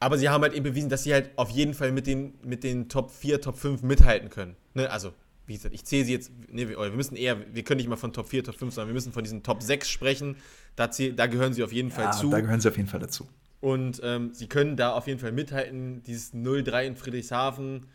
[0.00, 2.64] aber sie haben halt eben bewiesen, dass sie halt auf jeden Fall mit den, mit
[2.64, 4.56] den Top 4, Top 5 mithalten können.
[4.74, 4.90] Ne?
[4.90, 5.14] Also,
[5.46, 7.96] wie gesagt, ich zähle sie jetzt, nee, wir, wir, müssen eher, wir können nicht mal
[7.96, 10.36] von Top 4, Top 5, sondern wir müssen von diesen Top 6 sprechen.
[10.74, 12.28] Da, da gehören sie auf jeden ja, Fall zu.
[12.28, 13.28] Da gehören sie auf jeden Fall dazu.
[13.64, 16.02] Und ähm, sie können da auf jeden Fall mithalten.
[16.02, 17.86] Dieses 0-3 in Friedrichshafen,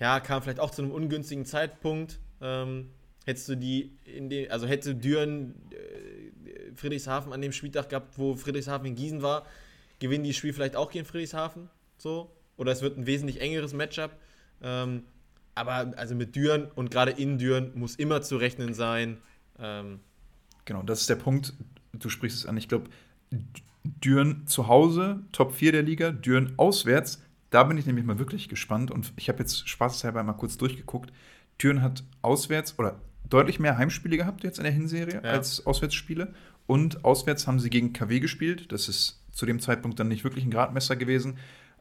[0.00, 2.18] ja, kam vielleicht auch zu einem ungünstigen Zeitpunkt.
[2.40, 2.90] Ähm,
[3.24, 8.88] hättest du die den, also hätte Düren äh, Friedrichshafen an dem Spieltag gehabt, wo Friedrichshafen
[8.88, 9.46] in Gießen war,
[10.00, 11.70] gewinnen die Spiel vielleicht auch gegen Friedrichshafen.
[11.96, 12.32] So.
[12.56, 14.10] Oder es wird ein wesentlich engeres Matchup.
[14.62, 15.04] Ähm,
[15.54, 19.18] aber also mit Düren und gerade in Düren muss immer zu rechnen sein.
[19.60, 20.00] Ähm,
[20.64, 21.54] genau, das ist der Punkt.
[21.92, 22.56] Du sprichst es an.
[22.56, 22.90] Ich glaube,
[24.02, 28.48] Düren zu Hause, Top 4 der Liga, Düren auswärts, da bin ich nämlich mal wirklich
[28.48, 31.12] gespannt und ich habe jetzt spaßeshalber mal kurz durchgeguckt.
[31.60, 35.30] Düren hat auswärts oder deutlich mehr Heimspiele gehabt jetzt in der Hinserie ja.
[35.30, 36.34] als Auswärtsspiele.
[36.66, 38.70] Und auswärts haben sie gegen KW gespielt.
[38.72, 41.38] Das ist zu dem Zeitpunkt dann nicht wirklich ein Gradmesser gewesen.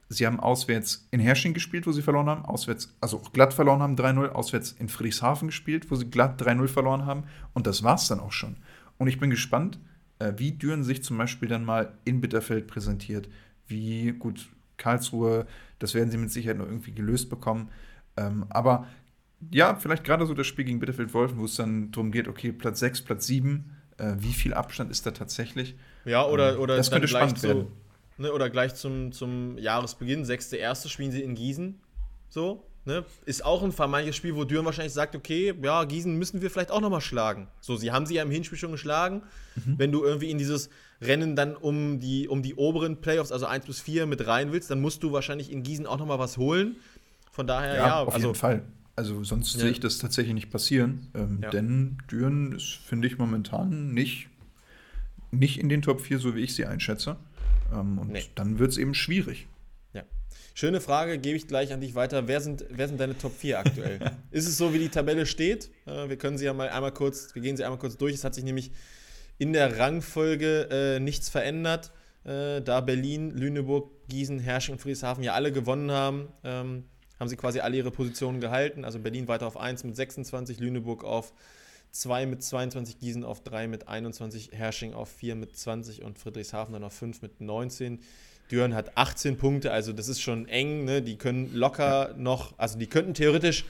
[0.10, 2.46] Sie haben auswärts in Hersching gespielt, wo sie verloren haben.
[2.46, 4.30] Auswärts, also glatt verloren haben 3-0.
[4.30, 7.24] Auswärts in Friedrichshafen gespielt, wo sie glatt 3-0 verloren haben.
[7.54, 8.56] Und das war es dann auch schon.
[8.98, 9.80] Und ich bin gespannt,
[10.20, 13.30] äh, wie Düren sich zum Beispiel dann mal in Bitterfeld präsentiert.
[13.68, 14.48] Wie, gut,
[14.78, 15.48] Karlsruhe,
[15.80, 17.70] das werden sie mit Sicherheit noch irgendwie gelöst bekommen.
[18.16, 18.88] Ähm, aber
[19.52, 22.80] ja, vielleicht gerade so das Spiel gegen Bitterfeld-Wolfen, wo es dann darum geht, okay, Platz
[22.80, 25.76] 6, Platz 7, äh, wie viel Abstand ist da tatsächlich?
[26.06, 27.68] Ja, oder, ähm, oder das könnte spannend werden.
[28.18, 30.90] Ne, oder gleich zum, zum Jahresbeginn, 6.1.
[30.90, 31.80] spielen sie in Gießen.
[32.30, 33.06] So, ne?
[33.26, 36.72] Ist auch ein vermeintliches Spiel, wo Düren wahrscheinlich sagt, okay, ja, Gießen müssen wir vielleicht
[36.72, 37.48] auch nochmal schlagen.
[37.62, 39.22] So, sie haben sie ja im Hinspiel schon geschlagen.
[39.56, 39.76] Mhm.
[39.78, 40.70] Wenn du irgendwie in dieses
[41.02, 44.72] Rennen dann um die, um die oberen Playoffs, also 1 bis 4 mit rein willst,
[44.72, 46.78] dann musst du wahrscheinlich in Gießen auch nochmal was holen.
[47.32, 48.64] Von daher, ja, ja auf also, jeden Fall.
[48.96, 49.60] Also sonst ja.
[49.60, 51.08] sehe ich das tatsächlich nicht passieren.
[51.14, 51.52] Ähm, ja.
[51.52, 54.28] Denn Düren ist, finde ich, momentan nicht,
[55.30, 57.18] nicht in den Top 4, so wie ich sie einschätze.
[57.72, 58.24] Ähm, und nee.
[58.34, 59.46] dann wird es eben schwierig.
[60.60, 62.28] Schöne Frage, gebe ich gleich an dich weiter.
[62.28, 64.00] Wer sind, wer sind deine Top 4 aktuell?
[64.32, 65.70] ist es so, wie die Tabelle steht?
[65.86, 68.16] Äh, wir können sie ja mal einmal kurz, wir gehen sie einmal kurz durch.
[68.16, 68.72] Es hat sich nämlich
[69.38, 71.92] in der Rangfolge äh, nichts verändert.
[72.24, 76.30] Äh, da Berlin, Lüneburg, Gießen, Herrsching und Friedrichshafen ja alle gewonnen haben.
[76.44, 76.86] Ähm,
[77.20, 78.84] haben sie quasi alle ihre Positionen gehalten.
[78.84, 81.34] Also Berlin weiter auf 1 mit 26, Lüneburg auf
[81.92, 86.74] 2 mit 22, Gießen auf 3 mit 21, Hersching auf 4 mit 20 und Friedrichshafen
[86.74, 88.00] dann auf 5 mit 19.
[88.52, 90.86] Düren hat 18 Punkte, also das ist schon eng.
[90.86, 91.02] Ne?
[91.02, 93.66] Die können locker noch, also die könnten theoretisch,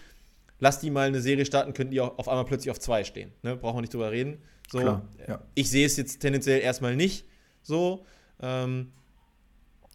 [0.59, 3.32] lass die mal eine Serie starten, könnten die auch auf einmal plötzlich auf 2 stehen.
[3.43, 3.55] Ne?
[3.55, 4.38] Brauchen wir nicht drüber reden.
[4.69, 5.39] So, Klar, ja.
[5.55, 7.25] Ich sehe es jetzt tendenziell erstmal nicht
[7.63, 8.05] so.
[8.39, 8.91] Ähm,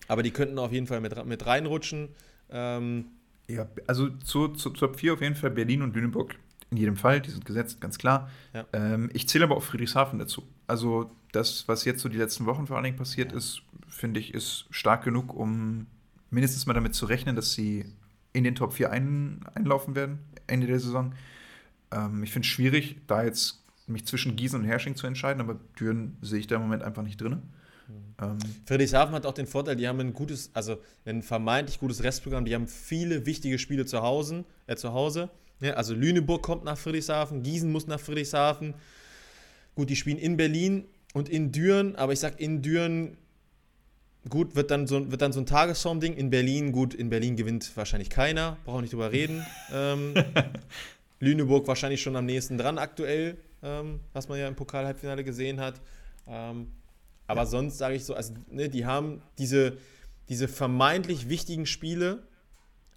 [0.09, 2.09] aber die könnten auf jeden Fall mit, mit reinrutschen.
[2.51, 3.07] Ähm,
[3.49, 6.35] ja, also zu, zu Top 4 auf jeden Fall Berlin und Lüneburg.
[6.71, 8.31] In jedem Fall, die sind gesetzt, ganz klar.
[8.55, 8.65] Ja.
[8.73, 10.43] Ähm, ich zähle aber auch Friedrichshafen dazu.
[10.67, 13.39] Also das, was jetzt so die letzten Wochen vor allen Dingen passiert ja.
[13.39, 13.63] ist,
[13.93, 15.87] finde ich, ist stark genug, um
[16.31, 17.85] mindestens mal damit zu rechnen, dass sie
[18.33, 21.15] in den Top 4 ein, einlaufen werden, Ende der Saison.
[21.91, 25.59] Ähm, ich finde es schwierig, da jetzt mich zwischen Gießen und Hersching zu entscheiden, aber
[25.79, 27.43] Düren sehe ich da im Moment einfach nicht drin.
[28.21, 32.45] Ähm, Friedrichshafen hat auch den Vorteil, die haben ein gutes, also ein vermeintlich gutes Restprogramm,
[32.45, 34.45] die haben viele wichtige Spiele zu Hause.
[34.67, 35.29] Äh, zu Hause.
[35.61, 38.75] Ja, also Lüneburg kommt nach Friedrichshafen, Gießen muss nach Friedrichshafen.
[39.75, 43.17] Gut, die spielen in Berlin und in Düren, aber ich sag in Düren,
[44.29, 46.15] gut, wird dann so, wird dann so ein Tagesform-Ding.
[46.15, 49.45] In Berlin, gut, in Berlin gewinnt wahrscheinlich keiner, brauchen nicht drüber reden.
[49.73, 50.15] ähm,
[51.21, 55.81] Lüneburg wahrscheinlich schon am nächsten dran aktuell, ähm, was man ja im Pokal-Halbfinale gesehen hat.
[56.27, 56.69] Ähm,
[57.27, 57.47] aber ja.
[57.47, 59.79] sonst sage ich so, also ne, die haben diese,
[60.29, 62.23] diese vermeintlich wichtigen Spiele,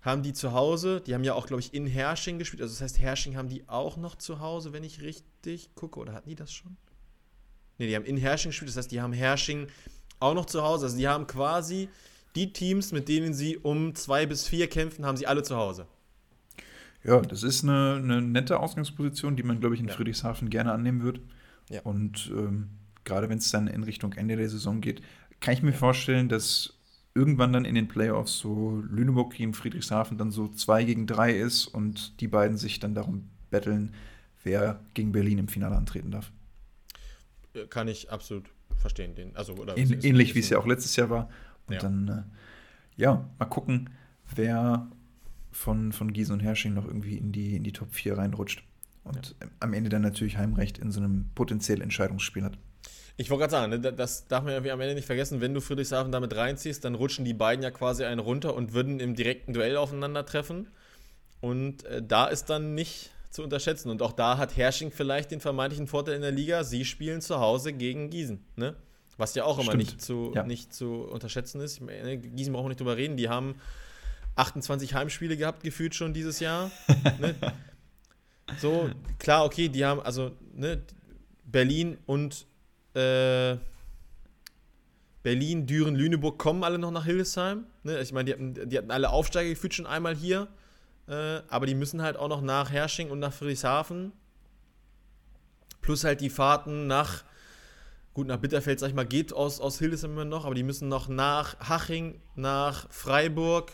[0.01, 1.01] haben die zu Hause.
[1.01, 2.61] Die haben ja auch, glaube ich, in Hersching gespielt.
[2.61, 5.99] Also das heißt, Hersching haben die auch noch zu Hause, wenn ich richtig gucke.
[5.99, 6.77] Oder hatten die das schon?
[7.77, 8.69] Ne, die haben in Hersching gespielt.
[8.69, 9.67] Das heißt, die haben Hersching
[10.19, 10.85] auch noch zu Hause.
[10.85, 11.89] Also die haben quasi
[12.35, 15.87] die Teams, mit denen sie um zwei bis vier kämpfen, haben sie alle zu Hause.
[17.03, 19.93] Ja, das ist eine, eine nette Ausgangsposition, die man, glaube ich, in ja.
[19.93, 21.19] Friedrichshafen gerne annehmen wird.
[21.69, 21.81] Ja.
[21.81, 22.69] Und ähm,
[23.03, 25.01] gerade wenn es dann in Richtung Ende der Saison geht,
[25.39, 26.73] kann ich mir vorstellen, dass
[27.13, 31.67] irgendwann dann in den Playoffs so Lüneburg gegen Friedrichshafen dann so 2 gegen 3 ist
[31.67, 33.93] und die beiden sich dann darum betteln,
[34.43, 36.31] wer gegen Berlin im Finale antreten darf.
[37.53, 38.45] Äh, kann ich absolut
[38.77, 39.15] verstehen.
[39.15, 41.29] Den, also, oder Ähn, ähnlich wie es ja auch letztes Jahr war.
[41.67, 41.79] Und ja.
[41.79, 43.89] dann, äh, ja, mal gucken,
[44.35, 44.87] wer
[45.51, 48.63] von, von Gießen und Hersching noch irgendwie in die, in die Top 4 reinrutscht.
[49.03, 49.47] Und ja.
[49.59, 52.57] am Ende dann natürlich Heimrecht in so einem potenziell Entscheidungsspiel hat.
[53.17, 55.61] Ich wollte gerade sagen, ne, das darf man ja am Ende nicht vergessen, wenn du
[55.61, 59.53] Friedrichshafen damit reinziehst, dann rutschen die beiden ja quasi einen runter und würden im direkten
[59.53, 60.67] Duell aufeinandertreffen.
[61.39, 63.89] Und äh, da ist dann nicht zu unterschätzen.
[63.89, 66.63] Und auch da hat Hersching vielleicht den vermeintlichen Vorteil in der Liga.
[66.63, 68.43] Sie spielen zu Hause gegen Gießen.
[68.55, 68.75] Ne?
[69.17, 70.43] Was ja auch immer nicht zu, ja.
[70.43, 71.81] nicht zu unterschätzen ist.
[71.81, 73.17] Meine, Gießen brauchen wir nicht drüber reden.
[73.17, 73.55] Die haben
[74.35, 76.71] 28 Heimspiele gehabt, gefühlt schon dieses Jahr.
[77.19, 77.35] ne?
[78.59, 78.89] So,
[79.19, 80.81] klar, okay, die haben, also ne,
[81.45, 82.45] Berlin und
[82.93, 83.57] äh,
[85.23, 87.65] Berlin, Düren, Lüneburg kommen alle noch nach Hildesheim.
[87.83, 87.99] Ne?
[88.01, 90.47] Ich meine, die hatten, die hatten alle Aufsteiger gefühlt schon einmal hier.
[91.07, 94.11] Äh, aber die müssen halt auch noch nach Hersching und nach Friedrichshafen.
[95.81, 97.23] Plus halt die Fahrten nach,
[98.13, 100.87] gut, nach Bitterfeld, sag ich mal, geht aus, aus Hildesheim immer noch, aber die müssen
[100.87, 103.71] noch nach Haching, nach Freiburg.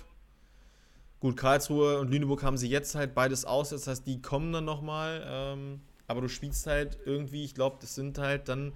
[1.21, 4.65] Gut, Karlsruhe und Lüneburg haben sie jetzt halt beides aus, das heißt, die kommen dann
[4.65, 5.23] nochmal.
[5.25, 8.73] Ähm, aber du spielst halt irgendwie, ich glaube, das sind halt dann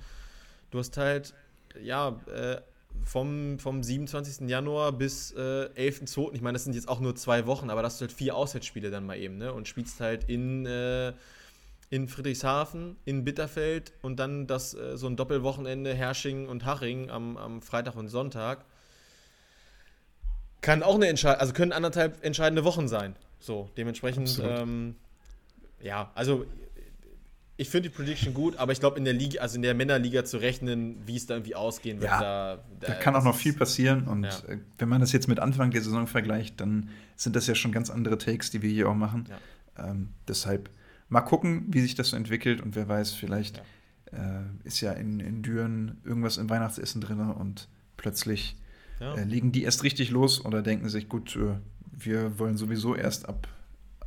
[0.75, 1.33] Du hast halt,
[1.81, 2.59] ja, äh,
[3.03, 4.49] vom, vom 27.
[4.49, 6.33] Januar bis äh, 11.2.
[6.33, 8.91] Ich meine, das sind jetzt auch nur zwei Wochen, aber das sind halt vier Auswärtsspiele
[8.91, 9.53] dann mal eben, ne?
[9.53, 11.13] Und spielst halt in, äh,
[11.89, 17.37] in Friedrichshafen, in Bitterfeld und dann das äh, so ein Doppelwochenende Hersching und Haching am,
[17.37, 18.65] am Freitag und Sonntag.
[20.61, 23.15] Kann auch eine Entscheidung, also können anderthalb entscheidende Wochen sein.
[23.39, 24.95] So, dementsprechend, ähm,
[25.79, 26.45] ja, also
[27.57, 30.25] ich finde die Prediction gut, aber ich glaube in der Liga, also in der Männerliga
[30.25, 33.53] zu rechnen, wie es da irgendwie ausgehen wird, Ja, da, Da kann auch noch viel
[33.53, 34.39] passieren und Ja.
[34.47, 37.71] äh, wenn man das jetzt mit Anfang der Saison vergleicht, dann sind das ja schon
[37.71, 39.25] ganz andere Takes, die wir hier auch machen.
[39.77, 40.69] Ähm, deshalb
[41.09, 43.61] mal gucken, wie sich das so entwickelt und wer weiß, vielleicht
[44.11, 47.67] Äh, ist ja in, in Düren irgendwas im Weihnachtsessen drin und
[47.97, 48.55] plötzlich
[48.99, 49.15] Ja.
[49.15, 51.55] äh, legen die erst richtig los oder denken sich, gut, äh,
[51.91, 53.47] wir wollen sowieso erst ab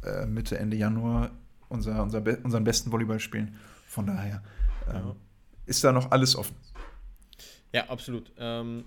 [0.04, 1.32] äh, Mitte, Ende Januar
[1.68, 3.56] unser, unser be unseren besten Volleyball spielen.
[3.86, 4.42] Von daher
[4.88, 5.16] ähm, Ja.
[5.66, 6.56] ist da noch alles offen.
[7.72, 8.32] Ja, absolut.
[8.38, 8.84] Ähm,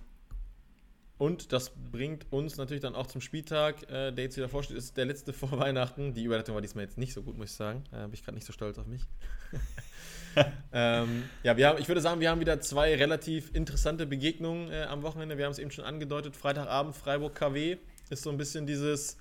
[1.18, 4.98] und das bringt uns natürlich dann auch zum Spieltag, äh, der jetzt wieder vorsteht, ist
[4.98, 6.16] der letzte vor Weihnachten.
[6.16, 7.84] Die Überleitung war diesmal jetzt nicht so gut, muss ich sagen.
[7.92, 9.04] Äh, bin ich gerade nicht so stolz auf mich.
[10.74, 14.84] ähm, ja, wir haben, ich würde sagen, wir haben wieder zwei relativ interessante Begegnungen äh,
[14.84, 15.38] am Wochenende.
[15.38, 16.36] Wir haben es eben schon angedeutet.
[16.36, 17.78] Freitagabend Freiburg KW
[18.10, 19.18] ist so ein bisschen dieses,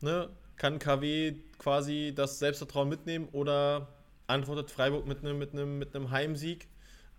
[0.00, 3.88] ne, kann KW quasi das Selbstvertrauen mitnehmen oder
[4.26, 6.66] antwortet Freiburg mit einem mit einem mit einem Heimsieg?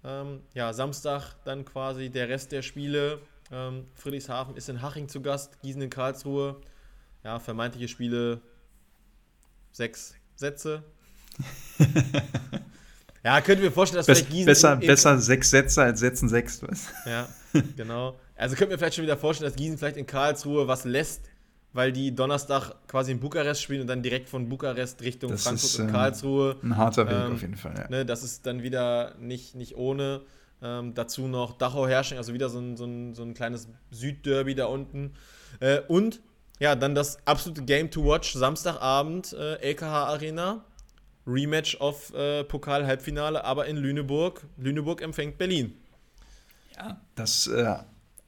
[0.04, 3.20] Ähm, ja, Samstag dann quasi der Rest der Spiele.
[3.52, 6.60] Ähm, Friedrichshafen ist in Haching zu Gast, Gießen in Karlsruhe.
[7.24, 8.42] Ja, vermeintliche Spiele,
[9.72, 10.84] sechs Sätze.
[13.24, 14.46] ja, könnte mir vorstellen, dass Bess, vielleicht Gießen.
[14.46, 16.62] besser, in- in- besser sechs Sätze als Sätzen sechs.
[16.64, 16.88] Was?
[17.06, 17.28] Ja,
[17.76, 18.18] genau.
[18.36, 21.22] Also könnte mir vielleicht schon wieder vorstellen, dass Gießen vielleicht in Karlsruhe was lässt,
[21.78, 25.70] weil die Donnerstag quasi in Bukarest spielen und dann direkt von Bukarest Richtung Das Frankfurt
[25.70, 26.56] ist, und äh, Karlsruhe.
[26.64, 27.76] Ein harter Weg Ähm, auf jeden Fall.
[27.78, 27.88] Ja.
[27.88, 30.22] Ne, das ist dann wieder nicht, nicht ohne.
[30.60, 34.66] Ähm, dazu noch Dachau-Herrsching, also wieder so ein, so ein, so ein kleines Südderby da
[34.66, 35.14] unten.
[35.60, 36.20] Äh, und
[36.60, 40.66] ja, dann das absolute Game to Watch, Samstagabend, äh, LKH Arena.
[41.28, 44.48] Rematch auf äh, Pokal-Halbfinale, aber in Lüneburg.
[44.58, 45.76] Lüneburg empfängt Berlin.
[47.14, 47.76] Das äh,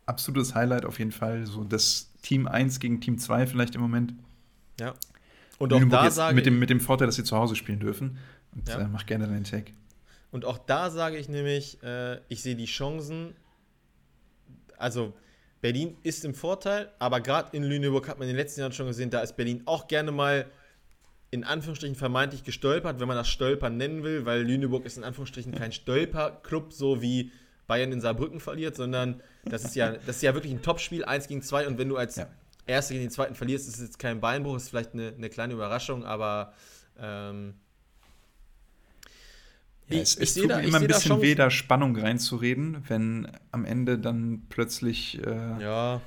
[0.05, 1.47] absolutes Highlight auf jeden Fall.
[1.47, 4.13] So das Team 1 gegen Team 2 vielleicht im Moment.
[4.79, 4.93] Ja.
[5.57, 7.55] Und auch Lüneburg da jetzt sage mit dem, mit dem Vorteil, dass sie zu Hause
[7.55, 8.19] spielen dürfen.
[8.53, 8.81] Und Ja.
[8.81, 9.73] äh, mach gerne deinen Take.
[10.29, 13.33] Und auch da sage ich nämlich, äh, ich sehe die Chancen.
[14.77, 15.13] Also,
[15.59, 18.85] Berlin ist im Vorteil, aber gerade in Lüneburg hat man in den letzten Jahren schon
[18.85, 20.45] gesehen, da ist Berlin auch gerne mal
[21.31, 25.55] in Anführungsstrichen vermeintlich gestolpert, wenn man das Stolpern nennen will, weil Lüneburg ist in Anführungsstrichen
[25.55, 27.31] kein Stolperclub, so wie
[27.69, 31.27] Bayern in Saarbrücken verliert, sondern das ist ja, das ist ja wirklich ein Topspiel, 1
[31.29, 32.27] gegen 2 und wenn du als Ja.
[32.65, 35.53] Erster gegen den Zweiten verlierst, ist es jetzt kein Beinbruch, ist vielleicht eine, eine kleine
[35.53, 36.51] Überraschung, aber
[36.99, 37.53] ähm,
[39.87, 42.83] Ja, Ich- es ich es tut da- mir immer ein bisschen weh, da Spannung reinzureden,
[42.87, 46.01] wenn am Ende dann plötzlich äh, ja.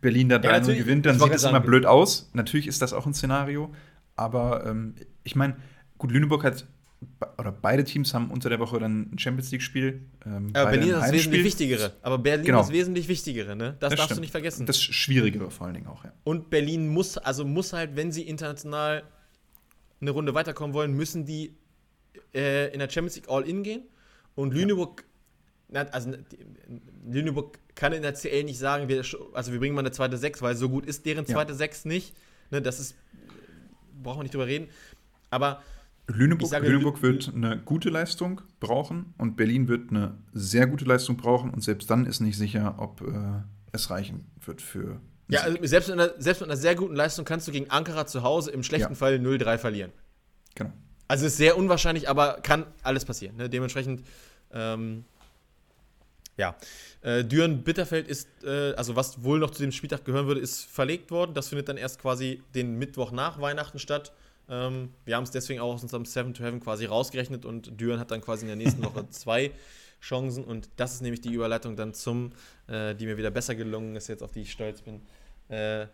[0.00, 2.30] Berlin da 3-0 natürlich, gewinnt, dann sieht gerade immer blöd aus.
[2.34, 3.72] Natürlich ist das auch ein Szenario,
[4.16, 5.56] aber ähm, ich meine,
[5.98, 6.66] gut, Lüneburg hat,
[7.38, 10.02] oder beide Teams haben unter der Woche dann ein Champions League-Spiel.
[10.26, 11.92] Ähm, Aber Berlin ist das wesentlich Wichtigere.
[12.02, 12.60] Aber Berlin Genau.
[12.60, 13.76] ist das wesentlich Wichtigere, ne?
[13.80, 14.20] Das, darfst du stimmt.
[14.20, 14.66] nicht vergessen.
[14.66, 16.12] Das Schwierigere vor allen Dingen auch, ja.
[16.24, 19.02] Und Berlin muss, also muss halt, wenn sie international
[20.00, 21.54] eine Runde weiterkommen wollen, müssen die
[22.34, 23.82] äh, in der Champions League All-In gehen.
[24.34, 25.04] Und Lüneburg,
[25.68, 26.12] na, also
[27.08, 29.02] Lüneburg kann in der CL nicht sagen, wir,
[29.34, 31.32] also wir bringen mal eine zweite Sechs, weil so gut ist deren Ja.
[31.34, 32.14] zweite Sechs nicht.
[32.50, 32.94] Ne, das ist,
[34.02, 34.68] brauchen wir nicht drüber reden.
[35.30, 35.62] Aber
[36.08, 40.84] Lüneburg, sage, Lüneburg Lü- wird eine gute Leistung brauchen und Berlin wird eine sehr gute
[40.84, 43.42] Leistung brauchen und selbst dann ist nicht sicher, ob äh,
[43.72, 45.00] es reichen wird für.
[45.28, 48.06] ja, also selbst, mit einer, selbst mit einer sehr guten Leistung kannst du gegen Ankara
[48.06, 48.96] zu Hause im schlechten Ja.
[48.96, 49.92] Fall 0-3 verlieren.
[50.54, 50.72] genau.
[51.08, 53.36] Also ist sehr unwahrscheinlich, aber kann alles passieren.
[53.36, 53.50] Ne?
[53.50, 54.02] Dementsprechend,
[54.52, 55.04] ähm,
[56.38, 56.56] ja.
[57.02, 61.10] Äh, Düren-Bitterfeld ist, äh, also was wohl noch zu dem Spieltag gehören würde, ist verlegt
[61.10, 61.34] worden.
[61.34, 64.12] Das findet dann erst quasi den Mittwoch nach Weihnachten statt.
[64.52, 67.98] Ähm, wir haben es deswegen auch aus unserem Seven to Heaven quasi rausgerechnet und Düren
[67.98, 69.50] hat dann quasi in der nächsten Woche zwei
[70.02, 72.32] Chancen und das ist nämlich die Überleitung dann zum,
[72.66, 75.00] äh, die mir wieder besser gelungen ist, jetzt auf die ich stolz bin.
[75.48, 75.86] Äh,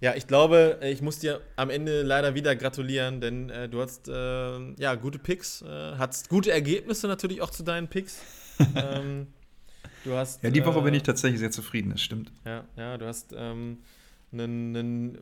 [0.00, 3.82] ja, ich glaube, äh, ich muss dir am Ende leider wieder gratulieren, denn äh, du
[3.82, 5.66] hast äh, ja gute Picks, äh,
[5.98, 8.20] hattest gute Ergebnisse natürlich auch zu deinen Picks.
[8.76, 9.26] ähm,
[10.04, 12.32] du hast Ja, die Woche äh, bin ich tatsächlich sehr zufrieden, das stimmt.
[12.46, 13.78] ja, ja, du hast ähm,
[14.32, 15.18] einen, einen,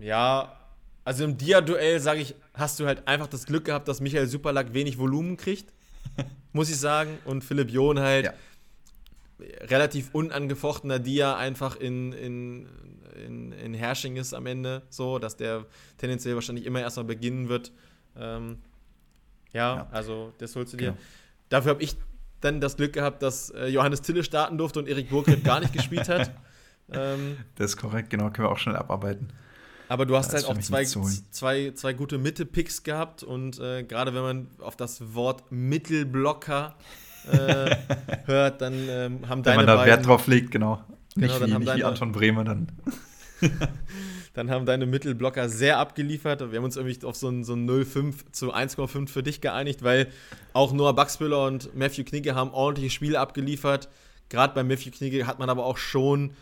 [0.00, 0.60] ja,
[1.04, 4.72] also im Dia-Duell, sage ich, hast du halt einfach das Glück gehabt, dass Michael Superlack
[4.74, 5.72] wenig Volumen kriegt,
[6.52, 8.32] muss ich sagen, und Philipp John halt Ja.
[9.66, 12.68] relativ unangefochtener Dia einfach in, in,
[13.24, 15.66] in, in Hersching ist am Ende, so, dass der
[15.98, 17.72] tendenziell wahrscheinlich immer erstmal beginnen wird.
[18.16, 18.58] Ähm,
[19.52, 19.88] ja, Ja.
[19.90, 20.86] also das holst du dir.
[20.92, 20.98] Genau.
[21.48, 21.96] Dafür habe ich
[22.40, 25.72] dann das Glück gehabt, dass äh, Johannes Tille starten durfte und Erik Burkhardt gar nicht
[25.72, 26.30] gespielt hat.
[26.92, 29.30] Ähm, das ist korrekt, genau, können wir auch schnell abarbeiten.
[29.88, 34.22] Aber du hast halt auch zwei, zwei, zwei gute Mitte-Picks gehabt und äh, gerade wenn
[34.22, 36.74] man auf das Wort Mittelblocker
[37.30, 37.76] äh,
[38.26, 40.82] hört, dann ähm, haben deine Wenn man da beiden, Wert drauf legt, genau.
[41.14, 42.68] genau nicht, wie, nicht deine, wie Anton Bremer dann.
[44.34, 46.50] dann haben deine Mittelblocker sehr abgeliefert.
[46.50, 49.82] Wir haben uns irgendwie auf so ein, so ein 0,5 zu 1,5 für dich geeinigt,
[49.82, 50.08] weil
[50.52, 53.88] auch Noah Baxbüller und Matthew Knigge haben ordentliche Spiele abgeliefert.
[54.28, 56.32] Gerade bei Matthew Knigge hat man aber auch schon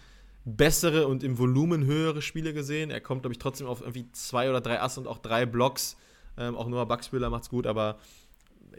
[0.44, 2.90] bessere und im Volumen höhere Spiele gesehen.
[2.90, 5.97] Er kommt, glaube ich, trotzdem auf irgendwie zwei oder drei Ass und auch drei Blocks.
[6.36, 7.98] Ähm, auch Noah Buckspieler macht es gut, aber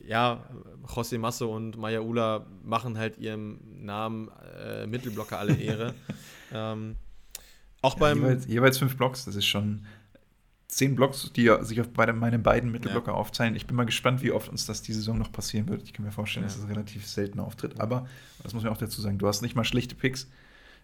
[0.05, 0.43] ja,
[0.87, 4.29] José Masso und Maya Ula machen halt ihrem Namen
[4.59, 5.93] äh, Mittelblocker alle Ehre.
[6.53, 6.95] ähm,
[7.81, 8.17] auch ja, beim.
[8.19, 9.85] Jeweils, jeweils, fünf Blocks, das ist schon
[10.67, 13.17] zehn Blocks, die sich auf beide, meine beiden Mittelblocker ja.
[13.17, 13.55] aufteilen.
[13.55, 15.83] Ich bin mal gespannt, wie oft uns das die Saison noch passieren wird.
[15.83, 16.47] Ich kann mir vorstellen, ja.
[16.47, 17.79] dass es das relativ selten auftritt.
[17.79, 18.07] Aber,
[18.41, 20.27] das muss man auch dazu sagen, du hast nicht mal schlechte Picks.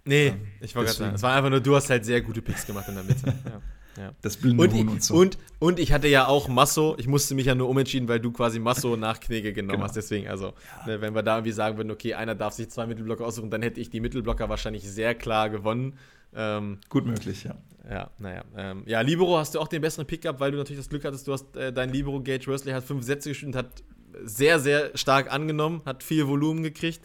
[0.05, 2.41] Nee, ähm, ich wollte gerade sagen, es war einfach nur, du hast halt sehr gute
[2.41, 3.25] Picks gemacht in der Mitte.
[3.45, 3.61] ja.
[3.97, 4.13] Ja.
[4.21, 5.15] Das blinde und, und so.
[5.15, 8.31] Und, und ich hatte ja auch Masso, ich musste mich ja nur umentschieden, weil du
[8.31, 9.83] quasi Masso nach Knege genommen genau.
[9.83, 9.95] hast.
[9.95, 10.53] Deswegen, also,
[10.85, 10.87] ja.
[10.87, 13.61] ne, wenn wir da irgendwie sagen würden, okay, einer darf sich zwei Mittelblocker aussuchen, dann
[13.61, 15.97] hätte ich die Mittelblocker wahrscheinlich sehr klar gewonnen.
[16.33, 17.55] Ähm, Gut möglich, ja.
[17.89, 18.43] Ja, naja.
[18.55, 21.27] Ähm, ja, Libero hast du auch den besseren Pickup, weil du natürlich das Glück hattest,
[21.27, 23.83] du hast äh, dein Libero Gage Worsley hat fünf Sätze gespielt und hat
[24.23, 27.01] sehr, sehr stark angenommen, hat viel Volumen gekriegt.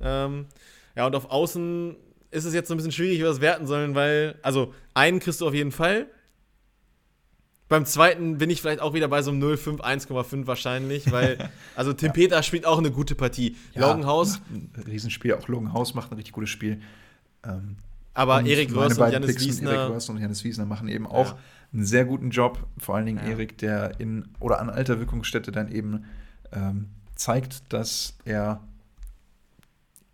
[0.00, 0.46] Ähm,
[0.96, 1.96] ja, und auf Außen
[2.34, 5.20] ist es jetzt so ein bisschen schwierig, wie wir das werten sollen, weil, also, einen
[5.20, 6.06] kriegst du auf jeden Fall.
[7.68, 11.92] Beim zweiten bin ich vielleicht auch wieder bei so einem 0,5, 1,5 wahrscheinlich, weil, also
[11.92, 12.12] Tim ja.
[12.12, 13.56] Peter spielt auch eine gute Partie.
[13.74, 13.92] Ja.
[13.92, 14.04] Ein
[14.86, 16.80] Riesenspiel, auch Logan House macht ein richtig gutes Spiel.
[17.44, 17.76] Ähm,
[18.12, 19.72] aber und Erik Rörs und Janis Wiesner.
[19.72, 21.38] Erik und Janis Wiesner machen eben auch ja.
[21.72, 22.66] einen sehr guten Job.
[22.78, 23.30] Vor allen Dingen ja.
[23.30, 26.04] Erik, der in oder an alter Wirkungsstätte dann eben
[26.52, 28.60] ähm, zeigt, dass er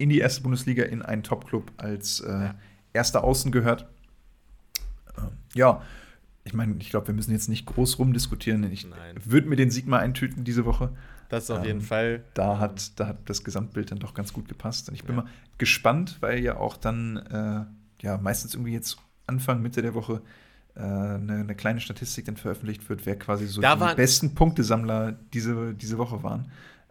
[0.00, 2.50] in die erste Bundesliga in einen Top-Club als äh,
[2.94, 3.86] erster Außen gehört.
[5.18, 5.82] Ähm, ja,
[6.42, 8.64] ich meine, ich glaube, wir müssen jetzt nicht groß rumdiskutieren.
[8.72, 8.86] Ich
[9.24, 10.90] würde mir den Sieg mal eintüten diese Woche.
[11.28, 12.24] Das auf ähm, jeden Fall.
[12.32, 14.88] Da hat, da hat das Gesamtbild dann doch ganz gut gepasst.
[14.88, 15.22] Und ich bin ja.
[15.22, 18.96] mal gespannt, weil ja auch dann, äh, ja, meistens irgendwie jetzt
[19.26, 20.22] Anfang, Mitte der Woche
[20.74, 25.12] äh, eine, eine, kleine Statistik dann veröffentlicht wird, wer quasi so da die besten Punktesammler
[25.34, 26.50] diese, diese Woche waren.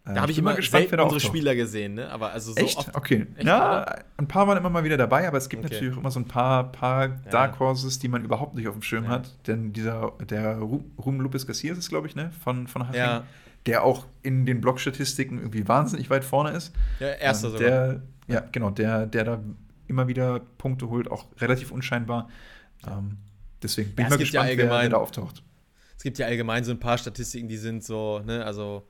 [0.09, 2.09] Äh, da habe ich, immer gespannt, wer unsere Spieler gesehen, ne?
[2.09, 2.77] Aber also so echt?
[2.77, 3.27] Oft, okay.
[3.35, 4.05] Echt, ja, oder?
[4.17, 5.73] ein paar waren immer mal wieder dabei, aber es gibt okay.
[5.73, 8.81] natürlich auch immer so ein paar, paar Dark Horses, die man überhaupt nicht auf dem
[8.81, 9.11] Schirm ja.
[9.11, 9.47] hat.
[9.47, 12.31] Denn dieser, der Ruben Lupus Garcia ist glaube ich, ne?
[12.43, 13.23] Von, von Haching, ja.
[13.65, 16.73] der auch in den Blog-Statistiken irgendwie wahnsinnig weit vorne ist.
[16.99, 17.69] Ja, erster ähm, sogar.
[17.69, 19.43] Der, ja, genau, der, der da
[19.87, 22.29] immer wieder Punkte holt, auch relativ unscheinbar.
[22.87, 23.17] Ähm,
[23.61, 25.43] deswegen bin ich mal gespannt, wer, wer da auftaucht.
[25.97, 28.87] Es gibt ja allgemein so ein paar Statistiken, die sind so, ne, also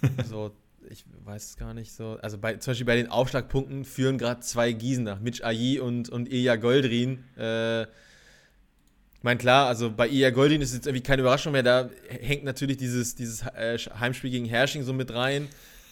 [0.28, 0.52] so,
[0.90, 2.18] ich weiß es gar nicht so.
[2.22, 6.30] Also bei, zum Beispiel bei den Aufschlagpunkten führen gerade zwei Gießener, Mitch Ayi und, und
[6.30, 7.24] Ilya Goldrin.
[7.36, 11.62] Äh, ich meine, klar, also bei Ilya Goldrin ist jetzt irgendwie keine Überraschung mehr.
[11.62, 15.48] Da hängt natürlich dieses, dieses äh, Heimspiel gegen Hersching so mit rein.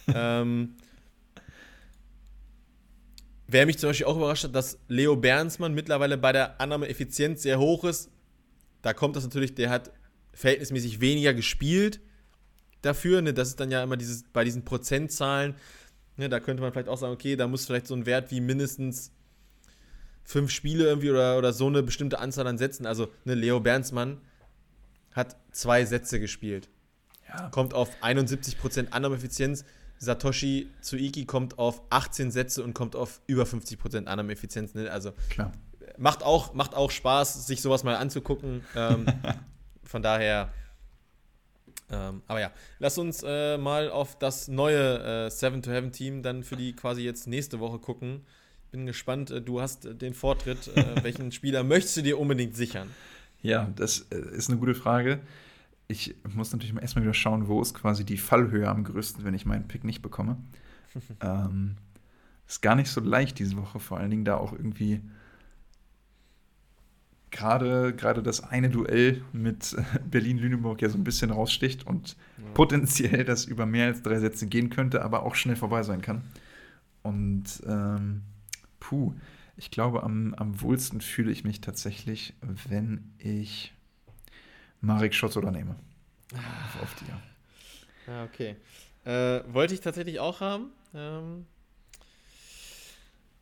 [0.13, 0.75] ähm,
[3.47, 7.59] Wer mich zum Beispiel auch überrascht hat, dass Leo Bernsmann mittlerweile bei der Annahmeeffizienz sehr
[7.59, 8.09] hoch ist.
[8.81, 9.91] Da kommt das natürlich, der hat
[10.33, 11.99] verhältnismäßig weniger gespielt
[12.85, 13.21] dafür.
[13.21, 13.33] Ne?
[13.33, 15.55] Das ist dann ja immer dieses, bei diesen Prozentzahlen,
[16.17, 16.29] ne?
[16.29, 19.11] da könnte man vielleicht auch sagen, okay, da muss vielleicht so ein Wert wie mindestens
[20.23, 22.85] fünf Spiele irgendwie oder, oder so eine bestimmte Anzahl an Sätzen.
[22.85, 24.17] Also ne, Leo Bernsmann
[25.13, 26.67] hat zwei Sätze gespielt.
[27.27, 27.49] Ja.
[27.49, 29.65] Kommt auf 71% Annahmeeffizienz.
[29.97, 34.73] Satoshi Tsuiki kommt auf 18 Sätze und kommt auf über 50% Annahmeeffizienz.
[34.73, 34.91] Ne?
[34.91, 35.51] Also Klar.
[35.97, 38.65] Macht, auch, macht auch Spaß, sich sowas mal anzugucken.
[38.75, 39.05] Ähm,
[39.83, 40.51] von daher
[41.89, 46.23] ähm, aber ja, lass uns äh, mal auf das neue äh, Seven to Heaven Team
[46.23, 48.21] dann für die quasi jetzt nächste Woche gucken.
[48.71, 50.75] Bin gespannt, äh, du hast den Vortritt.
[50.75, 52.89] Äh, welchen Spieler möchtest du dir unbedingt sichern?
[53.41, 55.19] Ja, das äh, ist eine gute Frage.
[55.87, 59.45] Ich muss natürlich erstmal wieder schauen, wo ist quasi die Fallhöhe am größten, wenn ich
[59.45, 60.37] meinen Pick nicht bekomme.
[61.21, 61.75] ähm,
[62.47, 65.01] ist gar nicht so leicht diese Woche, vor allen Dingen da auch irgendwie
[67.35, 69.75] gerade gerade das eine Duell mit
[70.09, 72.45] Berlin-Lüneburg ja so ein bisschen raussticht und ja.
[72.53, 76.23] potenziell das über mehr als drei Sätze gehen könnte, aber auch schnell vorbei sein kann.
[77.03, 78.23] Und ähm,
[78.79, 79.13] puh,
[79.57, 82.33] ich glaube, am, am wohlsten fühle ich mich tatsächlich,
[82.69, 83.73] wenn ich
[84.81, 85.75] Marek Schotzola nehme.
[86.33, 87.05] Auf, auf die.
[87.05, 87.19] Ja,
[88.07, 88.55] ah, okay.
[89.03, 90.71] Äh, wollte ich tatsächlich auch haben.
[90.93, 91.45] Ähm,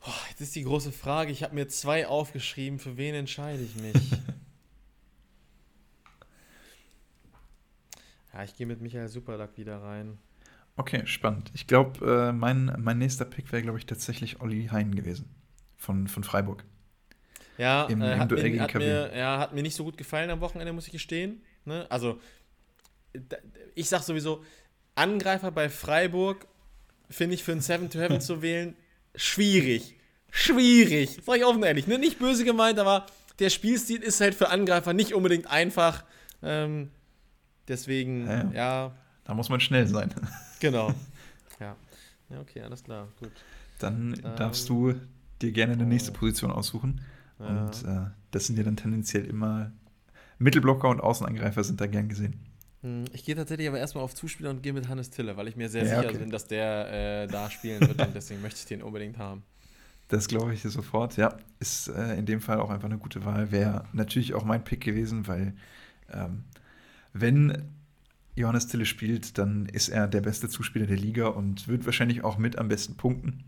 [0.05, 1.31] Oh, jetzt ist die große Frage.
[1.31, 2.77] Ich habe mir zwei aufgeschrieben.
[2.77, 3.93] Für wen entscheide ich mich?
[8.34, 10.17] ja, ich gehe mit Michael Superlack wieder rein.
[10.75, 11.51] Okay, spannend.
[11.53, 15.34] Ich glaube, äh, mein, mein nächster Pick wäre, glaube ich, tatsächlich Olli Hein gewesen.
[15.77, 16.65] Von, von Freiburg.
[17.57, 20.30] Ja, Im, äh, im hat, mir, hat, mir, ja, hat mir nicht so gut gefallen
[20.31, 21.43] am Wochenende, muss ich gestehen.
[21.63, 21.85] Ne?
[21.89, 22.19] Also,
[23.75, 24.43] ich sag sowieso,
[24.95, 26.47] Angreifer bei Freiburg
[27.09, 28.75] finde ich für ein Seven to Heaven zu wählen
[29.15, 29.95] schwierig.
[30.31, 31.19] Schwierig.
[31.23, 31.88] Sag ich offen ehrlich.
[31.88, 31.99] Ne?
[31.99, 33.06] Nicht böse gemeint, aber
[33.40, 36.03] der Spielstil ist halt für Angreifer nicht unbedingt einfach.
[36.41, 36.90] Ähm,
[37.68, 38.91] deswegen, ja, ja.
[39.26, 40.14] Da muss man schnell sein.
[40.60, 40.94] Genau.
[41.60, 41.76] Ja.
[42.30, 43.07] Ja, okay, alles klar.
[43.19, 43.31] Gut.
[43.80, 44.95] Dann ähm, darfst du
[45.41, 47.02] dir gerne eine nächste Position aussuchen.
[47.40, 47.45] Ja.
[47.45, 49.72] Und äh, das sind ja dann tendenziell immer
[50.40, 52.40] Mittelblocker und Außenangreifer sind da gern gesehen.
[52.84, 55.55] Hm, ich gehe tatsächlich aber erstmal auf Zuspieler und gehe mit Hannes Tille, weil ich
[55.55, 56.18] mir sehr ja, sicher okay.
[56.19, 59.43] bin, dass der äh, da spielen wird und deswegen möchte ich den unbedingt haben.
[60.10, 61.38] Das glaube ich sofort, ja.
[61.60, 63.51] Ist äh, in dem Fall auch einfach eine gute Wahl.
[63.51, 65.55] Wäre natürlich auch mein Pick gewesen, weil
[66.11, 66.43] ähm,
[67.14, 67.69] wenn
[68.35, 72.38] Johannes Tille spielt, dann ist er der beste Zuspieler der Liga und wird wahrscheinlich auch
[72.38, 73.45] mit am besten punkten.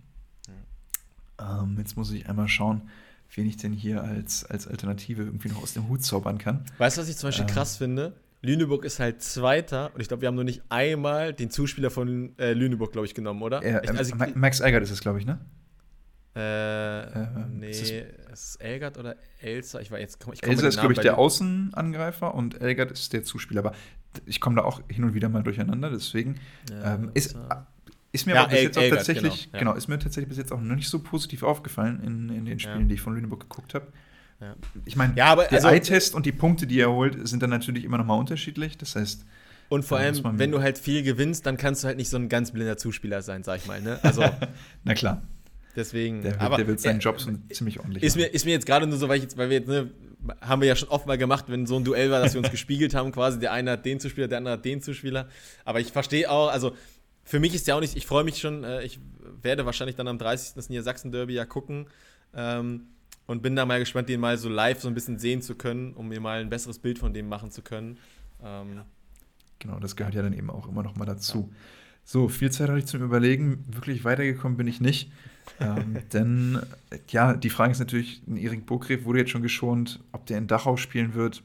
[1.40, 1.64] Ja.
[1.64, 2.90] Ähm, jetzt muss ich einmal schauen,
[3.34, 6.64] wen ich denn hier als, als Alternative irgendwie noch aus dem Hut zaubern kann.
[6.78, 8.14] Weißt du, was ich zum Beispiel ähm, krass finde?
[8.46, 12.38] Lüneburg ist halt Zweiter und ich glaube, wir haben nur nicht einmal den Zuspieler von
[12.38, 13.66] äh, Lüneburg, glaube ich, genommen, oder?
[13.66, 15.40] Ja, ich, also, Max Eigert ist es, glaube ich, ne?
[16.36, 17.92] Äh, äh, nee, ist
[18.32, 19.80] es ist Elgert oder Elsa?
[19.80, 23.60] Ich war jetzt, ich Elsa ist, glaube ich, der Außenangreifer und Elgert ist der Zuspieler.
[23.60, 23.74] Aber
[24.26, 26.36] ich komme da auch hin und wieder mal durcheinander, deswegen
[26.70, 27.38] ja, ähm, ist,
[28.12, 29.60] ist, mir ja, aber bis jetzt auch Elgert, tatsächlich, genau, ja.
[29.60, 32.60] genau, ist mir tatsächlich bis jetzt auch noch nicht so positiv aufgefallen in, in den
[32.60, 33.88] Spielen, die ich von Lüneburg geguckt habe.
[34.86, 37.98] Ich meine, der also, Eye-Test und die Punkte, die er holt, sind dann natürlich immer
[37.98, 38.78] noch mal unterschiedlich.
[38.78, 39.26] Das heißt,
[39.70, 42.30] und vor allem, wenn du halt viel gewinnst, dann kannst du halt nicht so ein
[42.30, 43.82] ganz blinder Zuspieler sein, sag ich mal.
[43.82, 44.00] Ne?
[44.04, 44.24] Also,
[44.84, 45.24] Na klar.
[45.76, 46.22] Deswegen.
[46.22, 48.88] Der, aber, der will seinen Job äh, ziemlich ordentlich ist mir, ist mir jetzt gerade
[48.88, 49.92] nur so, weil, ich jetzt, weil wir jetzt, ne,
[50.42, 52.52] haben wir ja schon oft mal gemacht, wenn so ein Duell war, dass wir uns
[52.52, 55.28] gespiegelt haben, quasi der eine hat den Zuspieler, der andere hat den Zuspieler.
[55.66, 56.76] Aber ich verstehe auch, also
[57.24, 59.00] für mich ist ja auch nicht, ich freue mich schon, äh, ich
[59.42, 60.54] werde wahrscheinlich dann am 30.
[60.56, 61.88] das Niedersachsen-Derby ja gucken.
[62.34, 62.88] Ähm,
[63.28, 65.94] und bin da mal gespannt, den mal so live so ein bisschen sehen zu können,
[65.94, 67.98] um mir mal ein besseres Bild von dem machen zu können.
[68.44, 68.82] Ähm,
[69.60, 71.50] genau, das gehört ja dann eben auch immer noch mal dazu.
[71.52, 71.58] Ja.
[72.08, 73.66] So, viel Zeit hatte ich zum Überlegen.
[73.68, 75.12] Wirklich weitergekommen bin ich nicht.
[75.60, 76.60] ähm, denn,
[77.10, 80.78] ja, die Frage ist natürlich, Erik Burgreff wurde jetzt schon geschont, ob der in Dachau
[80.78, 81.42] spielen wird.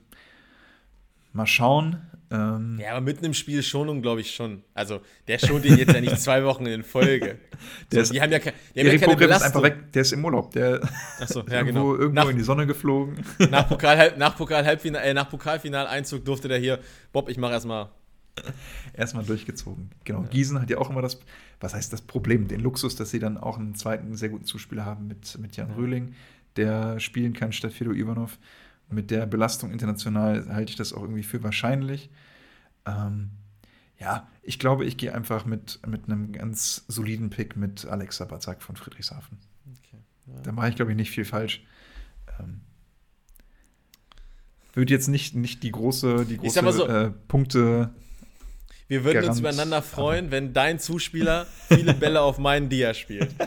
[1.32, 2.00] Mal schauen.
[2.32, 4.62] Ähm, ja, aber mitten im Spiel Schonung, glaube ich schon.
[4.72, 7.38] Also, der schont ihn jetzt ja nicht zwei Wochen in Folge.
[7.92, 9.50] So, ist, die haben ja, ke die haben ja keine Belastung.
[9.50, 10.50] ist einfach weg, der ist im Urlaub.
[10.52, 10.80] Der
[11.26, 11.96] so, ja, irgendwo, genau.
[11.96, 13.22] irgendwo nach, in die Sonne geflogen.
[13.50, 16.78] Nach, Pokal, nach, Pokal äh, nach Pokalfinaleinzug durfte der hier,
[17.12, 17.90] Bob, ich mache erstmal.
[18.94, 19.90] Erstmal durchgezogen.
[20.04, 20.22] Genau.
[20.22, 20.28] Ja.
[20.28, 21.20] Gießen hat ja auch immer das,
[21.58, 24.86] was heißt das Problem, den Luxus, dass sie dann auch einen zweiten sehr guten Zuspieler
[24.86, 26.14] haben mit, mit Jan Röhling,
[26.56, 28.38] der spielen kann statt Fedor Ivanov
[28.92, 32.10] mit der Belastung international halte ich das auch irgendwie für wahrscheinlich.
[32.86, 33.30] Ähm,
[33.98, 38.62] ja, ich glaube, ich gehe einfach mit, mit einem ganz soliden Pick mit Alexa Bazak
[38.62, 39.38] von Friedrichshafen.
[39.78, 40.40] Okay, ja.
[40.42, 41.64] Da mache ich, glaube ich, nicht viel falsch.
[42.38, 42.62] Ähm,
[44.72, 47.90] würde jetzt nicht, nicht die große, die große so, äh, Punkte.
[48.88, 53.30] Wir würden uns übereinander freuen, wenn dein Zuspieler viele Bälle auf meinen Dia spielt.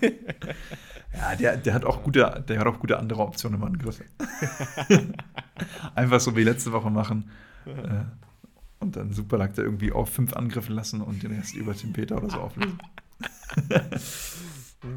[1.16, 4.02] Ja, der, der, hat auch gute, der hat auch gute andere Optionen im Angriff.
[5.94, 7.30] Einfach so wie letzte Woche machen.
[7.66, 8.04] Äh,
[8.80, 12.16] und dann Superlack da irgendwie auf fünf Angriffe lassen und den Rest über Tim Peter
[12.16, 12.78] oder so auflösen.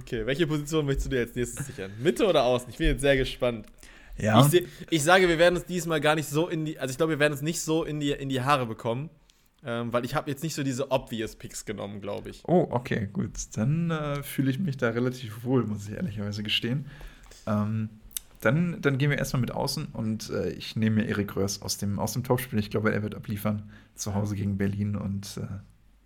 [0.01, 1.91] okay, welche Position möchtest du dir als nächstes sichern?
[2.01, 2.69] Mitte oder außen?
[2.69, 3.67] Ich bin jetzt sehr gespannt.
[4.17, 4.45] Ja.
[4.51, 7.11] Ich, ich, sage, wir werden es diesmal gar nicht so in die, also ich glaube,
[7.13, 9.09] wir werden es nicht so in die, in die Haare bekommen.
[9.65, 12.43] Ähm, weil ich habe jetzt nicht so diese obvious Picks genommen, glaube ich.
[12.45, 13.31] Oh, okay, gut.
[13.55, 16.85] Dann äh, fühle ich mich da relativ wohl, muss ich ehrlicherweise gestehen.
[17.47, 17.89] Ähm,
[18.41, 21.77] dann, dann gehen wir erstmal mit außen und äh, ich nehme mir Erik Röhrs aus
[21.77, 22.59] dem, aus dem Topspiel.
[22.59, 25.47] Ich glaube, er wird abliefern zu Hause gegen Berlin und äh,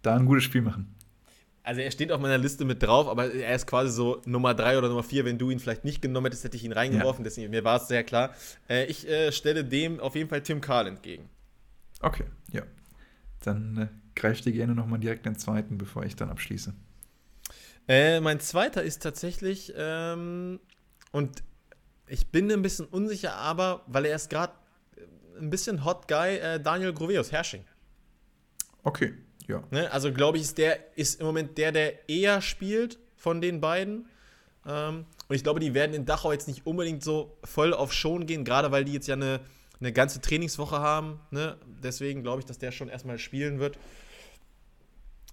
[0.01, 0.95] da ein gutes Spiel machen.
[1.63, 4.77] Also er steht auf meiner Liste mit drauf, aber er ist quasi so Nummer 3
[4.77, 5.25] oder Nummer 4.
[5.25, 7.23] Wenn du ihn vielleicht nicht genommen hättest, hätte ich ihn reingeworfen.
[7.23, 7.29] Ja.
[7.29, 8.33] Deswegen, mir war es sehr klar.
[8.67, 11.29] Äh, ich äh, stelle dem auf jeden Fall Tim Karl entgegen.
[12.01, 12.23] Okay.
[13.41, 16.73] Dann äh, greif dir gerne nochmal direkt den zweiten, bevor ich dann abschließe.
[17.87, 20.59] Äh, mein zweiter ist tatsächlich, ähm,
[21.11, 21.43] und
[22.07, 24.53] ich bin ein bisschen unsicher, aber weil er ist gerade
[25.39, 27.63] ein bisschen Hot Guy, äh, Daniel Groveus, Hersching.
[28.83, 29.13] Okay,
[29.47, 29.63] ja.
[29.71, 29.91] Ne?
[29.91, 34.07] Also glaube ich, ist der ist im Moment der, der eher spielt von den beiden.
[34.65, 38.25] Ähm, und ich glaube, die werden in Dachau jetzt nicht unbedingt so voll auf Schon
[38.25, 39.39] gehen, gerade weil die jetzt ja eine
[39.81, 41.19] eine ganze Trainingswoche haben.
[41.31, 41.57] Ne?
[41.83, 43.77] Deswegen glaube ich, dass der schon erstmal spielen wird.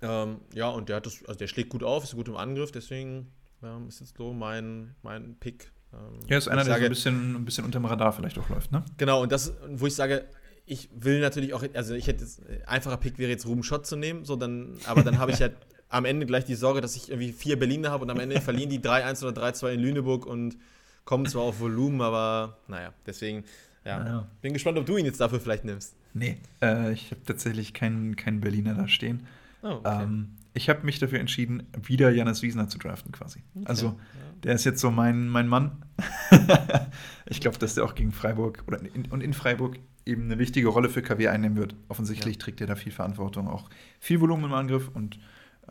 [0.01, 2.73] Ähm, ja, und der hat das, also der schlägt gut auf, ist gut im Angriff,
[2.73, 3.31] deswegen
[3.63, 5.73] ähm, ist jetzt so mein, mein Pick.
[5.93, 8.71] Ähm, ja, ist einer, der so ein bisschen, ein bisschen unterm Radar vielleicht auch läuft,
[8.71, 8.85] ne?
[8.97, 10.25] Genau, und das, wo ich sage,
[10.67, 13.97] ich will natürlich auch, also ich hätte jetzt, einfacher Pick wäre jetzt Ruben Schott zu
[13.97, 15.57] nehmen, so dann, aber dann habe ich halt
[15.89, 18.71] am Ende gleich die Sorge, dass ich irgendwie vier Berliner habe und am Ende verlieren
[18.71, 20.57] die 3-1 oder 3-2 in Lüneburg und
[21.05, 23.45] kommen zwar auf Volumen, aber naja, deswegen,
[23.85, 24.07] ja.
[24.07, 24.29] Ja.
[24.41, 25.95] Bin gespannt, ob du ihn jetzt dafür vielleicht nimmst.
[26.15, 29.27] Nee, äh, ich habe tatsächlich keinen, keinen Berliner da stehen.
[29.63, 30.03] Oh, okay.
[30.05, 33.43] Ähm, ich habe mich dafür entschieden, wieder Janis Wiesner zu draften quasi.
[33.55, 33.99] Okay, Also
[34.43, 35.85] der ist jetzt so mein, mein Mann.
[37.27, 40.69] ich glaube, dass der auch gegen Freiburg oder in, und in Freiburg eben eine wichtige
[40.69, 41.75] Rolle für KW einnehmen wird.
[41.89, 42.43] Offensichtlich Ja.
[42.43, 43.69] trägt er da viel Verantwortung, auch
[44.01, 45.19] viel Volumen im Angriff und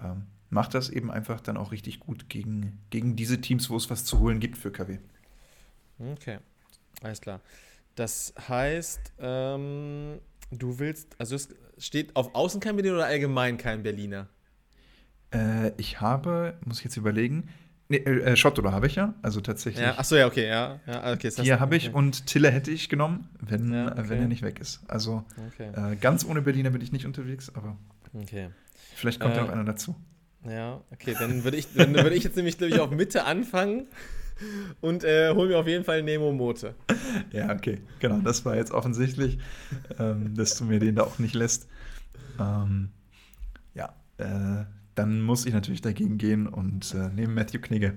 [0.02, 3.90] ähm, macht das eben einfach dann auch richtig gut gegen, gegen diese Teams, wo es
[3.90, 5.00] was zu holen gibt für KW.
[6.00, 6.38] Okay,
[7.02, 7.42] alles klar.
[7.98, 10.20] Das heißt, ähm,
[10.52, 11.50] du willst, also es
[11.80, 14.28] steht auf Außen kein Berliner oder allgemein kein Berliner?
[15.34, 17.50] Äh, ich habe, muss ich jetzt überlegen,
[17.90, 19.84] nee, äh, Schottola habe ich ja, also tatsächlich.
[19.84, 20.80] Ja, achso, ja, okay, ja.
[20.86, 21.98] ja okay, das heißt- Hier habe ich okay.
[21.98, 24.10] und Tille hätte ich genommen, wenn, Ja, äh, okay.
[24.10, 24.82] wenn er nicht weg ist.
[24.88, 27.78] Also Okay, äh, ganz ohne Berliner bin ich nicht unterwegs, aber
[28.14, 28.50] okay.
[28.94, 29.96] vielleicht kommt ja Äh, noch einer dazu.
[30.48, 33.88] Ja, okay, dann würde ich, dann würde ich jetzt nämlich, glaube ich, auf Mitte anfangen
[34.82, 36.76] und äh, hol mir auf jeden Fall Nemo Mote.
[37.32, 39.40] Ja, okay, genau, das war jetzt offensichtlich,
[40.00, 41.68] ähm, dass du mir den da auch nicht lässt.
[42.40, 42.90] Ähm,
[43.74, 44.66] ja, äh,
[44.96, 47.94] dann muss ich natürlich dagegen gehen und äh, nehme Matthew Knigge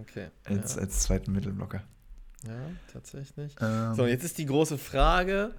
[0.00, 0.28] Okay.
[0.44, 1.82] als, ja, als zweiten Mittelblocker.
[2.46, 2.52] ja,
[2.92, 3.54] tatsächlich.
[3.60, 5.52] Ähm, So, jetzt ist die große Frage.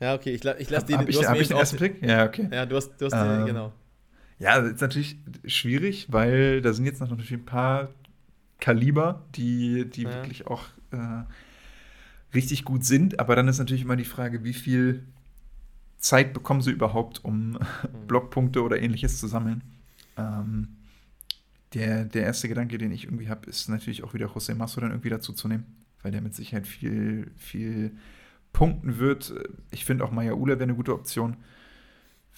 [0.00, 0.94] Ja, okay, ich, ich lasse die.
[0.94, 2.02] hab du ich, hast hab ich den ersten Pick?
[2.02, 2.48] Ja, okay.
[2.52, 3.72] Ja, du hast, du hast Ähm, den, genau.
[4.38, 5.16] Ja, das ist natürlich
[5.46, 7.90] schwierig, weil da sind jetzt noch natürlich ein paar
[8.62, 10.14] Kaliber, die, die Ja.
[10.14, 10.62] wirklich auch
[10.92, 11.24] äh,
[12.32, 13.18] richtig gut sind.
[13.18, 15.02] Aber dann ist natürlich immer die Frage, wie viel
[15.98, 18.06] Zeit bekommen sie überhaupt, um Hm.
[18.06, 19.62] Blockpunkte oder ähnliches zu sammeln.
[20.16, 20.68] Ähm,
[21.74, 24.90] der, der erste Gedanke, den ich irgendwie habe, ist natürlich auch wieder José Masso dann
[24.90, 25.64] irgendwie dazu zu nehmen,
[26.02, 27.92] weil der mit Sicherheit viel, viel
[28.52, 29.32] punkten wird.
[29.70, 31.36] Ich finde auch Maya Ula wäre eine gute Option.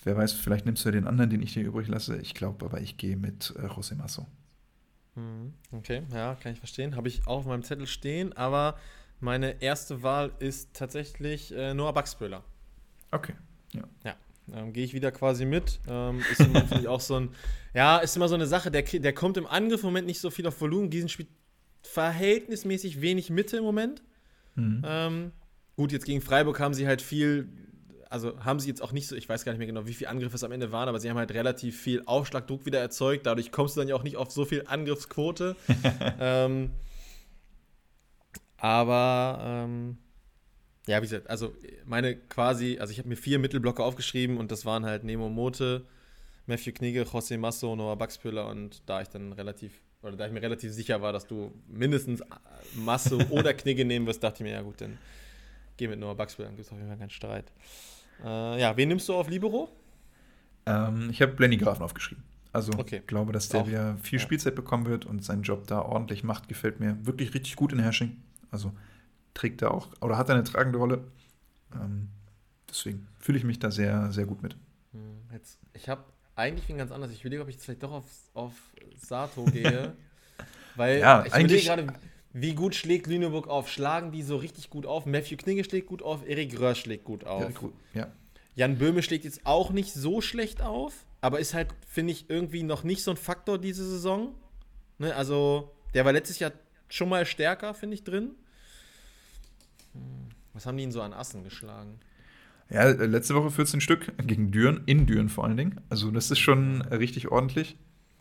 [0.04, 2.16] Wer weiß, vielleicht nimmst du ja den anderen, den ich dir übrig lasse.
[2.18, 4.26] Ich glaube aber, ich gehe mit äh, José Masso.
[5.14, 6.96] Mhm, Okay, ja, kann ich verstehen.
[6.96, 8.78] Habe ich auch auf meinem Zettel stehen, aber
[9.20, 12.42] meine erste Wahl ist tatsächlich äh, Noah Baxböhler.
[13.10, 13.34] Okay.
[14.52, 15.80] Ähm, Gehe ich wieder quasi mit.
[15.88, 17.30] Ähm, ist immer finde ich auch so ein,
[17.74, 20.30] ja, ist immer so eine Sache, der, der kommt im Angriff im Moment nicht so
[20.30, 20.90] viel auf Volumen.
[20.90, 21.28] Gießen spielt
[21.82, 24.02] verhältnismäßig wenig Mitte im Moment.
[24.54, 24.82] Mhm.
[24.86, 25.32] Ähm,
[25.76, 27.48] gut, jetzt gegen Freiburg haben sie halt viel,
[28.14, 30.08] also haben sie jetzt auch nicht so, ich weiß gar nicht mehr genau, wie viele
[30.08, 33.26] Angriffe es am Ende waren, aber sie haben halt relativ viel Aufschlagdruck wieder erzeugt.
[33.26, 35.56] Dadurch kommst du dann ja auch nicht auf so viel Angriffsquote.
[36.20, 36.70] ähm,
[38.56, 39.98] aber ähm,
[40.86, 44.64] ja, wie gesagt, also meine quasi, also ich habe mir vier Mittelblocke aufgeschrieben und das
[44.64, 45.84] waren halt Nemo Mote,
[46.46, 49.72] Matthew Knigge, José Masso, Noah Baxpüller und da ich dann relativ,
[50.02, 52.22] oder da ich mir relativ sicher war, dass du mindestens
[52.76, 54.98] Masso oder Knigge nehmen wirst, dachte ich mir, ja gut, dann
[55.76, 57.50] geh mit Noah Baxpüller, dann gibt es auf jeden Fall keinen Streit.
[58.22, 59.68] Äh, ja, wen nimmst du auf Libero?
[60.66, 62.22] Ähm, ich habe Blenny Grafen aufgeschrieben.
[62.52, 63.02] Also Okay.
[63.06, 64.22] glaube, dass der Auch- wieder viel ja.
[64.24, 67.80] Spielzeit bekommen wird und seinen Job da ordentlich macht, gefällt mir wirklich richtig gut in
[67.80, 68.16] Hersching.
[68.50, 68.72] Also
[69.34, 71.02] trägt er auch, oder hat er eine tragende Rolle.
[71.74, 72.08] Ähm,
[72.70, 74.54] deswegen fühle ich mich da sehr, sehr gut mit.
[74.92, 75.00] Hm,
[75.32, 76.04] Jetzt, ich habe
[76.36, 77.10] eigentlich wen ganz anders.
[77.10, 78.52] Ich überlege, ob ich jetzt vielleicht doch auf, auf
[78.96, 79.92] Sato gehe.
[80.76, 82.00] weil Ja, ich eigentlich- überlege gerade,
[82.34, 83.70] wie gut schlägt Lüneburg auf?
[83.70, 85.06] Schlagen die so richtig gut auf?
[85.06, 87.42] Matthew Knigge schlägt gut auf, Erik Röhr schlägt gut auf.
[87.42, 87.72] Ja, gut.
[87.94, 88.08] ja.
[88.56, 92.64] Jan Böhme schlägt jetzt auch nicht so schlecht auf, aber ist halt, finde ich, irgendwie
[92.64, 94.34] noch nicht so ein Faktor diese Saison.
[94.98, 96.50] Ne, also, der war letztes Jahr
[96.88, 98.32] schon mal stärker, finde ich, drin.
[99.92, 102.00] Hm, Was haben die ihn so an Assen geschlagen?
[102.68, 105.80] Ja, letzte Woche 14 Stück gegen Düren, in Düren vor allen Dingen.
[105.88, 107.76] Also das ist schon richtig ordentlich,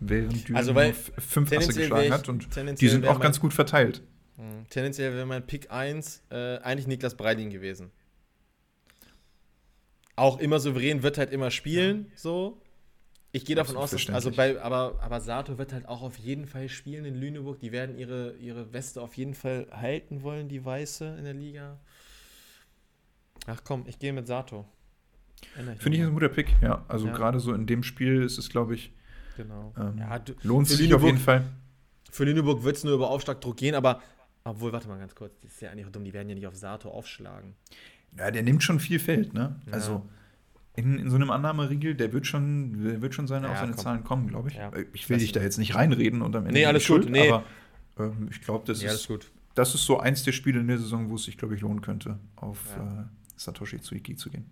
[0.09, 2.47] während Düren Also, weil fünf Asse geschlagen ich- hat und
[2.81, 4.01] die sind auch mein- ganz gut verteilt.
[4.37, 7.91] Hm, Tendenziell wäre mein Pick 1 äh, eigentlich Niklas Breiding gewesen.
[10.15, 12.59] Auch immer souverän, wird halt immer spielen, so.
[13.35, 16.45] Ich gehe davon aus, dass, also bei, aber, aber Sato wird halt auch auf jeden
[16.45, 17.59] Fall spielen in Lüneburg.
[17.59, 21.79] Die werden ihre, ihre Weste auf jeden Fall halten wollen, die weiße in der Liga.
[23.47, 24.65] Ach komm, ich gehe mit Sato.
[25.79, 26.85] Finde ich ein guter Pick, ja.
[26.87, 27.13] Also Ja.
[27.13, 28.93] gerade so in dem Spiel ist es, glaube ich,
[29.37, 29.73] Genau.
[29.77, 31.43] ähm, ja, du, lohnt sich auf Lüneburg- jeden Fall.
[32.11, 34.01] für Lüneburg wird es nur über Aufschlagdruck gehen, aber
[34.43, 36.47] obwohl, warte mal ganz kurz, das ist ja eigentlich auch dumm, die werden ja nicht
[36.47, 37.53] auf Sato aufschlagen.
[38.17, 39.55] Ja, der nimmt schon viel Feld, ne?
[39.67, 39.73] Ja.
[39.73, 40.05] Also
[40.75, 43.71] in, in so einem Annahmeriegel, der wird schon, der wird schon seine, Ja, auf seine
[43.73, 43.83] komm.
[43.83, 44.55] Zahlen kommen, glaube ich.
[44.55, 44.69] Ja.
[44.69, 47.03] Äh, Ich will dich da jetzt nicht reinreden und am Ende Nee, alles ich gut,
[47.03, 47.29] schuld, nee.
[47.29, 47.43] aber
[47.97, 49.31] ähm, ich glaube, das, alles ist, gut.
[49.55, 51.81] das ist so eins der Spiele in der Saison, wo es sich, glaube ich, lohnen
[51.81, 53.03] könnte, auf äh,
[53.37, 54.45] Satoshi Tsuiki zu gehen.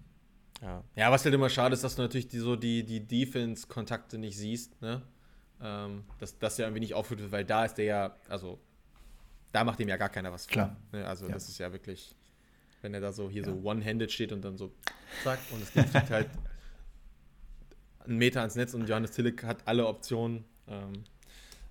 [0.61, 0.83] Ja.
[0.95, 4.37] ja, was halt immer schade ist, dass du natürlich die, so die, die Defense-Kontakte nicht
[4.37, 5.01] siehst, ne?
[5.63, 8.59] Ähm, dass das ja irgendwie nicht aufgeführt wird, weil da ist der ja, also
[9.51, 10.53] da macht ihm ja gar keiner was vor.
[10.53, 10.77] Klar.
[10.91, 11.05] Ne?
[11.05, 11.33] Also Ja.
[11.33, 12.15] das ist ja wirklich.
[12.81, 13.49] wenn er da so hier ja.
[13.49, 14.71] so one-handed steht und dann so
[15.23, 16.29] zack und es fliegt halt
[18.05, 20.45] einen Meter ans Netz und Johannes Tillich hat alle Optionen.
[20.67, 21.03] Ähm,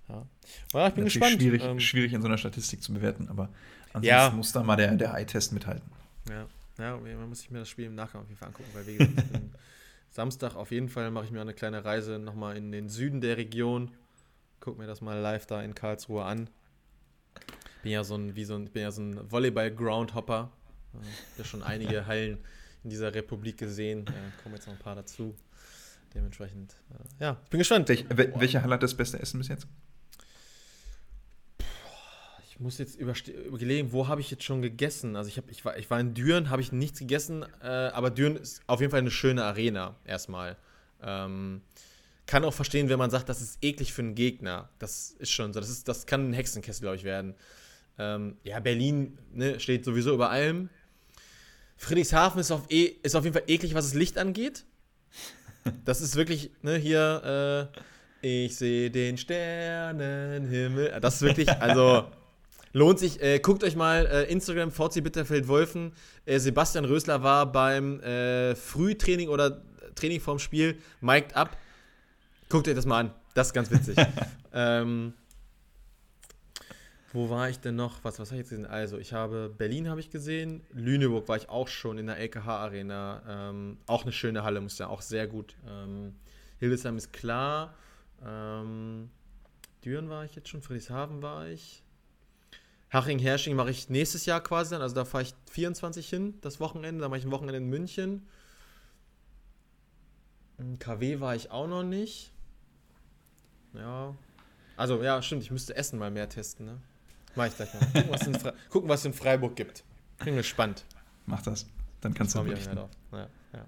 [0.09, 0.15] ja.
[0.15, 0.87] ja.
[0.89, 1.41] ich bin Natürlich gespannt.
[1.41, 3.49] Schwierig, ähm, schwierig in so einer Statistik zu bewerten, aber
[3.93, 5.91] ansonsten muss da mal der, der Eye-Test mithalten.
[6.29, 6.47] Ja.
[6.81, 8.97] Ja, man muss sich mir das Spiel im Nachgang auf jeden Fall angucken, weil wie
[8.97, 9.17] gesagt,
[10.11, 13.37] Samstag auf jeden Fall mache ich mir eine kleine Reise nochmal in den Süden der
[13.37, 13.91] Region.
[14.59, 16.51] Guck mir das mal live da in Karlsruhe an.
[17.83, 20.51] Bin ja so ein, wie so ein, bin ja so ein Volleyball-Groundhopper.
[20.93, 21.09] Ich habe
[21.39, 22.39] ja schon einige Hallen
[22.85, 24.05] in dieser Republik gesehen.
[24.07, 24.13] Ja,
[24.43, 25.35] kommen jetzt noch ein paar dazu.
[26.15, 27.89] Dementsprechend, äh, ja, ich bin gespannt.
[27.89, 29.69] Welch, welche Halle hat das beste Essen bis jetzt?
[32.61, 35.17] Ich muss jetzt überlegen, wo habe ich jetzt schon gegessen?
[35.17, 38.11] Also ich, hab, ich, war, ich war in Düren, habe ich nichts gegessen, äh, aber
[38.11, 40.59] Düren ist auf jeden Fall eine schöne Arena erstmal.
[41.03, 41.63] Ähm,
[42.27, 44.69] kann auch verstehen, wenn man sagt, das ist eklig für einen Gegner.
[44.79, 45.61] Das ist schon so.
[45.61, 47.35] Das, ist, das kann ein Hexenkessel, glaube ich, werden.
[47.99, 50.69] Ähm, ja, Berlin ne, steht sowieso über allem.
[51.79, 54.67] Friedrichshafen ist auf, e ist auf jeden Fall eklig, was das Licht angeht.
[55.87, 57.71] Das ist wirklich, ne, hier,
[58.23, 61.01] äh, ich sehe den Sternenhimmel.
[61.01, 62.05] Das ist wirklich, also
[62.73, 63.21] lohnt sich.
[63.23, 65.93] Äh, guckt euch mal äh, Instagram VC Bitterfeld-Wolfen.
[66.27, 69.63] Äh, Sebastian Rösler war beim äh, Frühtraining oder
[69.95, 71.57] Training vorm Spiel, mic'd up.
[72.49, 73.15] Guckt euch das mal an.
[73.35, 73.97] Das ist ganz witzig.
[74.53, 75.15] ähm,
[77.13, 78.05] wo war ich denn noch?
[78.05, 78.67] Was, was habe ich jetzt gesehen?
[78.67, 82.59] Also, ich habe Berlin habe ich gesehen, Lüneburg war ich auch schon in der LKH
[82.59, 83.23] Arena.
[83.29, 85.57] Ähm, auch eine schöne Halle, muss ja auch sehr gut.
[85.69, 86.15] Ähm,
[86.59, 87.75] Hildesheim ist klar.
[88.25, 89.11] Ähm,
[89.85, 91.83] Düren war ich jetzt schon, Friedrichshafen war ich.
[92.93, 94.83] Haching-Hersching mache ich nächstes Jahr quasi dann.
[94.83, 97.01] Also da fahre ich 24 hin, das Wochenende.
[97.01, 98.27] Da mache ich ein Wochenende in München.
[100.59, 102.33] In KW war ich auch noch nicht.
[103.75, 104.15] Ja.
[104.77, 106.79] Also, ja, stimmt, ich müsste Essen mal mehr testen, ne?
[107.37, 107.81] Mach ich gleich mal.
[107.93, 108.37] Gucken, was, in
[108.71, 109.85] gucken, was es in Freiburg gibt.
[110.25, 110.85] Bin gespannt.
[111.27, 111.67] Mach das.
[112.01, 112.79] Dann kannst du berichten.
[112.79, 113.67] Halt ja, ja.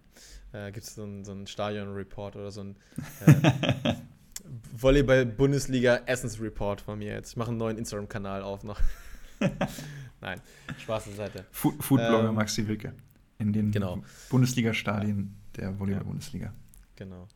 [0.67, 2.77] Äh, gibt es so einen so Stadion-Report oder so ein
[3.27, 3.95] äh,
[4.73, 7.31] Volleyball-Bundesliga-Essens-Report von mir jetzt.
[7.31, 8.81] Ich mache einen neuen Instagram-Kanal auf noch.
[10.21, 10.41] Nein,
[10.79, 11.47] Spaß zur Seite.
[11.51, 12.93] Foodblogger ähm, Maxi Wilke.
[13.39, 14.03] In den genau.
[14.31, 16.53] Bundesliga-Stadien der Volleyball-Bundesliga.
[16.97, 17.27] Genau.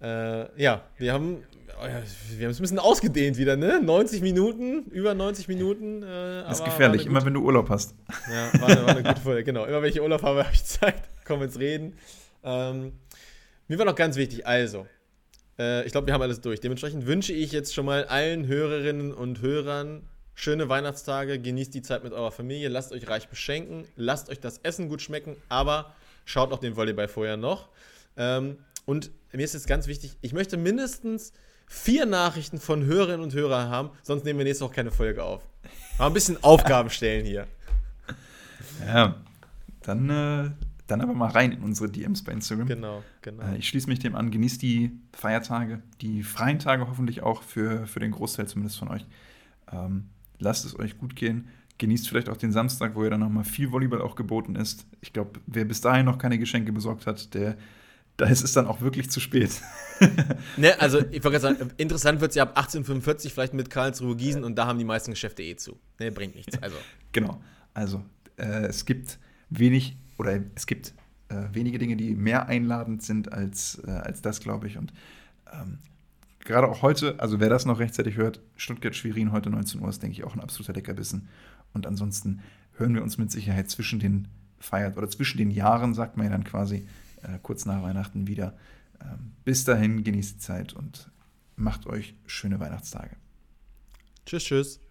[0.00, 1.42] Äh, ja, wir haben,
[1.80, 3.80] oh wir haben es ein bisschen ausgedehnt wieder, ne?
[3.82, 6.02] 90 Minuten, über 90 Minuten.
[6.02, 7.94] Äh, das ist gefährlich, immer wenn du Urlaub hast.
[8.30, 9.64] Ja, war eine, war eine gute Folge, genau.
[9.64, 11.94] Immer wenn ich Urlaub habe, habe ich Zeit, kommen wir ins Reden.
[12.44, 12.92] Ähm,
[13.68, 14.86] mir war noch ganz wichtig, also,
[15.58, 16.60] äh, ich glaube, wir haben alles durch.
[16.60, 20.02] Dementsprechend wünsche ich jetzt schon mal allen Hörerinnen und Hörern
[20.36, 24.58] schöne Weihnachtstage, genießt die Zeit mit eurer Familie, lasst euch reich beschenken, lasst euch das
[24.58, 25.94] Essen gut schmecken, aber
[26.24, 27.70] schaut auch den Volleyball vorher noch.
[28.16, 31.32] Ähm, und mir ist jetzt ganz wichtig, ich möchte mindestens
[31.66, 35.42] vier Nachrichten von Hörerinnen und Hörern haben, sonst nehmen wir nächste Woche keine Folge auf.
[35.98, 37.46] Mal ein bisschen Aufgaben stellen hier.
[38.86, 39.16] Ja,
[39.80, 40.50] dann, äh,
[40.86, 42.68] dann aber mal rein in unsere DMs bei Instagram.
[42.68, 43.42] Genau, genau.
[43.42, 47.86] Äh, ich schließe mich dem an, genießt die Feiertage, die freien Tage hoffentlich auch für,
[47.86, 49.06] für den Großteil zumindest von euch.
[49.72, 51.48] Ähm, lasst es euch gut gehen.
[51.78, 54.86] Genießt vielleicht auch den Samstag, wo ja dann nochmal viel Volleyball auch geboten ist.
[55.00, 57.56] Ich glaube, wer bis dahin noch keine Geschenke besorgt hat, der
[58.16, 59.60] da ist es dann auch wirklich zu spät.
[60.56, 64.42] ne, also ich wollte sagen, interessant wird es ja ab 1845 vielleicht mit Karlsruhe Gießen
[64.42, 65.78] und da haben die meisten Geschäfte eh zu.
[65.98, 66.60] Ne, bringt nichts.
[66.62, 66.76] Also.
[67.12, 67.42] genau.
[67.74, 68.02] Also
[68.36, 69.18] äh, es gibt
[69.50, 70.94] wenig oder es gibt
[71.28, 74.78] äh, wenige Dinge, die mehr einladend sind als, äh, als das, glaube ich.
[74.78, 74.94] Und
[75.52, 75.78] ähm,
[76.46, 80.16] gerade auch heute, also wer das noch rechtzeitig hört, Stuttgart-Schwerin heute 19 Uhr ist, denke
[80.16, 81.28] ich, auch ein absoluter Leckerbissen.
[81.74, 82.40] Und ansonsten
[82.76, 84.28] hören wir uns mit Sicherheit zwischen den
[84.58, 86.86] Feiert oder zwischen den Jahren, sagt man ja dann quasi,
[87.22, 88.56] äh, kurz nach Weihnachten wieder.
[89.00, 91.10] Ähm, bis dahin genießt die Zeit und
[91.56, 93.16] macht euch schöne Weihnachtstage.
[94.24, 94.85] Tschüss, tschüss.